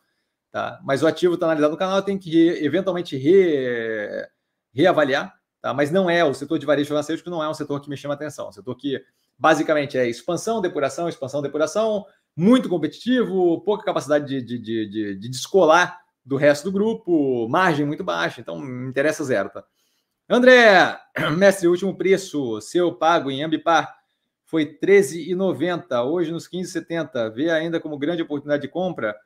[0.50, 0.80] Tá?
[0.82, 4.26] Mas o ativo está analisado no canal, tem que eventualmente re,
[4.72, 5.38] reavaliar.
[5.60, 5.74] Tá?
[5.74, 8.14] Mas não é o setor de varejo farmacêutico, não é um setor que me chama
[8.14, 8.46] atenção.
[8.46, 9.04] É um setor que
[9.38, 12.06] basicamente é expansão, depuração, expansão, depuração,
[12.36, 17.86] muito competitivo, pouca capacidade de, de, de, de, de descolar do resto do grupo, margem
[17.86, 19.48] muito baixa, então me interessa zero.
[19.48, 19.64] Tá?
[20.28, 20.98] André,
[21.38, 23.96] mestre, o último preço seu pago em Ambipar
[24.44, 27.32] foi R$ 13,90, hoje nos 15,70.
[27.32, 29.16] Vê ainda como grande oportunidade de compra?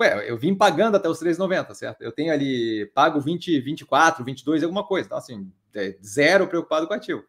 [0.00, 2.02] Ué, eu vim pagando até os 3,90, certo?
[2.02, 5.06] Eu tenho ali pago 20, 24, 22, alguma coisa.
[5.06, 7.24] Então, assim, é zero preocupado com o ativo,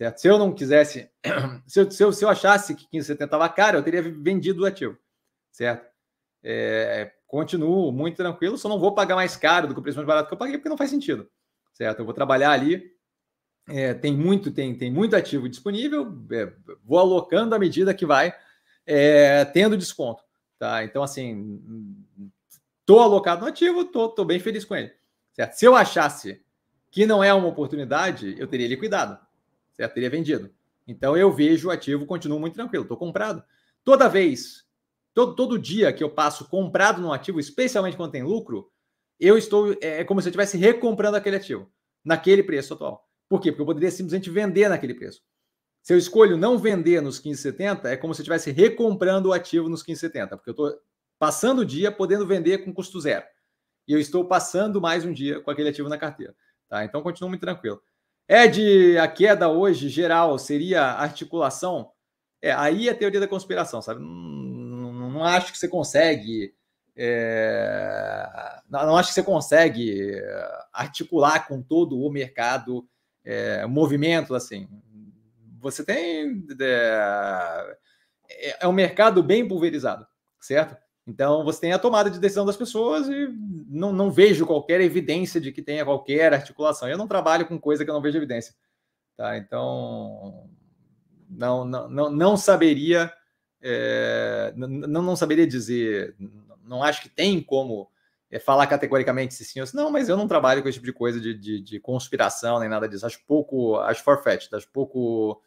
[0.00, 0.18] certo?
[0.18, 1.10] Se eu não quisesse,
[1.66, 4.66] se eu, se eu, se eu achasse que 15,70 estava caro, eu teria vendido o
[4.66, 4.96] ativo,
[5.52, 5.90] certo?
[6.42, 10.06] É, continuo muito tranquilo, só não vou pagar mais caro do que o preço mais
[10.06, 11.28] barato que eu paguei, porque não faz sentido
[11.80, 12.00] certo?
[12.00, 12.92] Eu vou trabalhar ali,
[13.66, 16.52] é, tem muito tem, tem muito ativo disponível, é,
[16.84, 18.34] vou alocando à medida que vai
[18.86, 20.22] é, tendo desconto,
[20.58, 20.84] tá?
[20.84, 21.58] Então, assim,
[22.84, 24.92] tô alocado no ativo, tô bem feliz com ele,
[25.32, 25.54] certo?
[25.54, 26.42] Se eu achasse
[26.90, 29.18] que não é uma oportunidade, eu teria liquidado,
[29.80, 29.94] certo?
[29.94, 30.50] Teria vendido.
[30.86, 33.42] Então, eu vejo o ativo, continuo muito tranquilo, tô comprado.
[33.82, 34.66] Toda vez,
[35.14, 38.70] todo, todo dia que eu passo comprado no ativo, especialmente quando tem lucro,
[39.18, 39.72] eu estou.
[39.80, 41.70] É, é como se eu estivesse recomprando aquele ativo
[42.04, 43.08] naquele preço atual.
[43.28, 43.50] Por quê?
[43.50, 45.22] Porque eu poderia simplesmente vender naquele preço.
[45.82, 49.68] Se eu escolho não vender nos 15,70, é como se eu estivesse recomprando o ativo
[49.68, 50.78] nos 15,70, porque eu estou
[51.18, 53.24] passando o dia podendo vender com custo zero.
[53.88, 56.34] E eu estou passando mais um dia com aquele ativo na carteira.
[56.68, 56.84] Tá?
[56.84, 57.80] Então, continuo muito tranquilo.
[58.32, 61.90] Ed, a queda hoje geral seria articulação?
[62.40, 64.00] É, aí é a teoria da conspiração, sabe?
[64.00, 66.54] Não, não, acho que você consegue
[66.96, 68.28] é,
[68.68, 72.86] não, não, acho que você consegue é, articular com todo o mercado
[73.24, 74.68] é, movimento assim.
[75.60, 77.76] Você tem é,
[78.60, 80.06] é, um mercado bem pulverizado,
[80.40, 80.76] certo?
[81.10, 83.28] Então você tem a tomada de decisão das pessoas e
[83.68, 86.88] não, não vejo qualquer evidência de que tenha qualquer articulação.
[86.88, 88.54] Eu não trabalho com coisa que eu não vejo evidência,
[89.16, 89.36] tá?
[89.36, 90.48] Então
[91.28, 93.12] não não, não, não saberia
[93.60, 96.14] é, não, não saberia dizer
[96.64, 97.90] não acho que tem como
[98.30, 100.86] é, falar categoricamente se sim ou se não, mas eu não trabalho com esse tipo
[100.86, 103.04] de coisa de, de, de conspiração nem nada disso.
[103.04, 105.42] Acho pouco, acho forfeit, acho pouco,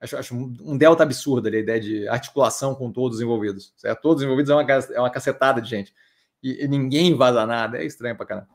[0.00, 3.72] Acho, acho um delta absurdo ali, a ideia de articulação com todos os envolvidos.
[3.76, 4.00] Certo?
[4.02, 5.94] Todos os envolvidos é uma, é uma cacetada de gente.
[6.42, 7.78] E, e ninguém vaza nada.
[7.78, 8.48] É estranho pra caramba.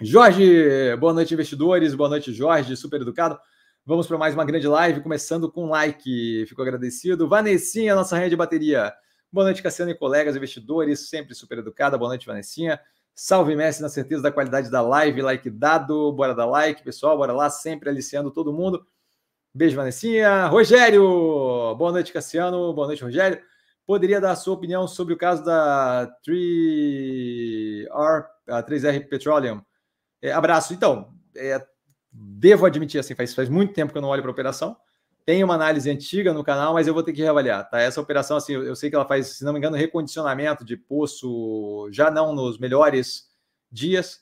[0.00, 1.94] Jorge, boa noite, investidores.
[1.94, 3.38] Boa noite, Jorge, super educado.
[3.86, 6.46] Vamos para mais uma grande live, começando com um like.
[6.46, 7.28] Fico agradecido.
[7.28, 8.92] Vanessinha, nossa rede de bateria.
[9.30, 11.98] Boa noite, Cassiano e colegas investidores, sempre super educada.
[11.98, 12.80] Boa noite, Vanessinha.
[13.14, 15.20] Salve, Messi, na certeza da qualidade da live.
[15.20, 16.12] Like dado.
[16.12, 17.16] Bora dar like, pessoal.
[17.16, 18.86] Bora lá, sempre aliciando todo mundo.
[19.56, 20.48] Beijo, Vanessinha.
[20.48, 22.74] Rogério, boa noite, Cassiano.
[22.74, 23.40] Boa noite, Rogério.
[23.86, 27.86] Poderia dar a sua opinião sobre o caso da 3R,
[28.66, 29.62] 3R Petroleum?
[30.20, 30.74] É, abraço.
[30.74, 31.64] Então, é,
[32.10, 34.76] devo admitir, assim, faz, faz muito tempo que eu não olho para a operação.
[35.24, 37.80] Tem uma análise antiga no canal, mas eu vou ter que reavaliar, tá?
[37.80, 40.76] Essa operação, assim, eu, eu sei que ela faz, se não me engano, recondicionamento de
[40.76, 43.28] poço, já não nos melhores
[43.70, 44.18] dias.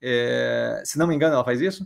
[0.00, 1.84] É, se não me engano, ela faz isso.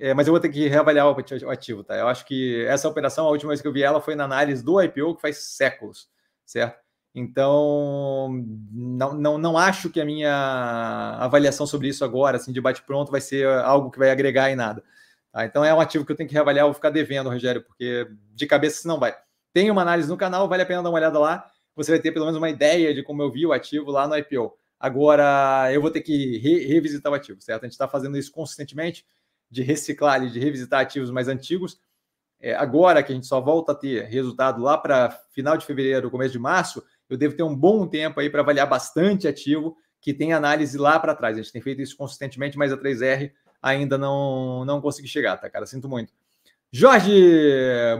[0.00, 1.94] É, mas eu vou ter que reavaliar o ativo, tá?
[1.94, 4.64] Eu acho que essa operação, a última vez que eu vi ela foi na análise
[4.64, 6.08] do IPO, que faz séculos,
[6.46, 6.80] certo?
[7.14, 8.30] Então,
[8.72, 13.20] não, não, não acho que a minha avaliação sobre isso agora, assim, de bate-pronto, vai
[13.20, 14.82] ser algo que vai agregar em nada.
[15.30, 15.44] Tá?
[15.44, 18.46] Então, é um ativo que eu tenho que reavaliar, vou ficar devendo, Rogério, porque de
[18.46, 19.14] cabeça não vai.
[19.52, 21.44] Tem uma análise no canal, vale a pena dar uma olhada lá.
[21.76, 24.16] Você vai ter pelo menos uma ideia de como eu vi o ativo lá no
[24.16, 24.56] IPO.
[24.78, 27.64] Agora, eu vou ter que re revisitar o ativo, certo?
[27.64, 29.04] A gente está fazendo isso consistentemente
[29.50, 31.80] de reciclar e de revisitar ativos mais antigos.
[32.40, 36.10] É, agora que a gente só volta a ter resultado lá para final de fevereiro,
[36.10, 40.14] começo de março, eu devo ter um bom tempo aí para avaliar bastante ativo que
[40.14, 41.36] tem análise lá para trás.
[41.36, 45.50] A gente tem feito isso consistentemente, mas a 3R ainda não, não consegui chegar, tá,
[45.50, 45.66] cara?
[45.66, 46.12] Sinto muito.
[46.72, 47.12] Jorge,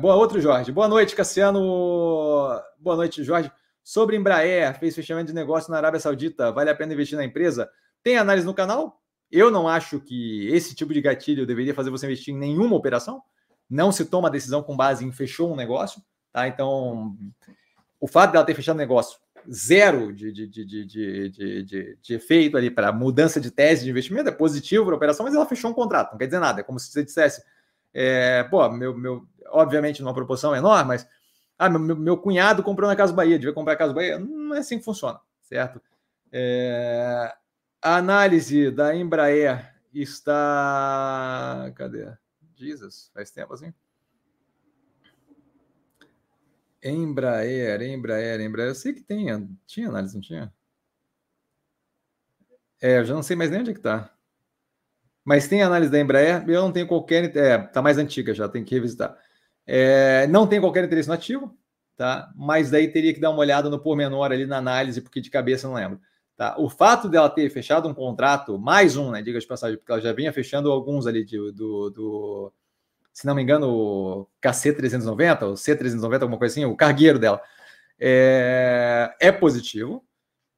[0.01, 0.71] boa outro Jorge.
[0.71, 1.61] Boa noite, Cassiano.
[2.79, 3.51] Boa noite, Jorge.
[3.83, 6.53] Sobre Embraer, fez fechamento de negócio na Arábia Saudita.
[6.53, 7.69] Vale a pena investir na empresa?
[8.03, 9.03] Tem análise no canal?
[9.31, 13.23] Eu não acho que esse tipo de gatilho deveria fazer você investir em nenhuma operação.
[13.69, 16.03] Não se toma decisão com base em fechou um negócio,
[16.33, 16.49] tá?
[16.49, 17.17] Então,
[18.01, 19.19] o fato dela ter fechado o negócio
[19.49, 24.33] zero de, de, de, de, de, efeito ali para mudança de tese de investimento é
[24.33, 26.61] positivo para a operação, mas ela fechou um contrato, não quer dizer nada.
[26.61, 27.43] É como se você dissesse,
[27.95, 31.07] é, pô, meu, meu, obviamente numa proporção menor, mas
[31.59, 34.19] ah, meu, meu cunhado comprou na Casa Bahia, devia comprar a Casa Bahia.
[34.19, 35.81] Não é assim que funciona, certo?
[36.33, 37.35] É,
[37.83, 41.73] a análise da Embraer está.
[41.75, 42.13] Cadê?
[42.55, 43.73] Jesus, faz tempo assim?
[46.83, 48.69] Embraer, Embraer, Embraer.
[48.71, 49.27] Eu sei que tem,
[49.67, 50.53] tinha análise, não tinha?
[52.81, 54.15] É, eu já não sei mais nem onde é que tá.
[55.25, 57.37] Mas tem análise da Embraer, eu não tenho qualquer.
[57.37, 59.17] É, tá mais antiga já, tem que revisitar.
[59.67, 61.57] É, não tem qualquer interesse no ativo,
[61.97, 62.33] tá?
[62.35, 65.69] Mas daí teria que dar uma olhada no pormenor ali na análise, porque de cabeça
[65.69, 66.01] não lembro.
[66.41, 66.55] Tá?
[66.57, 69.21] O fato dela ter fechado um contrato, mais um, né?
[69.21, 72.53] Diga de passagem, porque ela já vinha fechando alguns ali de, do, do,
[73.13, 77.43] se não me engano, o KC390, o C390, alguma coisa assim, o cargueiro dela.
[78.01, 80.03] É, é positivo,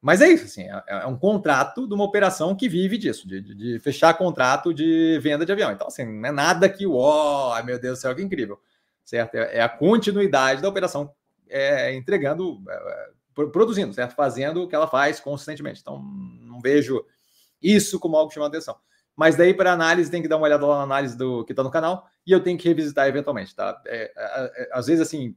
[0.01, 3.41] mas é isso, assim, é, é, um contrato de uma operação que vive disso, de,
[3.41, 5.72] de, de, fechar contrato de venda de avião.
[5.72, 8.61] Então, assim, não é nada que, uau, meu Deus do céu, que incrível,
[9.05, 9.35] certo?
[9.35, 11.12] É, é a continuidade da operação
[11.51, 14.14] é, entregando é, produzindo, certo?
[14.14, 15.80] Fazendo o que ela faz consistentemente.
[15.80, 17.05] Então, não vejo
[17.62, 18.76] isso como algo que chama atenção.
[19.16, 21.62] Mas daí, para análise, tem que dar uma olhada lá na análise do que está
[21.62, 23.80] no canal e eu tenho que revisitar eventualmente, tá?
[23.87, 25.37] É, é, é, às vezes, assim,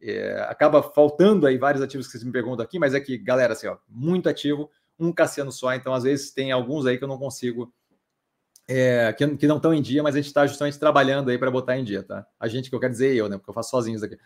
[0.00, 3.52] é, acaba faltando aí vários ativos que vocês me perguntam aqui, mas é que, galera,
[3.52, 7.08] assim, ó, muito ativo, um Cassiano só, então às vezes tem alguns aí que eu
[7.08, 7.72] não consigo,
[8.68, 11.50] é, que, que, não estão em dia, mas a gente está justamente trabalhando aí para
[11.50, 12.26] botar em dia, tá?
[12.38, 13.36] A gente que eu quero dizer eu, né?
[13.36, 14.16] Porque eu faço sozinho isso aqui.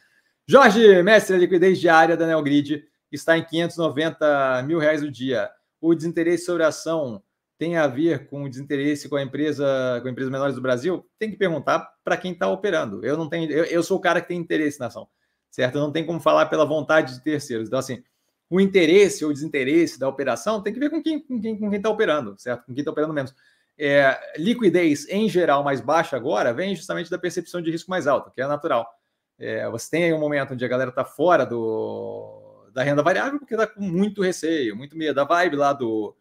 [0.51, 2.83] Jorge, mestre, a liquidez diária da Neogrid
[3.13, 5.51] está em 590 mil reais o dia.
[5.79, 7.23] O desinteresse sobre a ação
[7.59, 11.07] tem a ver com o desinteresse com a empresa, com empresas menores do Brasil?
[11.19, 13.05] Tem que perguntar para quem está operando.
[13.05, 15.07] Eu não tenho, eu, eu, sou o cara que tem interesse na ação,
[15.51, 15.79] certo?
[15.79, 17.69] Não tem como falar pela vontade de terceiros.
[17.69, 18.03] Então, assim,
[18.49, 21.77] o interesse ou desinteresse da operação tem que ver com quem com quem com quem
[21.77, 22.65] está operando, certo?
[22.65, 23.35] Com quem está operando menos.
[23.77, 28.31] É, liquidez em geral mais baixa agora vem justamente da percepção de risco mais alta,
[28.35, 28.98] que é natural.
[29.39, 33.39] É, você tem aí um momento onde a galera está fora do, da renda variável
[33.39, 35.15] porque está com muito receio, muito medo.
[35.15, 36.17] Da vibe lá do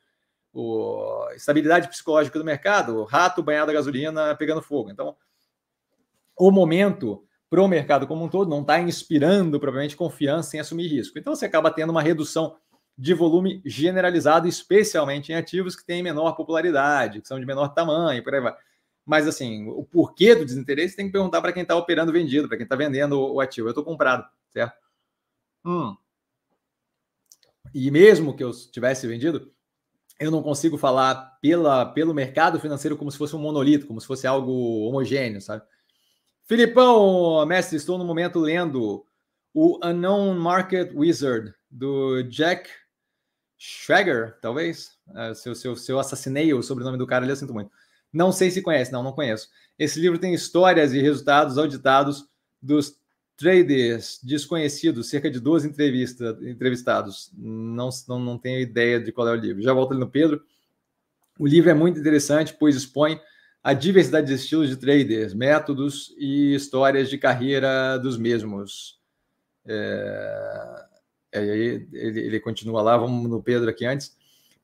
[0.53, 4.89] o, estabilidade psicológica do mercado, rato banhado a gasolina pegando fogo.
[4.89, 5.15] Então,
[6.35, 10.87] o momento para o mercado como um todo não está inspirando propriamente confiança em assumir
[10.87, 11.17] risco.
[11.17, 12.57] Então, você acaba tendo uma redução
[12.97, 18.23] de volume generalizado, especialmente em ativos que têm menor popularidade, que são de menor tamanho,
[18.23, 18.55] por aí vai.
[19.07, 22.57] Mas, assim, o porquê do desinteresse tem que perguntar para quem está operando vendido, para
[22.57, 23.69] quem está vendendo o ativo.
[23.69, 24.75] Eu estou comprado, certo?
[25.63, 25.95] Hum.
[27.73, 29.49] E mesmo que eu tivesse vendido,
[30.19, 34.07] eu não consigo falar pela, pelo mercado financeiro como se fosse um monolito, como se
[34.07, 34.51] fosse algo
[34.89, 35.63] homogêneo, sabe?
[36.43, 39.05] Filipão, mestre, estou no momento lendo
[39.53, 42.69] o Unknown Market Wizard, do Jack
[43.57, 44.97] Schwager, talvez.
[45.07, 47.71] Uh, se, eu, se, eu, assassinei o sobrenome do cara eu sinto muito.
[48.17, 49.47] Não sei se conhece, não, não conheço.
[49.77, 52.27] Esse livro tem histórias e resultados auditados
[52.59, 52.97] dos
[53.37, 57.31] traders desconhecidos, cerca de 12 entrevistas, entrevistados.
[57.37, 59.61] Não, não, não tenho ideia de qual é o livro.
[59.61, 60.41] Já volto ali no Pedro.
[61.37, 63.21] O livro é muito interessante, pois expõe
[63.63, 68.99] a diversidade de estilos de traders, métodos e histórias de carreira dos mesmos.
[69.63, 70.85] É...
[71.33, 74.17] é ele, ele continua lá, vamos no Pedro aqui antes.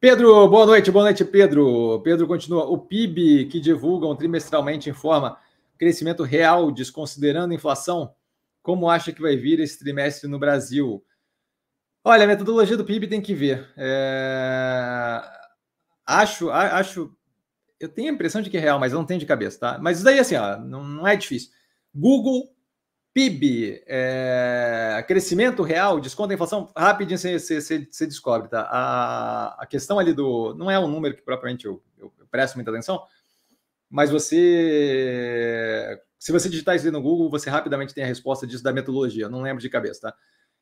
[0.04, 2.02] Pedro, boa noite, boa noite, Pedro.
[2.04, 2.66] Pedro continua.
[2.66, 5.40] O PIB que divulgam trimestralmente informa
[5.78, 8.14] crescimento real, desconsiderando inflação.
[8.62, 11.02] Como acha que vai vir esse trimestre no Brasil?
[12.04, 13.72] Olha, a metodologia do PIB tem que ver.
[13.78, 15.22] É...
[16.06, 17.16] Acho, acho
[17.80, 19.80] eu tenho a impressão de que é real, mas eu não tenho de cabeça, tá?
[19.82, 21.50] Mas isso daí, assim, ó, não, não é difícil.
[21.96, 22.53] Google,
[23.14, 28.62] PIB, é, crescimento real, desconto da inflação, rapidinho você, você, você descobre, tá?
[28.64, 30.56] A, a, questão ali do.
[30.56, 33.04] Não é um número que propriamente eu, eu, eu presto muita atenção,
[33.90, 36.00] mas você.
[36.18, 39.42] Se você digitar isso no Google, você rapidamente tem a resposta disso da metodologia, não
[39.42, 40.18] lembro de cabeça, tá?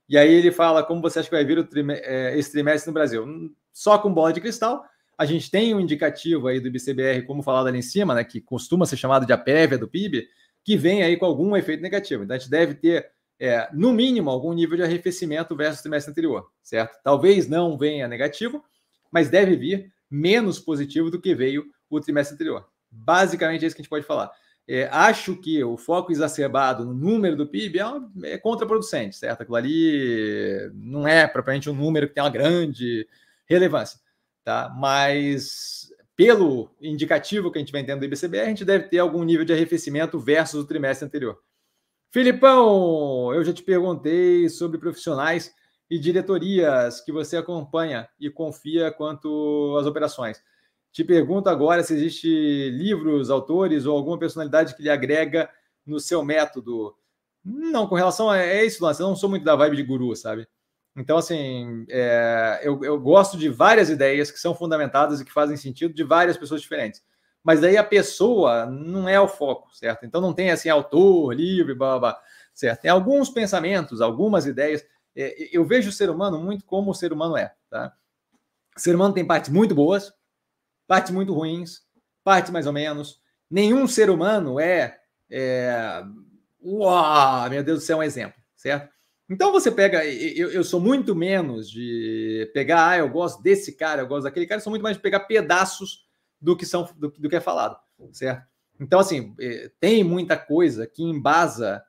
[0.09, 2.93] E aí ele fala como você acha que vai vir o é, esse trimestre no
[2.93, 3.25] Brasil.
[3.71, 4.83] Só com bola de cristal,
[5.17, 8.41] a gente tem um indicativo aí do IBCBR, como falado ali em cima, né, que
[8.41, 10.27] costuma ser chamado de a prévia do PIB,
[10.63, 12.23] que vem aí com algum efeito negativo.
[12.23, 16.11] Então a gente deve ter, é, no mínimo, algum nível de arrefecimento versus o trimestre
[16.11, 16.99] anterior, certo?
[17.03, 18.63] Talvez não venha negativo,
[19.11, 22.67] mas deve vir menos positivo do que veio o trimestre anterior.
[22.89, 24.31] Basicamente é isso que a gente pode falar.
[24.67, 29.41] É, acho que o foco exacerbado no número do PIB é, é contraproducente, certo?
[29.41, 33.07] Aquilo ali não é propriamente um número que tem uma grande
[33.45, 33.99] relevância
[34.43, 34.73] tá?
[34.75, 35.90] Mas
[36.21, 39.43] pelo indicativo que a gente vem tendo do IBCBR, a gente deve ter algum nível
[39.43, 41.41] de arrefecimento versus o trimestre anterior.
[42.11, 45.51] Filipão, eu já te perguntei sobre profissionais
[45.89, 50.39] e diretorias que você acompanha e confia quanto às operações.
[50.91, 55.49] Te pergunto agora se existe livros, autores ou alguma personalidade que lhe agrega
[55.83, 56.95] no seu método.
[57.43, 60.15] Não, com relação a é isso, Lance, eu não sou muito da vibe de guru,
[60.15, 60.47] sabe?
[60.95, 65.55] Então, assim, é, eu, eu gosto de várias ideias que são fundamentadas e que fazem
[65.55, 67.01] sentido de várias pessoas diferentes.
[67.43, 70.05] Mas daí a pessoa não é o foco, certo?
[70.05, 72.21] Então não tem assim autor, livre, blá, blá, blá
[72.53, 72.81] certo?
[72.81, 74.85] Tem alguns pensamentos, algumas ideias.
[75.15, 77.93] É, eu vejo o ser humano muito como o ser humano é, tá?
[78.75, 80.13] O ser humano tem partes muito boas,
[80.87, 81.81] partes muito ruins,
[82.23, 83.19] partes mais ou menos.
[83.49, 86.03] Nenhum ser humano é, é
[86.63, 88.93] uau, meu Deus do céu, um exemplo, certo?
[89.31, 94.01] Então você pega, eu, eu, sou muito menos de pegar, ah, eu gosto desse cara,
[94.01, 96.05] eu gosto daquele cara, eu sou muito mais de pegar pedaços
[96.39, 97.79] do que são do, do que é falado,
[98.11, 98.45] certo?
[98.77, 101.81] Então, assim, é, tem muita coisa que embasa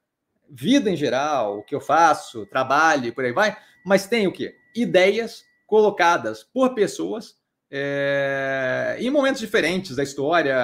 [0.49, 4.55] vida em geral, o que eu faço, trabalho, por aí vai, mas tem o quê?
[4.72, 7.34] Ideias colocadas por pessoas
[7.68, 10.55] é, em momentos diferentes da história,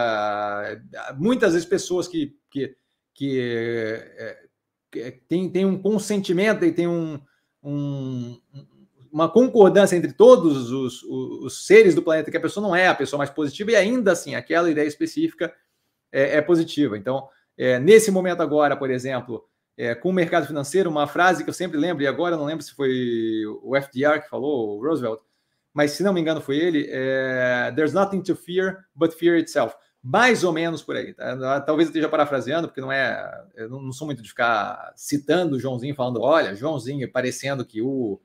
[1.16, 2.76] muitas vezes pessoas que, que,
[3.14, 4.47] que é,
[5.28, 7.20] tem, tem um consentimento e tem um,
[7.62, 8.40] um,
[9.12, 12.88] uma concordância entre todos os, os, os, seres do planeta, que a pessoa não é
[12.88, 15.52] a pessoa mais positiva, e ainda assim, aquela ideia específica
[16.12, 16.96] é, é positiva.
[16.96, 19.44] Então, é, nesse momento agora, por exemplo,
[19.76, 22.64] é, com o mercado financeiro, uma frase que eu sempre lembro, e agora não lembro
[22.64, 25.20] se foi o FDR que falou, o Roosevelt,
[25.72, 29.74] mas se não me engano foi ele, é, There's nothing to fear but fear itself
[30.10, 31.12] mais ou menos por aí.
[31.12, 31.60] Tá?
[31.60, 33.44] Talvez eu esteja parafraseando, porque não é.
[33.54, 38.18] Eu não sou muito de ficar citando o Joãozinho, falando, olha, Joãozinho, parecendo que o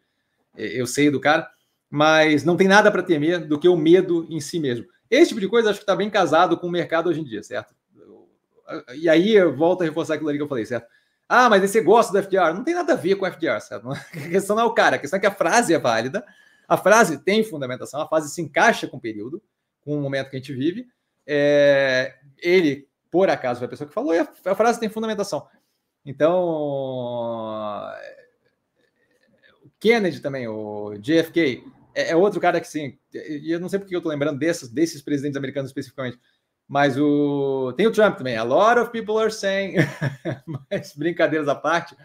[0.56, 1.50] eu sei do cara,
[1.90, 4.86] mas não tem nada para temer do que o medo em si mesmo.
[5.10, 7.44] Esse tipo de coisa acho que está bem casado com o mercado hoje em dia,
[7.44, 7.76] certo?
[8.96, 10.88] E aí eu volto a reforçar aquilo ali que eu falei, certo?
[11.28, 12.54] Ah, mas você gosta do FDR?
[12.54, 13.92] Não tem nada a ver com o FDR, certo?
[13.92, 16.24] A questão não é o cara, a questão é que a frase é válida,
[16.68, 19.42] a frase tem fundamentação, a frase se encaixa com o período,
[19.82, 20.88] com o momento que a gente vive,
[21.26, 25.48] é, ele, por acaso, foi a pessoa que falou, e a, a frase tem fundamentação.
[26.06, 26.36] Então,
[29.64, 31.64] o Kennedy também, o JFK,
[31.96, 34.70] é, é, outro cara que, sim, e eu não sei porque eu tô lembrando desses,
[34.70, 36.20] desses presidentes americanos especificamente,
[36.68, 38.36] mas o tem o Trump também.
[38.36, 39.76] A lot of people are saying,
[40.72, 41.96] mas brincadeiras à parte,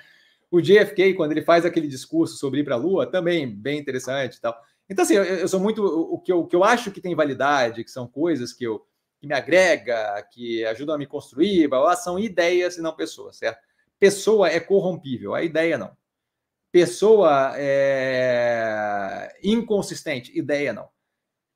[0.51, 4.37] o JFK, quando ele faz aquele discurso sobre ir para a Lua, também bem interessante
[4.37, 4.57] e tal.
[4.89, 5.85] Então, assim, eu, eu sou muito.
[5.85, 8.85] O que eu, o que eu acho que tem validade, que são coisas que eu,
[9.21, 13.37] que me agrega, que ajuda a me construir, blá, blá, são ideias e não pessoas,
[13.37, 13.61] certo?
[13.99, 15.97] Pessoa é corrompível, a ideia não.
[16.71, 20.89] Pessoa é inconsistente, ideia não.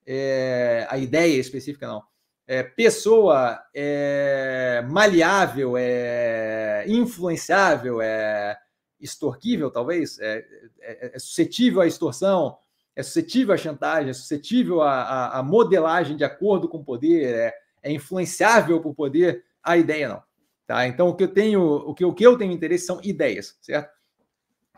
[0.06, 2.02] É, a ideia específica não.
[2.46, 8.58] é, pessoa é maleável, é influenciável, é
[9.00, 10.44] extorquível, talvez, é,
[10.80, 12.58] é, é suscetível à extorsão,
[12.94, 17.54] é suscetível à chantagem, é suscetível à, à, modelagem de acordo com o poder, é,
[17.82, 20.22] é, influenciável por poder, a ideia não.
[20.66, 20.86] Tá?
[20.86, 23.90] Então, o que eu tenho, o que, o que eu tenho interesse são ideias, certo?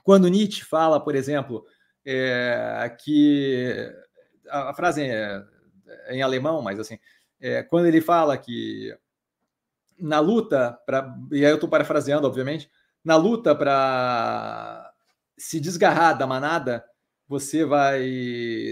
[0.03, 1.67] Quando Nietzsche fala, por exemplo,
[2.05, 3.93] é, que
[4.49, 5.43] a, a frase é,
[6.07, 6.99] é em alemão, mas assim,
[7.41, 8.97] é, quando ele fala que
[9.99, 12.71] na luta, pra, e aí eu estou parafraseando, obviamente,
[13.05, 14.93] na luta para
[15.37, 16.85] se desgarrar da manada,
[17.29, 18.03] você vai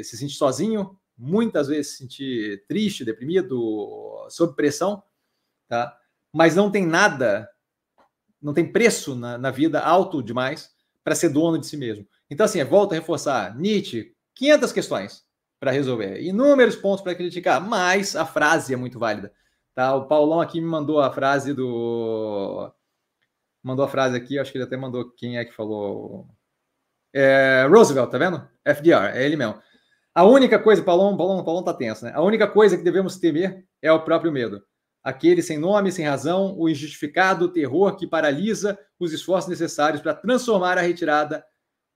[0.05, 5.03] se sentir sozinho, muitas vezes se sentir triste, deprimido, sob pressão,
[5.69, 5.97] tá?
[6.33, 7.49] mas não tem nada,
[8.41, 10.71] não tem preço na, na vida alto demais
[11.05, 12.07] para ser dono de si mesmo.
[12.31, 15.25] Então, assim, volta a reforçar, Nietzsche, 500 questões
[15.61, 19.33] para resolver, inúmeros pontos para criticar, mas a frase é muito válida.
[19.75, 19.95] Tá?
[19.95, 22.71] O Paulão aqui me mandou a frase do.
[23.63, 26.27] Mandou a frase aqui, acho que ele até mandou quem é que falou.
[27.15, 28.47] É, Roosevelt, tá vendo?
[28.65, 29.61] FDR, é ele mesmo.
[30.15, 32.13] A única coisa, Paulão, Paulão, Paulão tá tenso, né?
[32.15, 34.63] A única coisa que devemos temer é o próprio medo.
[35.03, 40.79] Aquele sem nome, sem razão, o injustificado terror que paralisa os esforços necessários para transformar
[40.79, 41.45] a retirada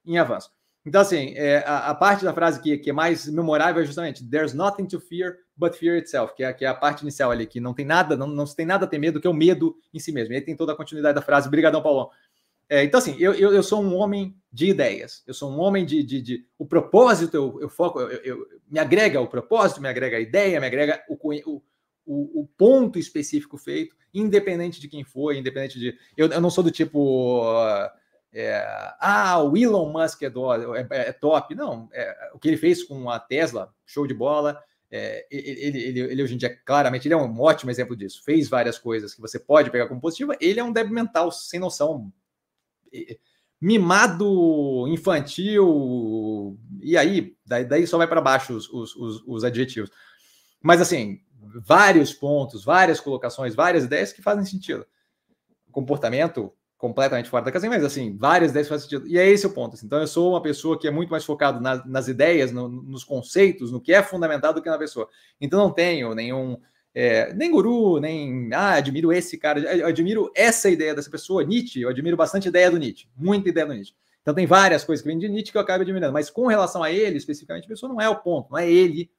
[0.04, 0.50] em avanço.
[0.84, 4.24] Então, assim, é, a, a, parte da frase que, que, é mais memorável é justamente
[4.28, 7.44] There's nothing to fear but fear itself, que é, que é a parte inicial ali,
[7.44, 9.34] que não tem nada, não, não se tem nada a ter medo, que é o
[9.34, 10.32] medo em si mesmo.
[10.32, 11.48] E aí tem toda a continuidade da frase.
[11.48, 12.08] Obrigadão, Paulão.
[12.68, 15.84] É, então, assim, eu, eu, eu, sou um homem de ideias, eu sou um homem
[15.84, 16.02] de.
[16.02, 20.16] de, de o propósito, eu, eu foco, eu, eu, me agrega o propósito, me agrega
[20.16, 21.16] a ideia, me agrega o,
[22.04, 25.96] o, o, ponto específico feito, independente de quem for, independente de.
[26.16, 27.44] Eu, eu não sou do tipo.
[28.32, 28.60] É,
[29.00, 31.54] ah, o Elon Musk é, do, é, é top.
[31.54, 34.60] Não, é, o que ele fez com a Tesla, show de bola.
[34.90, 38.22] É, ele, ele, ele, hoje em dia, claramente, ele é um ótimo exemplo disso.
[38.24, 40.36] Fez várias coisas que você pode pegar como positiva.
[40.40, 42.12] Ele é um débil mental, sem noção,
[43.60, 49.90] mimado, infantil, e aí, daí, daí só vai para baixo os, os, os, os adjetivos.
[50.62, 51.20] Mas, assim,
[51.64, 54.86] vários pontos, várias colocações, várias ideias que fazem sentido.
[55.70, 59.08] Comportamento completamente fora da casinha, mas assim, várias ideias fazem sentido.
[59.08, 59.74] E é esse o ponto.
[59.74, 59.86] Assim.
[59.86, 63.04] Então, eu sou uma pessoa que é muito mais focado na, nas ideias, no, nos
[63.04, 65.08] conceitos, no que é fundamentado do que na pessoa.
[65.40, 66.58] Então, não tenho nenhum.
[66.98, 68.48] É, nem guru, nem.
[68.54, 69.60] Ah, admiro esse cara.
[69.60, 71.82] Eu admiro essa ideia dessa pessoa, Nietzsche.
[71.82, 73.06] Eu admiro bastante a ideia do Nietzsche.
[73.14, 73.94] Muita ideia do Nietzsche.
[74.22, 76.14] Então, tem várias coisas que vêm de Nietzsche que eu acabo admirando.
[76.14, 79.10] Mas com relação a ele, especificamente, a pessoa não é o ponto, não é ele,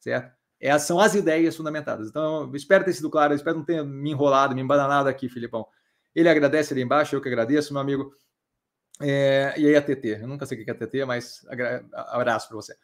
[0.00, 0.34] certo?
[0.60, 2.08] É, são as ideias fundamentadas.
[2.08, 5.64] Então, eu espero ter sido claro, espero não ter me enrolado, me embananado aqui, Filipão.
[6.12, 8.12] Ele agradece ali embaixo, eu que agradeço, meu amigo.
[9.00, 11.46] É, e aí a TT, eu nunca sei o que é TT, mas
[11.94, 12.74] abraço para você.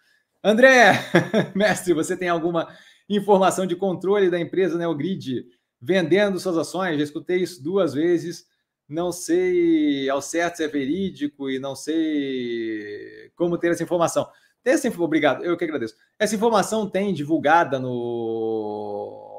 [0.42, 0.92] André,
[1.52, 2.68] mestre, você tem alguma
[3.08, 5.46] informação de controle da empresa Neogrid
[5.80, 6.96] vendendo suas ações?
[6.96, 8.46] Já escutei isso duas vezes,
[8.88, 14.28] não sei ao certo se é verídico e não sei como ter essa informação.
[14.62, 15.94] Tem essa informação, obrigado, eu que agradeço.
[16.18, 19.34] Essa informação tem divulgada no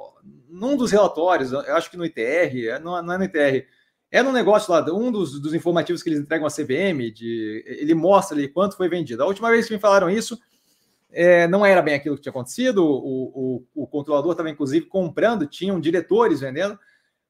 [0.50, 3.68] num dos relatórios, eu acho que no ITR, não, não é no ITR,
[4.10, 7.94] é no negócio lá, um dos, dos informativos que eles entregam à CVM, de, ele
[7.94, 9.22] mostra ali quanto foi vendido.
[9.22, 10.40] A última vez que me falaram isso,
[11.12, 15.48] é, não era bem aquilo que tinha acontecido, o, o, o controlador estava inclusive comprando,
[15.48, 16.78] tinham diretores vendendo,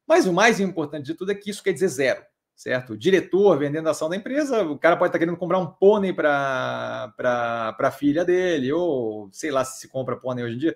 [0.07, 2.23] mas o mais importante de tudo é que isso quer dizer zero,
[2.55, 2.93] certo?
[2.93, 6.13] O diretor vendendo a ação da empresa, o cara pode estar querendo comprar um pônei
[6.13, 7.13] para
[7.77, 10.75] a filha dele, ou sei lá se se compra pônei hoje em dia,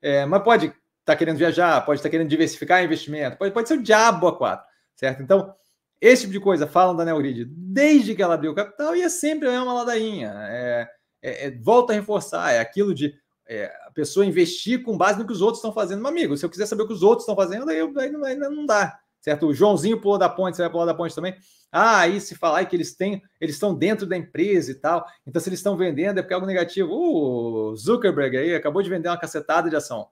[0.00, 3.68] é, mas pode estar tá querendo viajar, pode estar tá querendo diversificar investimento, pode, pode
[3.68, 4.70] ser o diabo a quatro
[5.00, 5.22] certo?
[5.22, 5.54] Então,
[5.98, 9.08] esse tipo de coisa falam da Neogrid desde que ela abriu o capital e é
[9.08, 10.32] sempre uma ladainha.
[10.48, 10.88] É,
[11.22, 13.14] é, é, volta a reforçar, é aquilo de
[13.48, 16.00] é, a pessoa investir com base no que os outros estão fazendo.
[16.00, 18.24] Meu amigo, se eu quiser saber o que os outros estão fazendo, aí, aí, não,
[18.24, 18.98] aí não dá.
[19.20, 19.48] Certo?
[19.48, 21.36] O Joãozinho pulou da ponte, você vai pular da ponte também.
[21.70, 25.06] Ah, aí se falar que eles têm, eles estão dentro da empresa e tal.
[25.26, 26.90] Então, se eles estão vendendo, é porque é algo negativo.
[26.90, 30.08] O Zuckerberg aí acabou de vender uma cacetada de ação,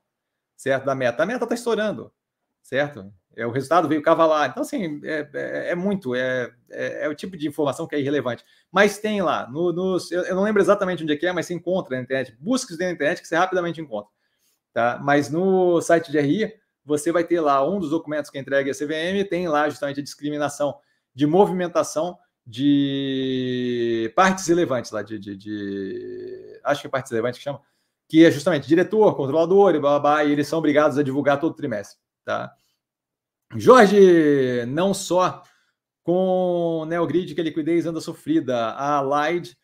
[0.55, 0.85] certo?
[0.85, 1.23] Da meta.
[1.23, 2.13] A meta está estourando,
[2.61, 3.11] certo?
[3.35, 4.49] É, o resultado veio cavalar.
[4.49, 7.99] Então, assim, é, é, é muito, é, é, é, o tipo de informação que é
[7.99, 8.43] irrelevante.
[8.71, 11.53] Mas tem lá, no, eu, eu, não lembro exatamente onde é que é, mas você
[11.53, 12.37] encontra na internet.
[12.55, 14.11] Isso na internet que você rapidamente encontra.
[14.73, 14.99] Tá?
[15.01, 16.53] Mas no site de RI,
[16.85, 19.99] você vai ter lá um dos documentos que é entregue à CVM, tem lá justamente
[19.99, 20.77] a discriminação
[21.13, 27.43] de movimentação de partes relevantes lá, de, de, de, acho que é partes relevantes que
[27.43, 27.61] chama,
[28.07, 31.39] que é justamente diretor, controlador e blá, blá, blá, e eles são obrigados a divulgar
[31.39, 32.51] todo trimestre, tá?
[33.55, 35.41] Jorge, não só
[36.03, 39.57] com Neogrid que a liquidez anda sofrida, a Light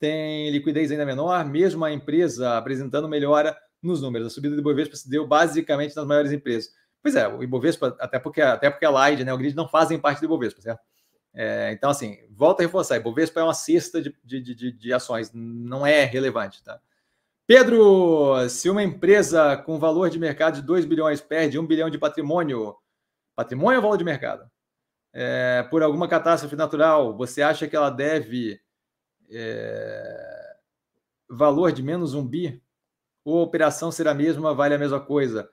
[0.00, 4.26] tem liquidez ainda menor, mesmo a empresa apresentando melhora nos números.
[4.26, 6.72] A subida do Ibovespa se deu basicamente nas maiores empresas.
[7.02, 9.98] Pois é, o Ibovespa, até porque, até porque a Light, né, o Grid não fazem
[9.98, 10.80] parte do Ibovespa, certo?
[11.32, 15.30] É, então, assim, volta a reforçar, Ibovespa é uma cesta de, de, de, de ações,
[15.32, 16.80] não é relevante, tá?
[17.46, 21.98] Pedro, se uma empresa com valor de mercado de 2 bilhões perde 1 bilhão de
[21.98, 22.76] patrimônio,
[23.42, 24.50] patrimônio ou valor de mercado?
[25.12, 28.60] É, por alguma catástrofe natural, você acha que ela deve
[29.30, 30.56] é,
[31.28, 32.62] valor de menos um bi?
[33.24, 35.50] Ou a operação será a mesma, vale a mesma coisa?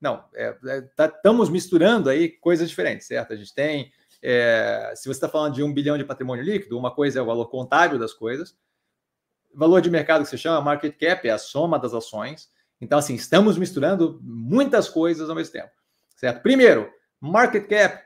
[0.00, 3.32] Não, é, é, tá, estamos misturando aí coisas diferentes, certo?
[3.32, 6.94] A gente tem, é, se você está falando de um bilhão de patrimônio líquido, uma
[6.94, 8.56] coisa é o valor contábil das coisas,
[9.54, 12.50] valor de mercado que se chama market cap é a soma das ações.
[12.80, 15.70] Então, assim, estamos misturando muitas coisas ao mesmo tempo,
[16.16, 16.42] certo?
[16.42, 16.90] Primeiro,
[17.22, 18.02] market cap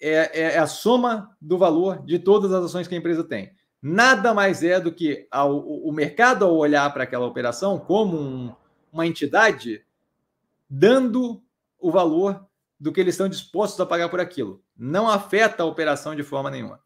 [0.00, 3.52] é, é, é a soma do valor de todas as ações que a empresa tem.
[3.82, 8.54] Nada mais é do que ao, o mercado, ao olhar para aquela operação como um,
[8.90, 9.84] uma entidade,
[10.68, 11.42] dando
[11.78, 12.46] o valor
[12.80, 14.62] do que eles estão dispostos a pagar por aquilo.
[14.76, 16.80] Não afeta a operação de forma nenhuma.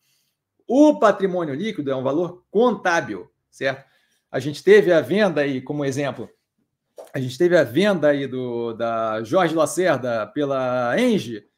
[0.67, 3.89] O patrimônio líquido é um valor contábil, certo?
[4.31, 6.29] A gente teve a venda aí, como exemplo,
[7.13, 11.50] a gente teve a venda aí do, da Jorge Lacerda pela Engie,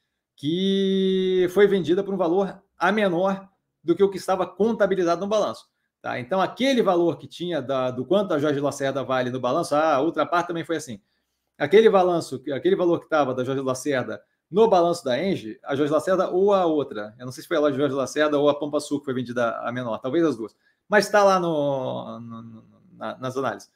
[0.42, 3.48] que foi vendida por um valor a menor
[3.84, 5.66] do que o que estava contabilizado no balanço.
[6.00, 6.18] Tá?
[6.18, 10.00] Então, aquele valor que tinha da, do quanto a Jorge Lacerda vale no balanço, a
[10.00, 11.00] outra parte também foi assim
[11.62, 14.20] aquele balanço, aquele valor que estava da Jorge Lacerda
[14.50, 17.14] no balanço da Engie, a Jorge Lacerda ou a outra.
[17.18, 19.14] Eu não sei se foi a de Jorge Lacerda ou a Pampa Sul que foi
[19.14, 20.56] vendida a menor, talvez as duas.
[20.88, 22.64] Mas está lá no, no, no
[22.94, 23.70] na, nas análises.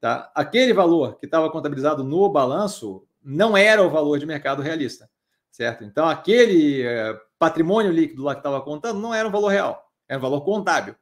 [0.00, 0.30] Tá?
[0.34, 5.08] Aquele valor que estava contabilizado no balanço não era o valor de mercado realista,
[5.50, 5.84] certo?
[5.84, 10.18] Então, aquele é, patrimônio líquido lá que estava contando não era um valor real, era
[10.18, 10.94] um valor contábil,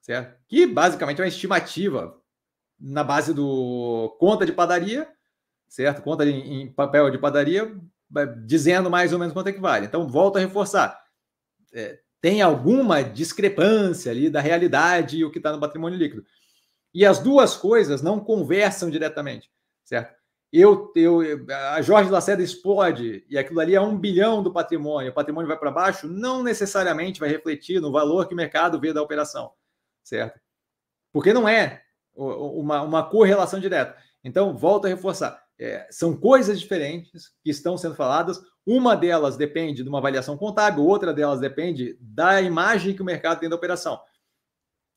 [0.00, 0.38] certo?
[0.48, 2.20] Que basicamente é uma estimativa
[2.78, 5.08] na base do conta de padaria
[5.68, 6.02] certo?
[6.02, 7.74] Conta em, papel de padaria,
[8.44, 9.86] dizendo mais ou menos quanto é que vale.
[9.86, 11.02] Então, volto a reforçar.
[11.72, 16.24] É, tem alguma discrepância ali da realidade e o que está no patrimônio líquido.
[16.94, 19.50] E as duas coisas não conversam diretamente,
[19.84, 20.14] certo?
[20.58, 21.20] Eu, eu,
[21.74, 25.58] a Jorge Lacerda explode e aquilo ali é um bilhão do patrimônio, o patrimônio vai
[25.58, 29.52] para baixo, não necessariamente vai refletir no valor que o mercado vê da operação,
[30.02, 30.40] certo?
[31.12, 31.82] Porque não é
[32.14, 33.96] uma, uma correlação direta.
[34.24, 38.40] Então, volto a reforçar é, são coisas diferentes que estão sendo faladas.
[38.64, 43.40] Uma delas depende de uma avaliação contábil, outra delas depende da imagem que o mercado
[43.40, 44.00] tem da operação.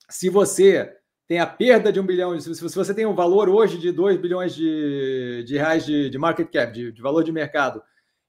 [0.09, 0.98] Se você
[1.29, 4.55] tem a perda de um bilhão, se você tem um valor hoje de 2 bilhões
[4.55, 7.81] de, de reais de, de market cap, de, de, valor de mercado,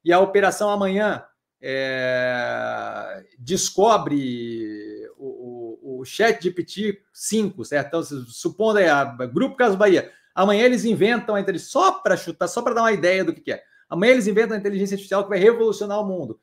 [0.04, 1.24] e a operação amanhã
[1.62, 7.86] é, descobre o, o, o chat GPT 5, certo?
[7.88, 12.48] Então, supondo aí, a Grupo Caso Bahia Amanhã eles inventam a inteligência, só para chutar,
[12.48, 13.62] só para dar uma ideia do que, que é.
[13.88, 16.38] Amanhã eles inventam a inteligência artificial que vai revolucionar o mundo.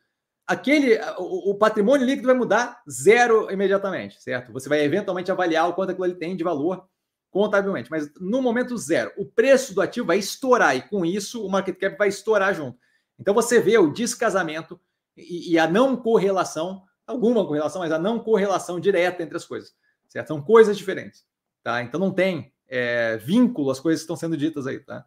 [0.47, 4.53] Aquele, o, o, patrimônio líquido vai mudar zero imediatamente, certo?
[4.53, 6.87] Você vai eventualmente avaliar o quanto aquilo ele tem de valor
[7.29, 11.49] contabilmente, mas no momento zero, o preço do ativo vai estourar e com isso o
[11.49, 12.79] market cap vai estourar junto.
[13.19, 14.79] Então você vê o descasamento
[15.15, 19.75] e, e a não correlação, alguma correlação, mas a não correlação direta entre as coisas,
[20.07, 20.27] certo?
[20.29, 21.25] São coisas diferentes,
[21.61, 21.83] tá?
[21.83, 25.05] Então não tem é, vínculo às coisas que estão sendo ditas aí, tá?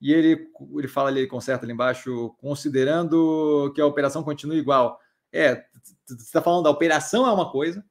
[0.00, 4.98] E ele, ele fala ali, ele conserta ali embaixo, considerando que a operação continue igual.
[5.32, 5.64] É,
[6.06, 7.84] você está falando da operação é uma coisa,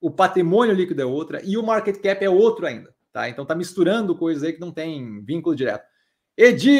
[0.00, 3.28] o patrimônio líquido é outra e o market cap é outro ainda, tá?
[3.28, 5.84] Então tá misturando coisas aí que não tem vínculo direto.
[6.36, 6.78] Edi,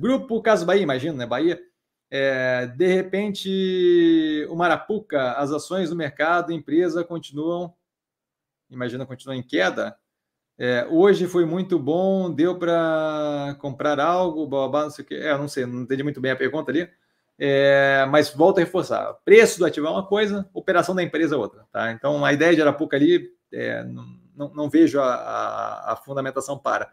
[0.00, 1.26] Grupo Caso Bahia, imagina, né?
[1.26, 1.60] Bahia.
[2.10, 7.72] É, de repente, o Marapuca, as ações do mercado, empresa continuam,
[8.68, 9.96] imagina, continuam em queda.
[10.62, 15.14] É, hoje foi muito bom, deu para comprar algo, não sei o que.
[15.14, 16.86] É, não sei, não entendi muito bem a pergunta ali.
[17.38, 21.38] É, mas volto a reforçar: preço do ativo é uma coisa, operação da empresa é
[21.38, 21.64] outra.
[21.72, 21.90] Tá?
[21.92, 24.04] Então, a ideia de Arapuca ali, é, não,
[24.36, 26.92] não, não, vejo a, a, a, fundamentação para.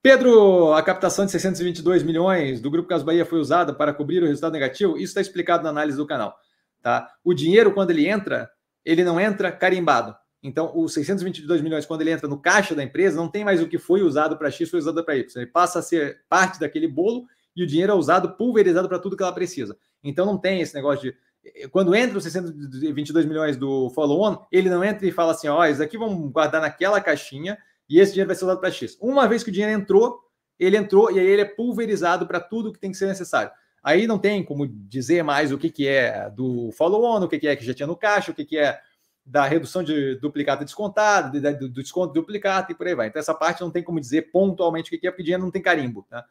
[0.00, 4.26] Pedro, a captação de 622 milhões do Grupo Caso Bahia foi usada para cobrir o
[4.26, 4.96] resultado negativo?
[4.96, 6.38] Isso está explicado na análise do canal.
[6.80, 7.12] Tá?
[7.22, 8.50] O dinheiro, quando ele entra,
[8.82, 10.16] ele não entra carimbado.
[10.42, 13.68] Então, os 622 milhões, quando ele entra no caixa da empresa, não tem mais o
[13.68, 15.42] que foi usado para X, foi usado para Y.
[15.42, 19.16] Ele passa a ser parte daquele bolo e o dinheiro é usado pulverizado para tudo
[19.16, 19.76] que ela precisa.
[20.02, 21.16] Então, não tem esse negócio de.
[21.44, 25.60] Eh, quando entra os 622 milhões do follow-on, ele não entra e fala assim: ó,
[25.60, 27.56] oh, isso aqui vamos guardar naquela caixinha
[27.88, 28.98] e esse dinheiro vai ser usado para X.
[29.00, 30.18] Uma vez que o dinheiro entrou,
[30.58, 33.52] ele entrou e aí ele é pulverizado para tudo que tem que ser necessário.
[33.82, 37.48] Aí não tem como dizer mais o que, que é do follow-on, o que, que
[37.48, 38.78] é que já tinha no caixa, o que, que é
[39.24, 43.08] da redução de duplicata descontado, do desconto duplicata e por aí vai.
[43.08, 45.62] Então, essa parte não tem como dizer pontualmente o que é, porque dinheiro não tem
[45.62, 46.04] carimbo.
[46.08, 46.24] Tá?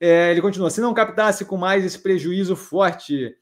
[0.00, 3.36] É, ele continua: se não captasse com mais esse prejuízo forte,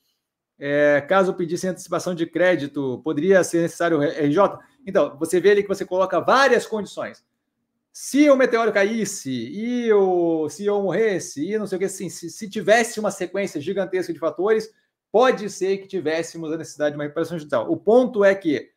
[0.58, 4.58] é, caso pedisse antecipação de crédito, poderia ser necessário RJ?
[4.86, 7.24] Então, você vê ali que você coloca várias condições.
[7.92, 12.28] Se o meteoro caísse e o CEO morresse e não sei o que, assim, se,
[12.28, 14.70] se tivesse uma sequência gigantesca de fatores,
[15.16, 17.72] pode ser que tivéssemos a necessidade de uma recuperação judicial.
[17.72, 18.70] O ponto é que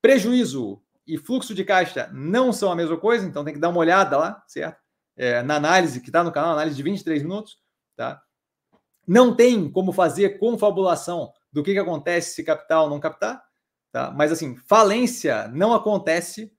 [0.00, 3.80] prejuízo e fluxo de caixa não são a mesma coisa, então tem que dar uma
[3.80, 4.80] olhada lá, certo?
[5.14, 7.58] É, na análise que está no canal, análise de 23 minutos,
[7.94, 8.22] tá?
[9.06, 13.44] Não tem como fazer confabulação do que, que acontece se capital não captar,
[13.92, 14.10] tá?
[14.10, 16.50] Mas assim, falência não acontece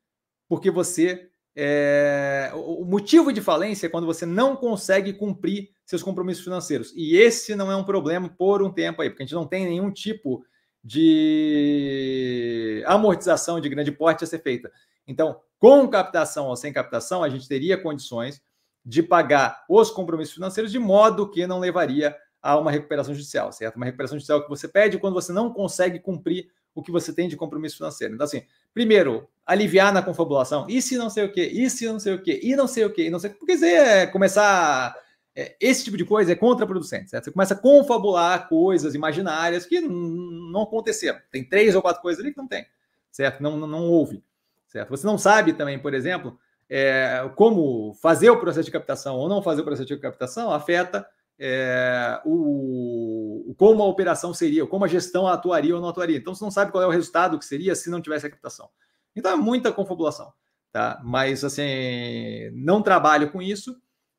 [0.48, 6.44] porque você é, o motivo de falência é quando você não consegue cumprir seus compromissos
[6.44, 6.94] financeiros.
[6.96, 9.66] E esse não é um problema por um tempo aí, porque a gente não tem
[9.66, 10.46] nenhum tipo
[10.84, 14.72] de amortização de grande porte a ser feita.
[15.08, 18.42] Então, com captação ou sem captação, a gente teria condições
[18.86, 23.78] de pagar os compromissos financeiros de modo que não levaria a uma recuperação judicial, certo?
[23.78, 27.30] Uma recuperação judicial que você pede quando você não consegue cumprir o que você tem
[27.30, 28.14] de compromisso financeiro.
[28.14, 28.44] Então, assim,
[28.74, 30.66] primeiro, aliviar na confabulação.
[30.68, 31.50] E se não sei o quê?
[31.54, 32.40] E se não sei o quê?
[32.44, 33.06] E não sei o quê?
[33.06, 34.94] E não sei Porque você é começar.
[35.36, 37.26] É, esse tipo de coisa é contraproducente, certo?
[37.26, 41.20] Você começa a confabular coisas imaginárias que não aconteceram.
[41.32, 42.68] Tem três ou quatro coisas ali que não tem,
[43.12, 43.42] certo?
[43.42, 44.24] Não, não, não houve,
[44.68, 44.90] certo?
[44.90, 46.38] Você não sabe também, por exemplo,
[46.70, 51.08] é, como fazer o processo de captação ou não fazer o processo de captação afeta
[51.40, 56.18] é, o, como a operação seria, como a gestão atuaria ou não atuaria.
[56.18, 58.70] Então, você não sabe qual é o resultado que seria se não tivesse a captação.
[59.16, 60.32] Então, é muita confabulação.
[60.72, 61.00] Tá?
[61.04, 63.76] Mas, assim, não trabalho com isso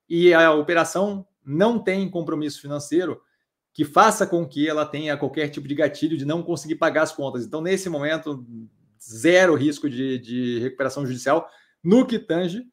[0.09, 3.21] e a operação não tem compromisso financeiro
[3.73, 7.13] que faça com que ela tenha qualquer tipo de gatilho de não conseguir pagar as
[7.13, 7.45] contas.
[7.45, 8.47] Então, nesse momento,
[9.03, 11.49] zero risco de, de recuperação judicial
[11.83, 12.65] no que tange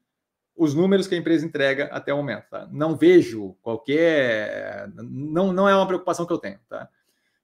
[0.55, 2.43] os números que a empresa entrega até o momento.
[2.49, 2.69] Tá?
[2.71, 4.89] Não vejo qualquer.
[4.95, 6.59] Não, não é uma preocupação que eu tenho.
[6.69, 6.87] Tá?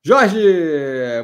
[0.04, 0.40] Jorge,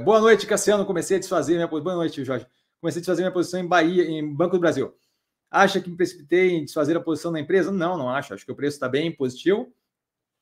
[0.03, 0.85] boa noite, Cassiano.
[0.85, 1.67] Comecei a desfazer minha.
[1.67, 2.47] Boa noite, Jorge.
[2.81, 4.93] Comecei a desfazer minha posição em Bahia, em Banco do Brasil.
[5.53, 7.71] Acha que me precipitei em desfazer a posição da empresa?
[7.71, 8.33] Não, não acho.
[8.33, 9.71] Acho que o preço está bem positivo.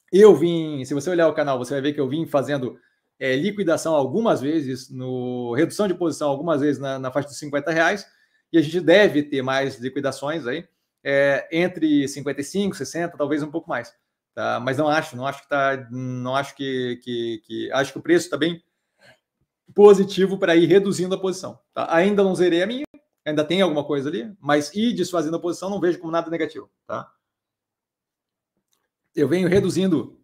[0.09, 2.79] Eu vim, se você olhar o canal, você vai ver que eu vim fazendo
[3.19, 7.71] é, liquidação algumas vezes, no redução de posição algumas vezes na, na faixa dos 50
[7.71, 8.07] reais,
[8.53, 10.65] e a gente deve ter mais liquidações aí
[11.03, 13.93] é, entre 55, 60, talvez um pouco mais.
[14.33, 14.61] Tá?
[14.61, 18.01] Mas não acho, não acho que tá, não acho que, que, que acho que o
[18.01, 18.63] preço está bem
[19.75, 21.59] positivo para ir reduzindo a posição.
[21.73, 21.93] Tá?
[21.93, 22.85] Ainda não zerei a minha,
[23.31, 26.69] ainda tem alguma coisa ali, mas ir desfazendo a posição não vejo como nada negativo.
[26.85, 27.11] Tá?
[29.15, 30.19] Eu venho reduzindo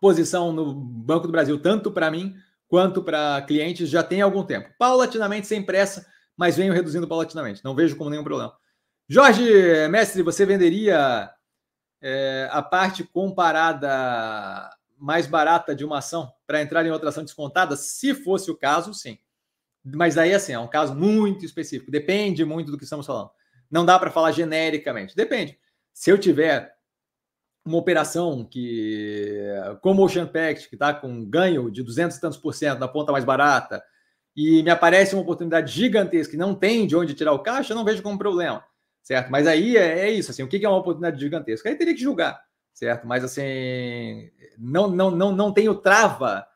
[0.00, 2.34] posição no Banco do Brasil, tanto para mim
[2.68, 4.70] quanto para clientes, já tem algum tempo.
[4.78, 6.06] Paulatinamente, sem pressa,
[6.36, 7.64] mas venho reduzindo paulatinamente.
[7.64, 8.56] Não vejo como nenhum problema.
[9.08, 9.44] Jorge,
[9.90, 11.30] mestre, você venderia
[12.00, 17.76] é, a parte comparada mais barata de uma ação para entrar em outra ação descontada?
[17.76, 19.18] Se fosse o caso, sim.
[19.84, 21.90] Mas aí, assim, é um caso muito específico.
[21.90, 23.30] Depende muito do que estamos falando.
[23.70, 25.16] Não dá para falar genericamente.
[25.16, 25.58] Depende.
[25.92, 26.72] Se eu tiver
[27.64, 29.44] uma operação que,
[29.80, 32.88] como o Ocean Pact, que está com ganho de 200 e tantos por cento na
[32.88, 33.82] ponta mais barata,
[34.36, 37.76] e me aparece uma oportunidade gigantesca e não tem de onde tirar o caixa, eu
[37.76, 38.64] não vejo como problema
[39.02, 39.30] certo?
[39.30, 41.68] Mas aí é, é isso, assim, o que é uma oportunidade gigantesca?
[41.68, 42.40] Aí teria que julgar,
[42.72, 43.06] certo?
[43.06, 46.46] Mas assim, não, não, não, não tenho trava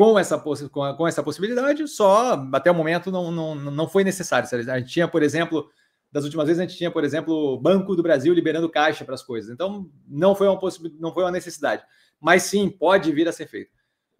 [0.00, 4.48] com essa, com, essa possibilidade, só até o momento não, não, não foi necessário.
[4.72, 5.68] A gente tinha, por exemplo,
[6.10, 9.22] das últimas vezes a gente tinha, por exemplo, Banco do Brasil liberando caixa para as
[9.22, 9.50] coisas.
[9.50, 11.84] Então, não foi uma possibilidade, não foi uma necessidade.
[12.18, 13.72] Mas sim, pode vir a ser feito.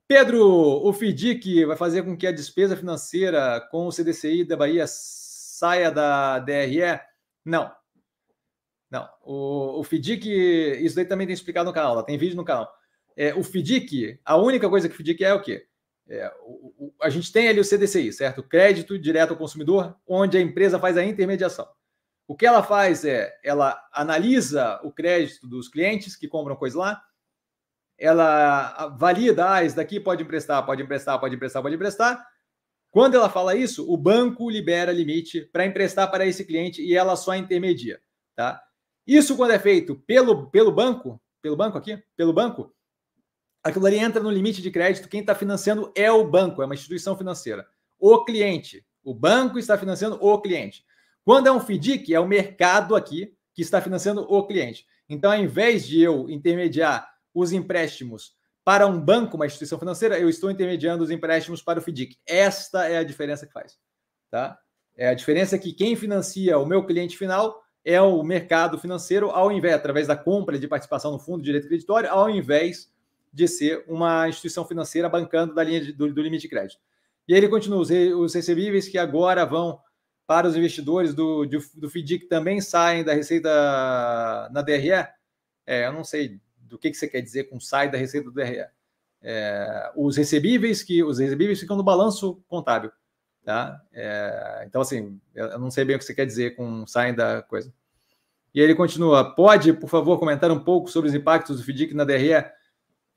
[0.06, 4.84] Pedro, o FDIC vai fazer com que a despesa financeira com o CDCI da Bahia
[4.86, 7.00] saia da DRE?
[7.42, 7.72] Não.
[8.90, 9.08] Não.
[9.22, 10.28] O, o FDIC,
[10.84, 12.70] isso daí também tem explicado no canal, tem vídeo no canal.
[13.16, 15.69] É, o FDIC, a única coisa que o FDIC é o quê?
[16.10, 18.42] É, o, o, a gente tem ali o CDCI, certo?
[18.42, 21.68] Crédito direto ao consumidor, onde a empresa faz a intermediação.
[22.26, 27.02] O que ela faz é, ela analisa o crédito dos clientes que compram coisa lá,
[27.96, 32.26] ela valida, ah, esse daqui pode emprestar, pode emprestar, pode emprestar, pode emprestar,
[32.90, 37.14] quando ela fala isso, o banco libera limite para emprestar para esse cliente e ela
[37.14, 38.00] só intermedia,
[38.34, 38.60] tá?
[39.06, 42.74] Isso quando é feito pelo, pelo banco, pelo banco aqui, pelo banco,
[43.62, 45.08] aquilo ali entra no limite de crédito.
[45.08, 47.66] Quem está financiando é o banco, é uma instituição financeira.
[47.98, 50.84] O cliente, o banco está financiando o cliente.
[51.24, 54.86] Quando é um FDIC, é o mercado aqui que está financiando o cliente.
[55.08, 58.34] Então, ao invés de eu intermediar os empréstimos
[58.64, 62.16] para um banco, uma instituição financeira, eu estou intermediando os empréstimos para o FDIC.
[62.26, 63.78] Esta é a diferença que faz.
[64.30, 64.58] tá?
[64.96, 69.50] É, a diferença que quem financia o meu cliente final é o mercado financeiro, ao
[69.50, 72.92] invés, através da compra de participação no fundo de direito creditório, ao invés
[73.32, 76.80] de ser uma instituição financeira bancando da linha de, do, do, limite de crédito.
[77.28, 79.80] E aí ele continua, os, os recebíveis que agora vão
[80.26, 83.48] para os investidores do, do, do FDIC também saem da receita
[84.52, 84.90] na DRE?
[85.66, 88.34] É, eu não sei do que, que você quer dizer com sai da receita do
[88.34, 88.66] DRE.
[89.22, 92.90] É, os recebíveis que os recebíveis ficam no balanço contábil.
[93.44, 93.80] Tá?
[93.92, 97.42] É, então, assim, eu não sei bem o que você quer dizer com saem da
[97.42, 97.72] coisa.
[98.54, 101.94] E aí ele continua: pode, por favor, comentar um pouco sobre os impactos do FDIC
[101.94, 102.44] na DRE?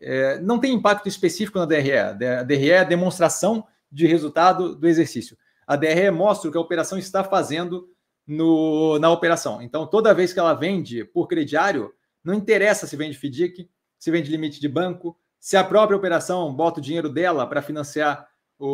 [0.03, 1.97] É, não tem impacto específico na DRE.
[1.97, 2.13] A
[2.43, 5.37] DRE é a demonstração de resultado do exercício.
[5.65, 7.87] A DRE mostra o que a operação está fazendo
[8.27, 9.61] no, na operação.
[9.61, 11.93] Então, toda vez que ela vende por crediário,
[12.23, 16.79] não interessa se vende FDIC, se vende limite de banco, se a própria operação bota
[16.79, 18.27] o dinheiro dela para financiar
[18.57, 18.67] o,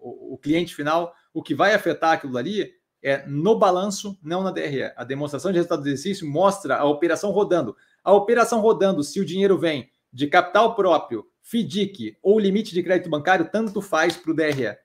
[0.00, 2.72] o, o, cliente final, o que vai afetar aquilo ali
[3.02, 4.92] é no balanço, não na DRE.
[4.96, 7.76] A demonstração de resultado do exercício mostra a operação rodando.
[8.02, 13.10] A operação rodando, se o dinheiro vem de capital próprio, FDIC ou limite de crédito
[13.10, 14.76] bancário, tanto faz para o DRE.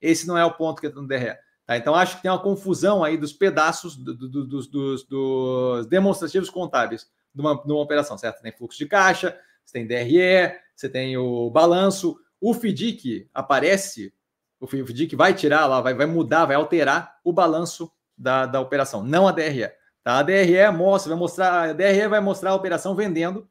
[0.00, 1.36] Esse não é o ponto que está no DRE.
[1.66, 1.76] Tá?
[1.76, 6.50] Então, acho que tem uma confusão aí dos pedaços do, do, do, dos, dos, demonstrativos
[6.50, 8.42] contábeis de uma, de uma operação, certo?
[8.42, 12.18] Tem fluxo de caixa, você tem DRE, você tem o balanço.
[12.40, 14.12] O FDIC aparece,
[14.58, 19.02] o FDIC vai tirar lá, vai, vai mudar, vai alterar o balanço da, da operação,
[19.02, 19.70] não a DRE.
[20.02, 20.18] Tá?
[20.18, 23.48] A DRE mostra, vai mostrar, a DRE vai mostrar a operação vendendo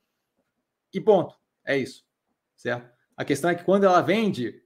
[0.94, 1.36] e ponto.
[1.66, 2.04] É isso,
[2.56, 2.90] certo?
[3.16, 4.62] A questão é que quando ela vende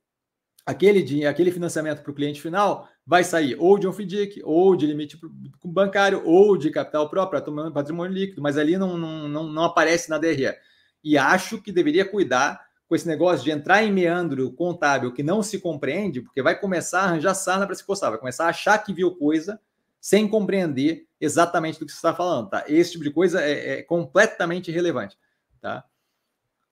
[0.66, 4.86] aquele, aquele financiamento para o cliente final, vai sair ou de um FDIC, ou de
[4.86, 5.20] limite
[5.64, 10.56] bancário, ou de capital próprio, patrimônio líquido, mas ali não, não, não aparece na DRE.
[11.04, 15.44] E acho que deveria cuidar com esse negócio de entrar em meandro contábil que não
[15.44, 18.78] se compreende, porque vai começar a arranjar sarna para se coçar, vai começar a achar
[18.78, 19.60] que viu coisa
[20.00, 22.66] sem compreender exatamente do que você está falando, tá?
[22.68, 25.18] Esse tipo de coisa é, é completamente irrelevante,
[25.62, 25.86] tá?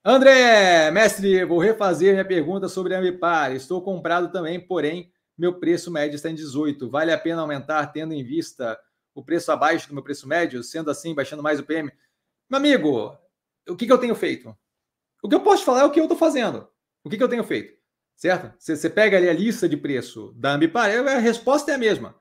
[0.03, 3.53] André, mestre, vou refazer minha pergunta sobre a Ambipar.
[3.53, 6.89] Estou comprado também, porém, meu preço médio está em 18.
[6.89, 8.77] Vale a pena aumentar, tendo em vista
[9.13, 11.91] o preço abaixo do meu preço médio, sendo assim, baixando mais o PM?
[12.49, 13.15] Meu amigo,
[13.69, 14.55] o que, que eu tenho feito?
[15.23, 16.67] O que eu posso falar é o que eu estou fazendo.
[17.03, 17.79] O que, que eu tenho feito?
[18.15, 18.53] Certo?
[18.59, 22.15] Você, pega ali a lista de preço da Ambipar, a resposta é a mesma.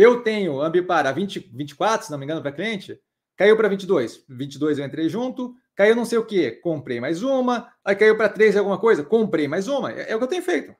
[0.00, 3.00] Eu tenho Ambipar a 20, 24, se não me engano, para cliente,
[3.36, 4.24] caiu para 22.
[4.28, 8.28] 22 eu entrei junto, caiu não sei o que, comprei mais uma, aí caiu para
[8.28, 9.90] 3 alguma coisa, comprei mais uma.
[9.90, 10.72] É, é, o que eu tenho feito,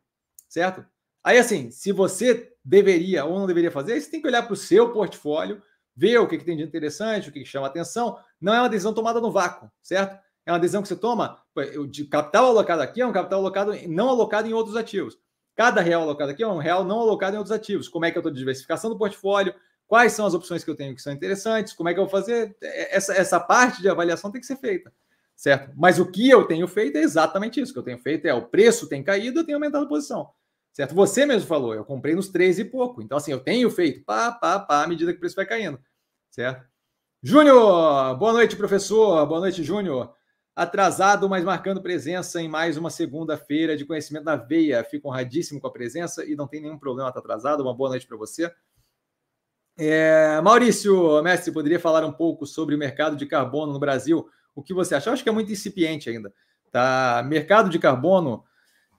[0.49, 0.87] certo?
[1.25, 4.57] Aí assim, se você deveria ou não deveria fazer, você tem que olhar para o
[4.57, 5.61] seu portfólio,
[5.97, 8.17] ver o que, que tem de interessante, o que, que chama atenção.
[8.41, 10.17] Não é uma decisão tomada no vácuo, certo?
[10.47, 11.43] É uma decisão que você toma,
[11.91, 15.19] de capital alocado aqui é um capital alocado não alocado em outros ativos.
[15.59, 17.89] Cada real alocado aqui é um real não alocado em outros ativos.
[17.89, 19.53] Como é que eu estou diversificação do portfólio?
[19.89, 21.73] Quais são as opções que eu tenho que são interessantes?
[21.73, 22.57] Como é que eu vou fazer?
[22.63, 24.93] É, essa, essa parte de avaliação tem que ser feita,
[25.35, 25.73] certo?
[25.77, 27.73] Mas o que eu tenho feito é exatamente isso.
[27.73, 30.31] O que eu tenho feito é o preço tem caído, eu tenho aumentado a posição.
[30.73, 30.95] Certo?
[30.95, 33.03] Você mesmo falou, eu comprei nos 13 e pouco.
[33.03, 35.81] Então, assim, eu tenho feito pá, pá, pá, à medida que o preço vai caindo.
[36.31, 36.65] Certo?
[37.21, 39.27] Júnior, boa noite, professor.
[39.27, 40.15] Boa noite, Júnior.
[40.59, 44.83] Atrasado, mas marcando presença em mais uma segunda-feira de conhecimento na veia.
[44.83, 47.61] Fico honradíssimo com a presença e não tem nenhum problema estar atrasado.
[47.63, 48.53] Uma boa noite para você.
[49.79, 54.29] É, Maurício, mestre, poderia falar um pouco sobre o mercado de carbono no Brasil?
[54.53, 55.09] O que você acha?
[55.09, 56.35] Eu acho que é muito incipiente ainda.
[56.73, 57.25] Tá?
[57.25, 58.43] Mercado de carbono,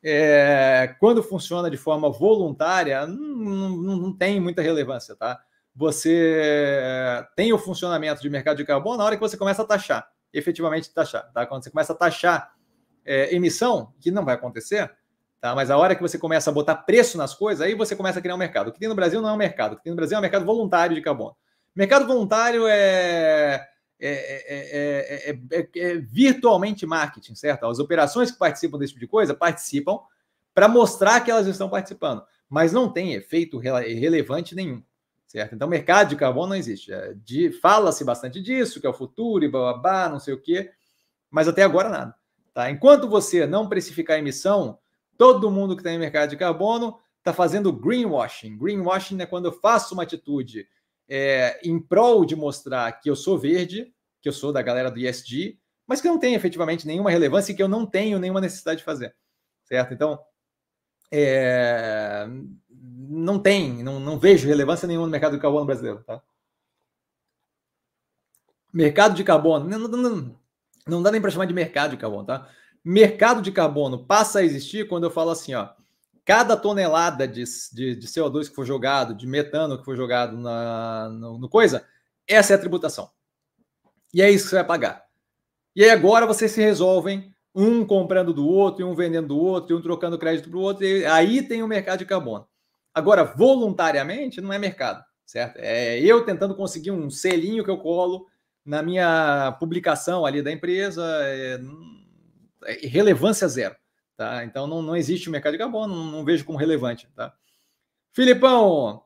[0.02, 5.14] é, quando funciona de forma voluntária, não, não, não tem muita relevância.
[5.14, 5.38] Tá?
[5.76, 10.10] Você tem o funcionamento de mercado de carbono na hora que você começa a taxar
[10.34, 11.32] efetivamente taxar.
[11.32, 11.46] Tá?
[11.46, 12.54] Quando você começa a taxar
[13.06, 14.92] é, emissão, que não vai acontecer,
[15.42, 15.56] tá?
[15.56, 18.22] mas a hora que você começa a botar preço nas coisas, aí você começa a
[18.22, 18.70] criar um mercado.
[18.70, 20.20] O que tem no Brasil não é um mercado, o que tem no Brasil é
[20.20, 21.36] um mercado voluntário de carbono.
[21.76, 23.68] Mercado voluntário é,
[24.00, 27.66] é, é, é virtualmente marketing, certo?
[27.66, 30.00] As operações que participam desse tipo de coisa participam
[30.54, 34.84] para mostrar que elas estão participando, mas não tem efeito relevante nenhum
[35.30, 35.54] certo?
[35.54, 36.92] Então, mercado de carbono não existe.
[36.92, 37.14] É,
[37.62, 40.72] Fala-se bastante disso, que é o futuro e babá, não sei o quê,
[41.30, 42.16] mas até agora nada.
[42.54, 42.70] Tá?
[42.70, 44.80] Enquanto você não precificar a emissão,
[45.18, 48.58] todo mundo que está em mercado de carbono está fazendo greenwashing.
[48.58, 50.68] Greenwashing é quando eu faço uma atitude
[51.08, 55.00] é, em prol de mostrar que eu sou verde, que eu sou da galera do
[55.00, 58.80] ESG, mas que não tem efetivamente nenhuma relevância e que eu não tenho nenhuma necessidade
[58.80, 59.16] de fazer.
[59.64, 59.94] Certo?
[59.94, 60.20] Então,
[61.12, 62.28] é,
[63.10, 66.04] não tem, não, não vejo relevância nenhuma no mercado de carbono brasileiro.
[66.06, 66.22] Tá?
[68.72, 70.40] Mercado de carbono, não, não,
[70.86, 72.48] não dá nem para chamar de mercado de carbono, tá?
[72.86, 75.70] Mercado de carbono passa a existir quando eu falo assim, ó,
[76.24, 81.10] cada tonelada de, de, de, CO2 que for jogado, de metano que for jogado na,
[81.10, 81.84] no, no, coisa,
[82.28, 83.10] essa é a tributação.
[84.14, 85.06] E é isso que você vai pagar.
[85.76, 89.76] E aí agora vocês se resolvem, um comprando do outro, e um vendendo do outro,
[89.76, 92.48] e um trocando crédito para o outro, e aí tem o mercado de carbono.
[92.94, 95.58] Agora, voluntariamente, não é mercado, certo?
[95.58, 98.28] É eu tentando conseguir um selinho que eu colo
[98.66, 101.60] na minha publicação ali da empresa, é,
[102.66, 103.76] é relevância zero.
[104.16, 104.44] Tá?
[104.44, 107.08] Então não, não existe o mercado de carbono, não, não vejo como relevante.
[107.16, 107.34] Tá?
[108.14, 109.02] Filipão,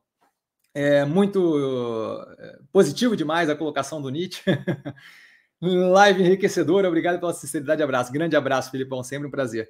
[0.73, 4.41] é muito é, positivo demais a colocação do Nietzsche.
[5.61, 7.83] Live enriquecedora, obrigado pela sinceridade.
[7.83, 9.69] Abraço, grande abraço, Filipão, sempre um prazer.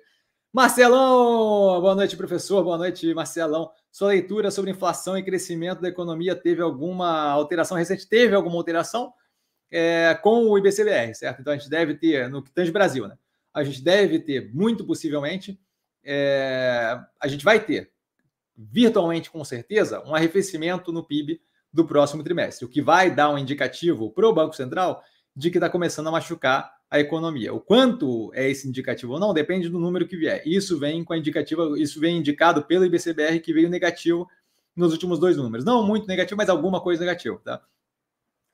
[0.51, 2.63] Marcelão, boa noite, professor.
[2.63, 3.69] Boa noite, Marcelão.
[3.93, 8.09] Sua leitura sobre inflação e crescimento da economia teve alguma alteração recente?
[8.09, 9.13] Teve alguma alteração
[9.71, 11.41] é, com o IBCBR, certo?
[11.41, 13.15] Então a gente deve ter, no que tange Brasil, né?
[13.53, 15.59] a gente deve ter, muito possivelmente,
[16.03, 17.91] é, a gente vai ter,
[18.57, 21.39] virtualmente com certeza, um arrefecimento no PIB
[21.71, 25.03] do próximo trimestre, o que vai dar um indicativo para o Banco Central
[25.35, 27.51] de que está começando a machucar a economia.
[27.51, 30.43] O quanto é esse indicativo ou não depende do número que vier.
[30.45, 34.29] Isso vem com a indicativa, isso vem indicado pelo IBCBR que veio negativo
[34.75, 35.65] nos últimos dois números.
[35.65, 37.59] Não muito negativo, mas alguma coisa negativa, tá?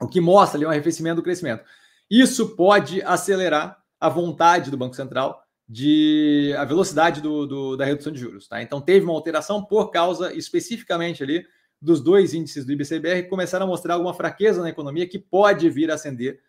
[0.02, 1.66] O que mostra ali um arrefecimento do crescimento.
[2.10, 8.14] Isso pode acelerar a vontade do Banco Central de a velocidade do, do, da redução
[8.14, 8.48] de juros.
[8.48, 8.62] Tá?
[8.62, 11.46] Então teve uma alteração por causa especificamente ali
[11.82, 15.70] dos dois índices do IBCBR que começaram a mostrar alguma fraqueza na economia que pode
[15.70, 16.40] vir a acender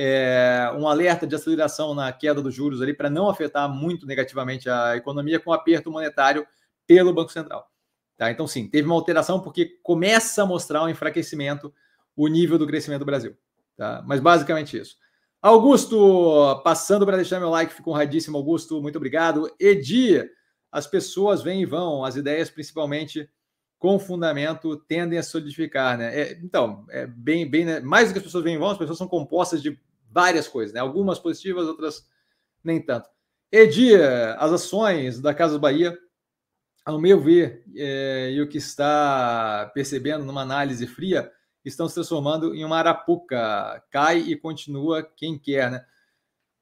[0.00, 4.70] é, um alerta de aceleração na queda dos juros ali para não afetar muito negativamente
[4.70, 6.46] a economia com aperto monetário
[6.86, 7.68] pelo Banco Central.
[8.16, 8.30] Tá?
[8.30, 11.74] Então, sim, teve uma alteração porque começa a mostrar um enfraquecimento
[12.14, 13.36] o nível do crescimento do Brasil.
[13.76, 14.00] Tá?
[14.06, 14.96] Mas basicamente isso.
[15.42, 19.52] Augusto, passando para deixar meu like, fico honradíssimo, Augusto, muito obrigado.
[19.58, 20.30] Edi,
[20.70, 23.28] as pessoas vêm e vão, as ideias, principalmente
[23.80, 26.20] com fundamento, tendem a solidificar, né?
[26.20, 27.80] É, então, é bem, bem, né?
[27.80, 29.76] mais do que as pessoas vêm e vão, as pessoas são compostas de
[30.10, 30.80] várias coisas, né?
[30.80, 32.06] Algumas positivas, outras
[32.62, 33.08] nem tanto.
[33.50, 35.96] Edi, as ações da Casa Bahia,
[36.84, 41.30] ao meu ver, é, e o que está percebendo numa análise fria,
[41.64, 43.82] estão se transformando em uma arapuca.
[43.90, 45.84] Cai e continua quem quer, né?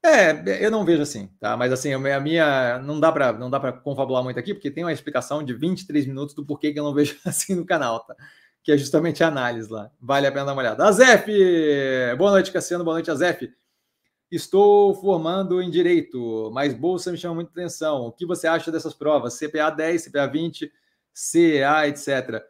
[0.05, 1.57] É, eu não vejo assim, tá?
[1.57, 4.83] Mas assim, a minha não dá para não dá para confabular muito aqui, porque tem
[4.83, 8.15] uma explicação de 23 minutos do porquê que eu não vejo assim no canal, tá?
[8.67, 9.89] Que é justamente a análise lá.
[9.97, 10.85] Vale a pena dar uma olhada.
[10.85, 11.31] Azef!
[12.17, 12.83] Boa noite, Cassiano.
[12.83, 13.49] Boa noite, Azef.
[14.29, 18.07] Estou formando em direito, mas bolsa me chama muita atenção.
[18.07, 19.39] O que você acha dessas provas?
[19.39, 20.69] CPA 10, CPA 20,
[21.13, 22.45] CA, etc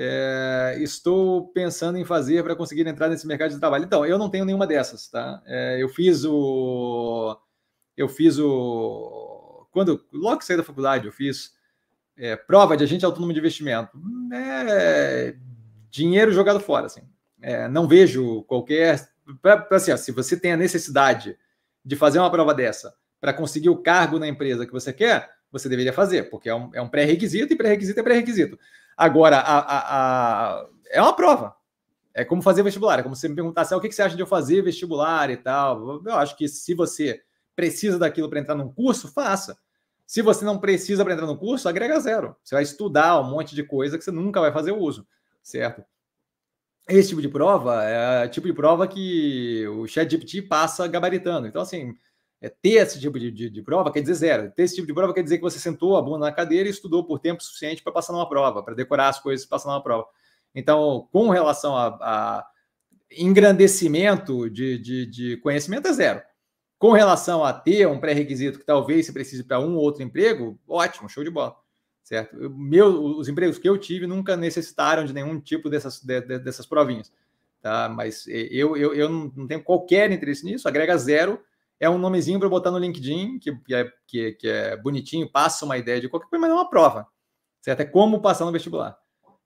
[0.00, 3.84] é, estou pensando em fazer para conseguir entrar nesse mercado de trabalho?
[3.84, 5.42] Então, eu não tenho nenhuma dessas, tá?
[5.44, 7.36] É, eu fiz o.
[7.96, 9.66] Eu fiz o.
[9.72, 11.52] Quando, logo que saí da faculdade, eu fiz
[12.16, 13.90] é, prova de agente autônomo de investimento.
[14.32, 15.36] É,
[15.90, 17.02] dinheiro jogado fora, assim.
[17.40, 19.08] É, não vejo qualquer.
[19.40, 21.38] Pra, pra, assim, ó, se você tem a necessidade
[21.84, 25.68] de fazer uma prova dessa para conseguir o cargo na empresa que você quer, você
[25.68, 28.58] deveria fazer, porque é um, é um pré-requisito e pré-requisito é pré-requisito.
[28.96, 29.78] Agora, a, a,
[30.58, 31.54] a, é uma prova.
[32.12, 32.98] É como fazer vestibular.
[32.98, 35.36] É como você me perguntasse ah, o que você acha de eu fazer vestibular e
[35.36, 36.02] tal.
[36.04, 37.22] Eu acho que se você
[37.54, 39.56] precisa daquilo para entrar num curso, faça.
[40.04, 42.34] Se você não precisa para entrar no curso, agrega zero.
[42.42, 45.06] Você vai estudar um monte de coisa que você nunca vai fazer uso,
[45.48, 45.84] certo?
[46.88, 51.46] Esse tipo de prova é o tipo de prova que o ChatGPT passa gabaritando.
[51.46, 51.94] Então, assim,
[52.40, 54.52] é, ter esse tipo de, de, de, prova quer dizer zero.
[54.52, 56.72] Ter esse tipo de prova quer dizer que você sentou a bunda na cadeira e
[56.72, 59.82] estudou por tempo suficiente para passar numa prova, para decorar as coisas e passar numa
[59.82, 60.06] prova.
[60.54, 62.46] Então, com relação a, a
[63.10, 66.22] engrandecimento de, de, de, conhecimento, é zero.
[66.78, 70.58] Com relação a ter um pré-requisito que talvez você precise para um ou outro emprego,
[70.66, 71.56] ótimo, show de bola.
[72.08, 72.48] Certo?
[72.48, 76.64] Meu, os empregos que eu tive nunca necessitaram de nenhum tipo dessas, de, de, dessas
[76.64, 77.12] provinhas.
[77.60, 77.86] Tá?
[77.86, 81.38] Mas eu, eu, eu não tenho qualquer interesse nisso, agrega zero
[81.78, 85.76] é um nomezinho para botar no LinkedIn, que, é, que, que, é bonitinho, passa uma
[85.76, 87.06] ideia de qualquer coisa, mas não é uma prova.
[87.60, 87.80] Certo?
[87.80, 88.98] É como passar no vestibular.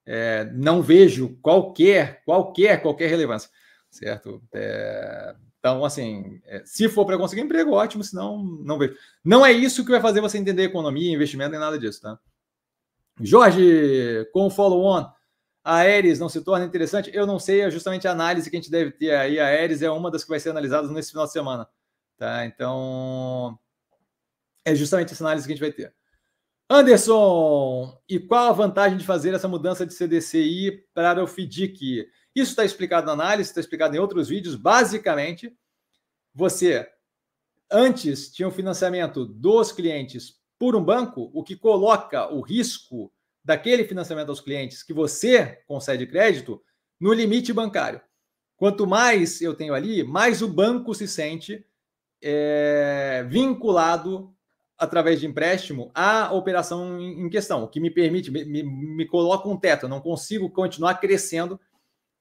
[0.06, 3.50] É, não vejo qualquer, qualquer, qualquer relevância.
[3.90, 4.40] Certo?
[4.54, 8.94] É, então, assim, é, se for para conseguir emprego, ótimo, senão não vejo.
[9.24, 12.18] Não é isso que vai fazer você entender economia, investimento, nem nada disso, tá?
[13.20, 15.10] Jorge, com o follow-on,
[15.64, 17.10] a Aeres não se torna interessante?
[17.12, 19.38] Eu não sei, é justamente a análise que a gente deve ter aí.
[19.38, 21.68] A Aeres é uma das que vai ser analisada nesse final de semana.
[22.16, 22.44] Tá?
[22.46, 23.58] Então,
[24.64, 25.94] é justamente essa análise que a gente vai ter.
[26.68, 32.08] Anderson, e qual a vantagem de fazer essa mudança de CDCI para o FDIC?
[32.34, 34.56] Isso está explicado na análise, está explicado em outros vídeos.
[34.56, 35.54] Basicamente,
[36.34, 36.88] você
[37.70, 43.12] antes tinha o financiamento dos clientes por um banco, o que coloca o risco
[43.44, 46.62] daquele financiamento aos clientes que você concede crédito
[47.00, 48.00] no limite bancário.
[48.56, 51.66] Quanto mais eu tenho ali, mais o banco se sente
[52.22, 54.32] é, vinculado
[54.78, 59.56] através de empréstimo à operação em questão, o que me permite, me, me, coloca um
[59.56, 59.86] teto.
[59.86, 61.58] Eu não consigo continuar crescendo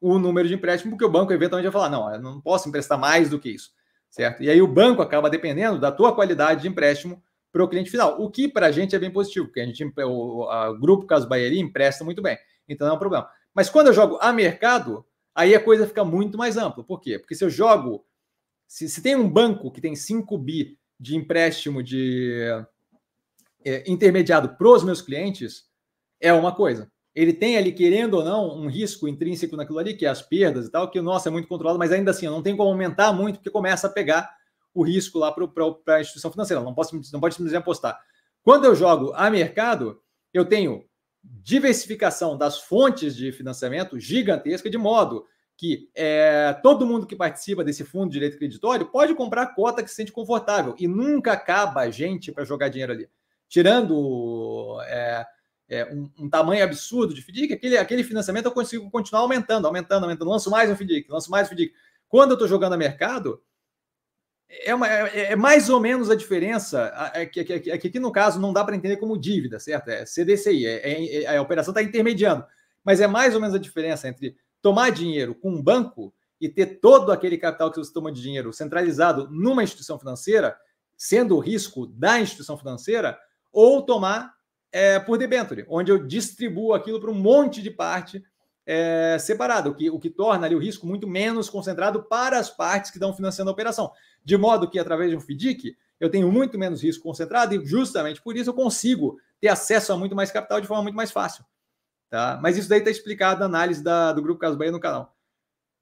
[0.02, 2.98] o número de empréstimo, porque o banco eventualmente vai falar: não, eu não posso emprestar
[2.98, 3.70] mais do que isso,
[4.10, 4.42] certo?
[4.42, 8.22] E aí o banco acaba dependendo da tua qualidade de empréstimo para o cliente final,
[8.22, 11.28] o que para a gente é bem positivo, porque a gente, o a Grupo Caso
[11.28, 12.38] Bahia empresta muito bem,
[12.68, 13.30] então não é um problema.
[13.54, 15.06] Mas quando eu jogo a mercado,
[15.36, 16.84] aí a coisa fica muito mais ampla.
[16.84, 17.20] Por quê?
[17.20, 18.06] Porque se eu jogo,
[18.68, 22.48] se, se tem um banco que tem 5 bi de empréstimo de
[23.66, 25.70] é, intermediado para os meus clientes,
[26.20, 30.06] é uma coisa ele tem ali, querendo ou não, um risco intrínseco naquilo ali, que
[30.06, 32.56] é as perdas e tal, que, nossa, é muito controlado, mas ainda assim, não tem
[32.56, 34.34] como aumentar muito, porque começa a pegar
[34.74, 36.64] o risco lá para a instituição financeira.
[36.64, 38.00] Não, posso, não pode simplesmente apostar.
[38.42, 40.02] Quando eu jogo a mercado,
[40.34, 40.86] eu tenho
[41.24, 45.26] diversificação das fontes de financiamento gigantesca, de modo
[45.56, 49.84] que é, todo mundo que participa desse fundo de direito creditório pode comprar a cota
[49.84, 53.08] que se sente confortável e nunca acaba a gente para jogar dinheiro ali.
[53.48, 55.26] Tirando é,
[55.70, 60.04] é, um, um, tamanho absurdo de FDIC, aquele, aquele financiamento eu consigo continuar aumentando, aumentando,
[60.04, 60.32] aumentando.
[60.32, 61.76] Lanço mais um FDIC, lanço mais um FDIC.
[62.08, 63.40] Quando eu estou jogando a mercado,
[64.66, 66.92] é, uma, é, é, mais ou menos a diferença.
[67.14, 69.90] É que, que, aqui no caso não dá para entender como dívida, certo?
[69.90, 72.46] É CDCI, é, é, a operação está intermediando.
[72.84, 76.80] Mas é mais ou menos a diferença entre tomar dinheiro com um banco e ter
[76.80, 80.58] todo aquele capital que você toma de dinheiro centralizado numa instituição financeira,
[80.98, 83.18] sendo o risco da instituição financeira,
[83.52, 84.34] ou tomar
[84.72, 88.24] é, por debenture, onde eu distribuo aquilo para um monte de parte
[88.66, 89.18] é,
[89.66, 92.98] o que, o que torna ali o risco muito menos concentrado para as partes que
[92.98, 93.92] estão financiando a operação.
[94.24, 98.22] De modo que, através de um FDIC, eu tenho muito menos risco concentrado e, justamente
[98.22, 101.44] por isso, eu consigo ter acesso a muito mais capital de forma muito mais fácil.
[102.10, 102.40] Tá?
[102.42, 105.16] Mas isso daí está explicado na análise da, do Grupo Caso Bahia no canal.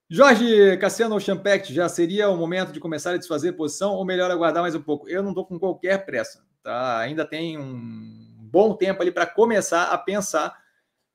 [0.10, 4.64] Jorge Cassiano Champect, já seria o momento de começar a desfazer posição ou melhor aguardar
[4.64, 5.08] mais um pouco?
[5.08, 6.44] Eu não estou com qualquer pressa.
[6.64, 6.98] Tá?
[7.00, 10.58] Ainda tem um bom tempo ali para começar a pensar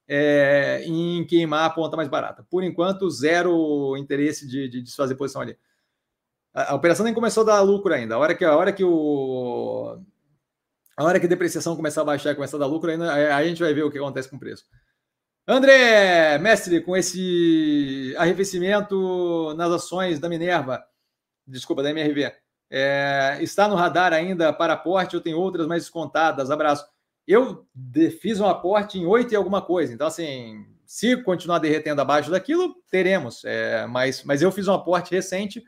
[0.06, 2.46] é, em queimar a ponta mais barata.
[2.50, 5.56] Por enquanto, zero interesse de, de desfazer posição ali.
[6.52, 8.14] A, a, operação nem começou a dar lucro ainda.
[8.14, 9.98] A hora que a hora que o
[10.96, 13.44] a hora que a depreciação começar a baixar começar a dar lucro, ainda, aí a
[13.44, 14.64] gente vai ver o que acontece com o preço.
[15.46, 20.82] André, mestre, com esse arrefecimento nas ações da Minerva,
[21.46, 22.32] desculpa, da MRV,
[22.70, 26.50] é, está no radar ainda para aporte ou tem outras mais descontadas?
[26.50, 26.86] Abraço.
[27.26, 27.66] Eu
[28.20, 29.92] fiz um aporte em 8 e alguma coisa.
[29.92, 33.44] Então, assim, se continuar derretendo abaixo daquilo, teremos.
[33.44, 35.62] É, mas, mas eu fiz um aporte recente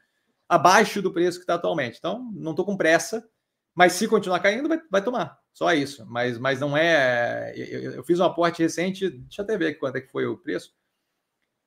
[0.48, 1.98] abaixo do preço que está atualmente.
[1.98, 3.26] Então, não estou com pressa.
[3.74, 5.38] Mas se continuar caindo, vai, vai, tomar.
[5.52, 6.06] Só isso.
[6.06, 7.52] Mas, mas não é.
[7.56, 9.10] Eu, eu, fiz um aporte recente.
[9.10, 10.74] Deixa eu até ver quanto é que foi o preço.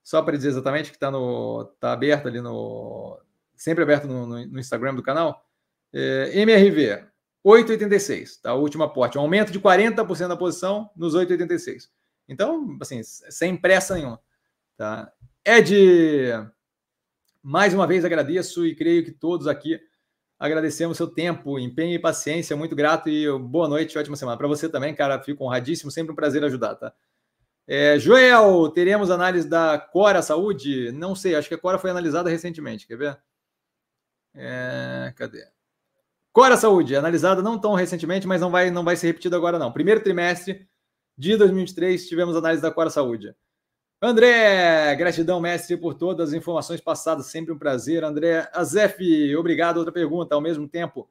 [0.04, 1.66] Só para dizer exatamente que está no.
[1.80, 3.20] tá aberto ali no.
[3.56, 5.46] Sempre aberto no, no, no Instagram do canal.
[5.94, 7.06] É, MRV,
[7.46, 8.54] 8,86, tá?
[8.54, 11.90] O último aporte, um aumento de 40% da posição nos 8,86.
[12.28, 14.20] Então, assim, sem pressa nenhuma,
[14.78, 15.12] tá?
[15.46, 15.74] Ed,
[17.42, 19.80] mais uma vez agradeço e creio que todos aqui
[20.38, 24.38] agradecemos seu tempo, empenho e paciência, muito grato e boa noite, ótima semana.
[24.38, 26.94] Para você também, cara, fico honradíssimo, sempre um prazer ajudar, tá?
[27.68, 30.92] É, Joel, teremos análise da Cora Saúde?
[30.92, 33.20] Não sei, acho que a Cora foi analisada recentemente, quer ver?
[34.34, 35.46] É, cadê?
[36.32, 39.72] Cora Saúde, analisada não tão recentemente, mas não vai, não vai ser repetido agora, não.
[39.72, 40.68] Primeiro trimestre
[41.18, 43.36] de 2023, tivemos análise da Cora Saúde.
[44.02, 48.04] André, gratidão, mestre, por todas as informações passadas, sempre um prazer.
[48.04, 49.78] André, Azef, obrigado.
[49.78, 51.10] Outra pergunta, ao mesmo tempo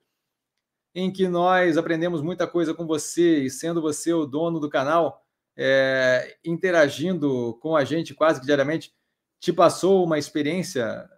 [0.94, 5.22] em que nós aprendemos muita coisa com você e sendo você o dono do canal,
[5.56, 8.94] é, interagindo com a gente quase que diariamente,
[9.38, 11.08] te passou uma experiência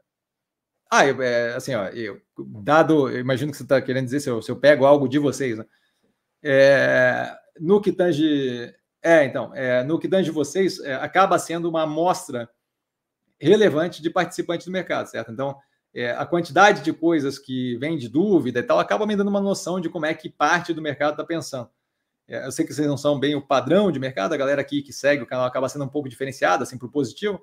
[0.90, 4.28] ah, eu, é, assim, ó, eu, dado, eu imagino que você está querendo dizer se
[4.28, 5.64] eu, se eu, pego algo de vocês, né?
[6.42, 8.74] É, no que tange.
[9.00, 12.50] É, então, é, no que tange vocês, é, acaba sendo uma amostra
[13.38, 15.30] relevante de participantes do mercado, certo?
[15.30, 15.56] Então,
[15.94, 19.40] é, a quantidade de coisas que vem de dúvida e tal acaba me dando uma
[19.40, 21.70] noção de como é que parte do mercado está pensando.
[22.26, 24.82] É, eu sei que vocês não são bem o padrão de mercado, a galera aqui
[24.82, 27.40] que segue o canal acaba sendo um pouco diferenciada, assim, para o positivo,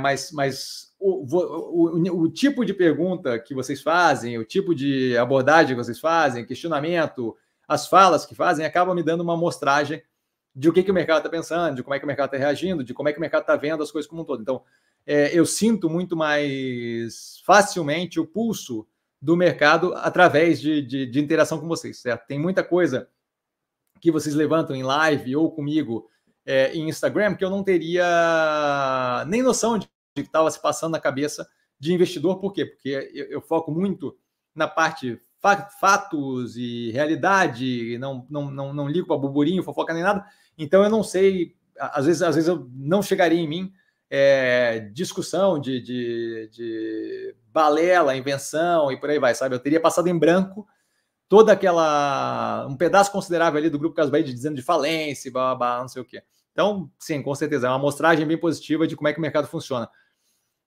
[0.00, 5.76] mas, mas o, o, o, tipo de pergunta que vocês fazem, o tipo de abordagem
[5.76, 7.36] que vocês fazem, questionamento,
[7.68, 10.02] as falas que fazem, acaba me dando uma amostragem
[10.56, 12.38] de o que, que o mercado está pensando, de como é que o mercado está
[12.38, 14.40] reagindo, de como é que o mercado está vendo as coisas como um todo.
[14.40, 14.62] Então,
[15.06, 18.86] é, eu sinto muito mais facilmente o pulso
[19.20, 22.26] do mercado através de, de, de interação com vocês, certo?
[22.26, 23.08] Tem muita coisa
[24.00, 26.08] que vocês levantam em live ou comigo
[26.46, 31.00] é, em Instagram, que eu não teria nem noção de que estava se passando na
[31.00, 32.38] cabeça de investidor.
[32.38, 32.64] Por quê?
[32.64, 34.16] Porque eu, eu foco muito
[34.54, 35.18] na parte
[35.78, 40.24] fatos e realidade, não, não, não, não ligo para burburinho, fofoca nem nada.
[40.56, 43.72] Então eu não sei, às vezes, às vezes eu não chegaria em mim
[44.08, 49.54] é, discussão de, de, de balela, invenção e por aí vai, sabe?
[49.54, 50.66] Eu teria passado em branco
[51.28, 52.66] toda aquela.
[52.66, 56.00] um pedaço considerável ali do grupo Casbaí dizendo de falência, blá, blá, blá, não sei
[56.00, 56.22] o quê.
[56.52, 59.48] Então, sim, com certeza, é uma amostragem bem positiva de como é que o mercado
[59.48, 59.90] funciona.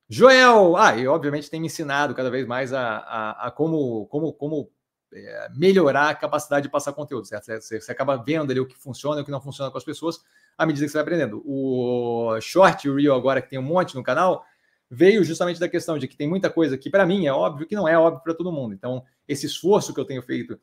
[0.09, 4.31] Joel, ah, e obviamente tem me ensinado cada vez mais a, a, a como, como,
[4.31, 4.71] como
[5.13, 7.45] é, melhorar a capacidade de passar conteúdo, certo?
[7.45, 9.83] Você, você, acaba vendo ali o que funciona e o que não funciona com as
[9.83, 10.19] pessoas
[10.57, 11.41] à medida que você vai aprendendo.
[11.45, 14.45] O Short, o Real agora, que tem um monte no canal,
[14.89, 17.75] veio justamente da questão de que tem muita coisa que, para mim, é óbvio que
[17.75, 18.73] não é óbvio para todo mundo.
[18.73, 20.59] Então, esse esforço que eu tenho feito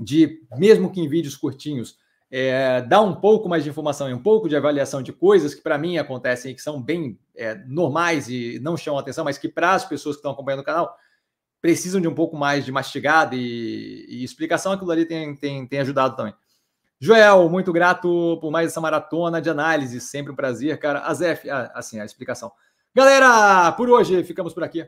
[0.00, 1.98] de, mesmo que em vídeos curtinhos,
[2.38, 5.62] é, dar um pouco mais de informação e um pouco de avaliação de coisas que
[5.62, 9.48] para mim acontecem e que são bem é, normais e não chamam atenção, mas que
[9.48, 10.94] para as pessoas que estão acompanhando o canal
[11.62, 15.80] precisam de um pouco mais de mastigada e, e explicação, aquilo ali tem, tem, tem
[15.80, 16.34] ajudado também.
[17.00, 21.00] Joel, muito grato por mais essa maratona de análise, sempre um prazer, cara.
[21.06, 22.52] Azef, ah, assim, a explicação.
[22.94, 24.86] Galera, por hoje ficamos por aqui.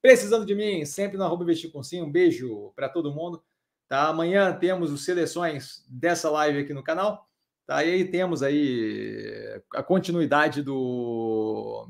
[0.00, 2.00] Precisando de mim, sempre no arroba investir com sim.
[2.00, 3.42] Um beijo para todo mundo.
[3.88, 4.08] Tá?
[4.08, 7.28] Amanhã temos os seleções dessa live aqui no canal.
[7.66, 7.84] Tá?
[7.84, 11.88] E aí temos aí a continuidade do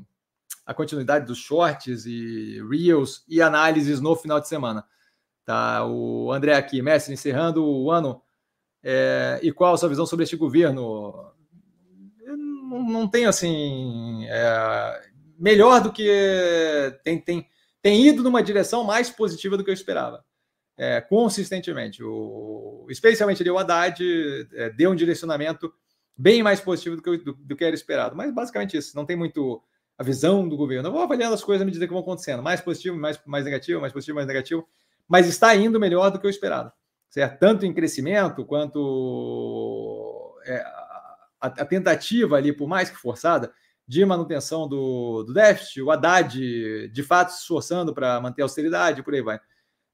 [0.65, 4.85] a continuidade dos shorts e reels e análises no final de semana.
[5.45, 5.85] Tá?
[5.85, 8.21] O André aqui, mestre, encerrando o ano.
[8.83, 11.31] É, e qual a sua visão sobre este governo?
[12.19, 14.25] Eu não, não tenho assim.
[14.25, 15.01] É,
[15.39, 17.47] melhor do que tem, tem,
[17.81, 20.25] tem ido numa direção mais positiva do que eu esperava.
[20.77, 22.03] É, consistentemente.
[22.03, 25.73] O, especialmente ali, o Haddad é, deu um direcionamento
[26.15, 28.15] bem mais positivo do que, do, do, que era esperado.
[28.15, 29.61] Mas basicamente isso, não tem muito
[29.97, 30.87] a visão do governo.
[30.87, 32.43] Eu vou avaliando as coisas à medida que vão acontecendo.
[32.43, 34.67] Mais positivo, mais, mais negativo, mais positivo, mais negativo.
[35.07, 36.71] Mas está indo melhor do que eu esperado.
[37.09, 37.39] Certo?
[37.39, 40.57] Tanto em crescimento quanto é,
[41.41, 43.51] a, a, tentativa ali, por mais que forçada,
[43.87, 49.01] de manutenção do, do déficit, o Haddad de fato se esforçando para manter a austeridade,
[49.01, 49.39] por aí vai.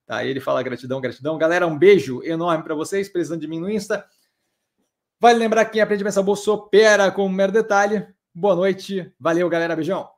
[0.05, 1.37] Tá, ele fala gratidão, gratidão.
[1.37, 4.05] Galera, um beijo enorme para vocês, precisando de mim no Insta.
[5.19, 8.05] Vale lembrar que quem aprende a pensar bolsa opera com um mero detalhe.
[8.35, 10.12] Boa noite, valeu, galera, beijão.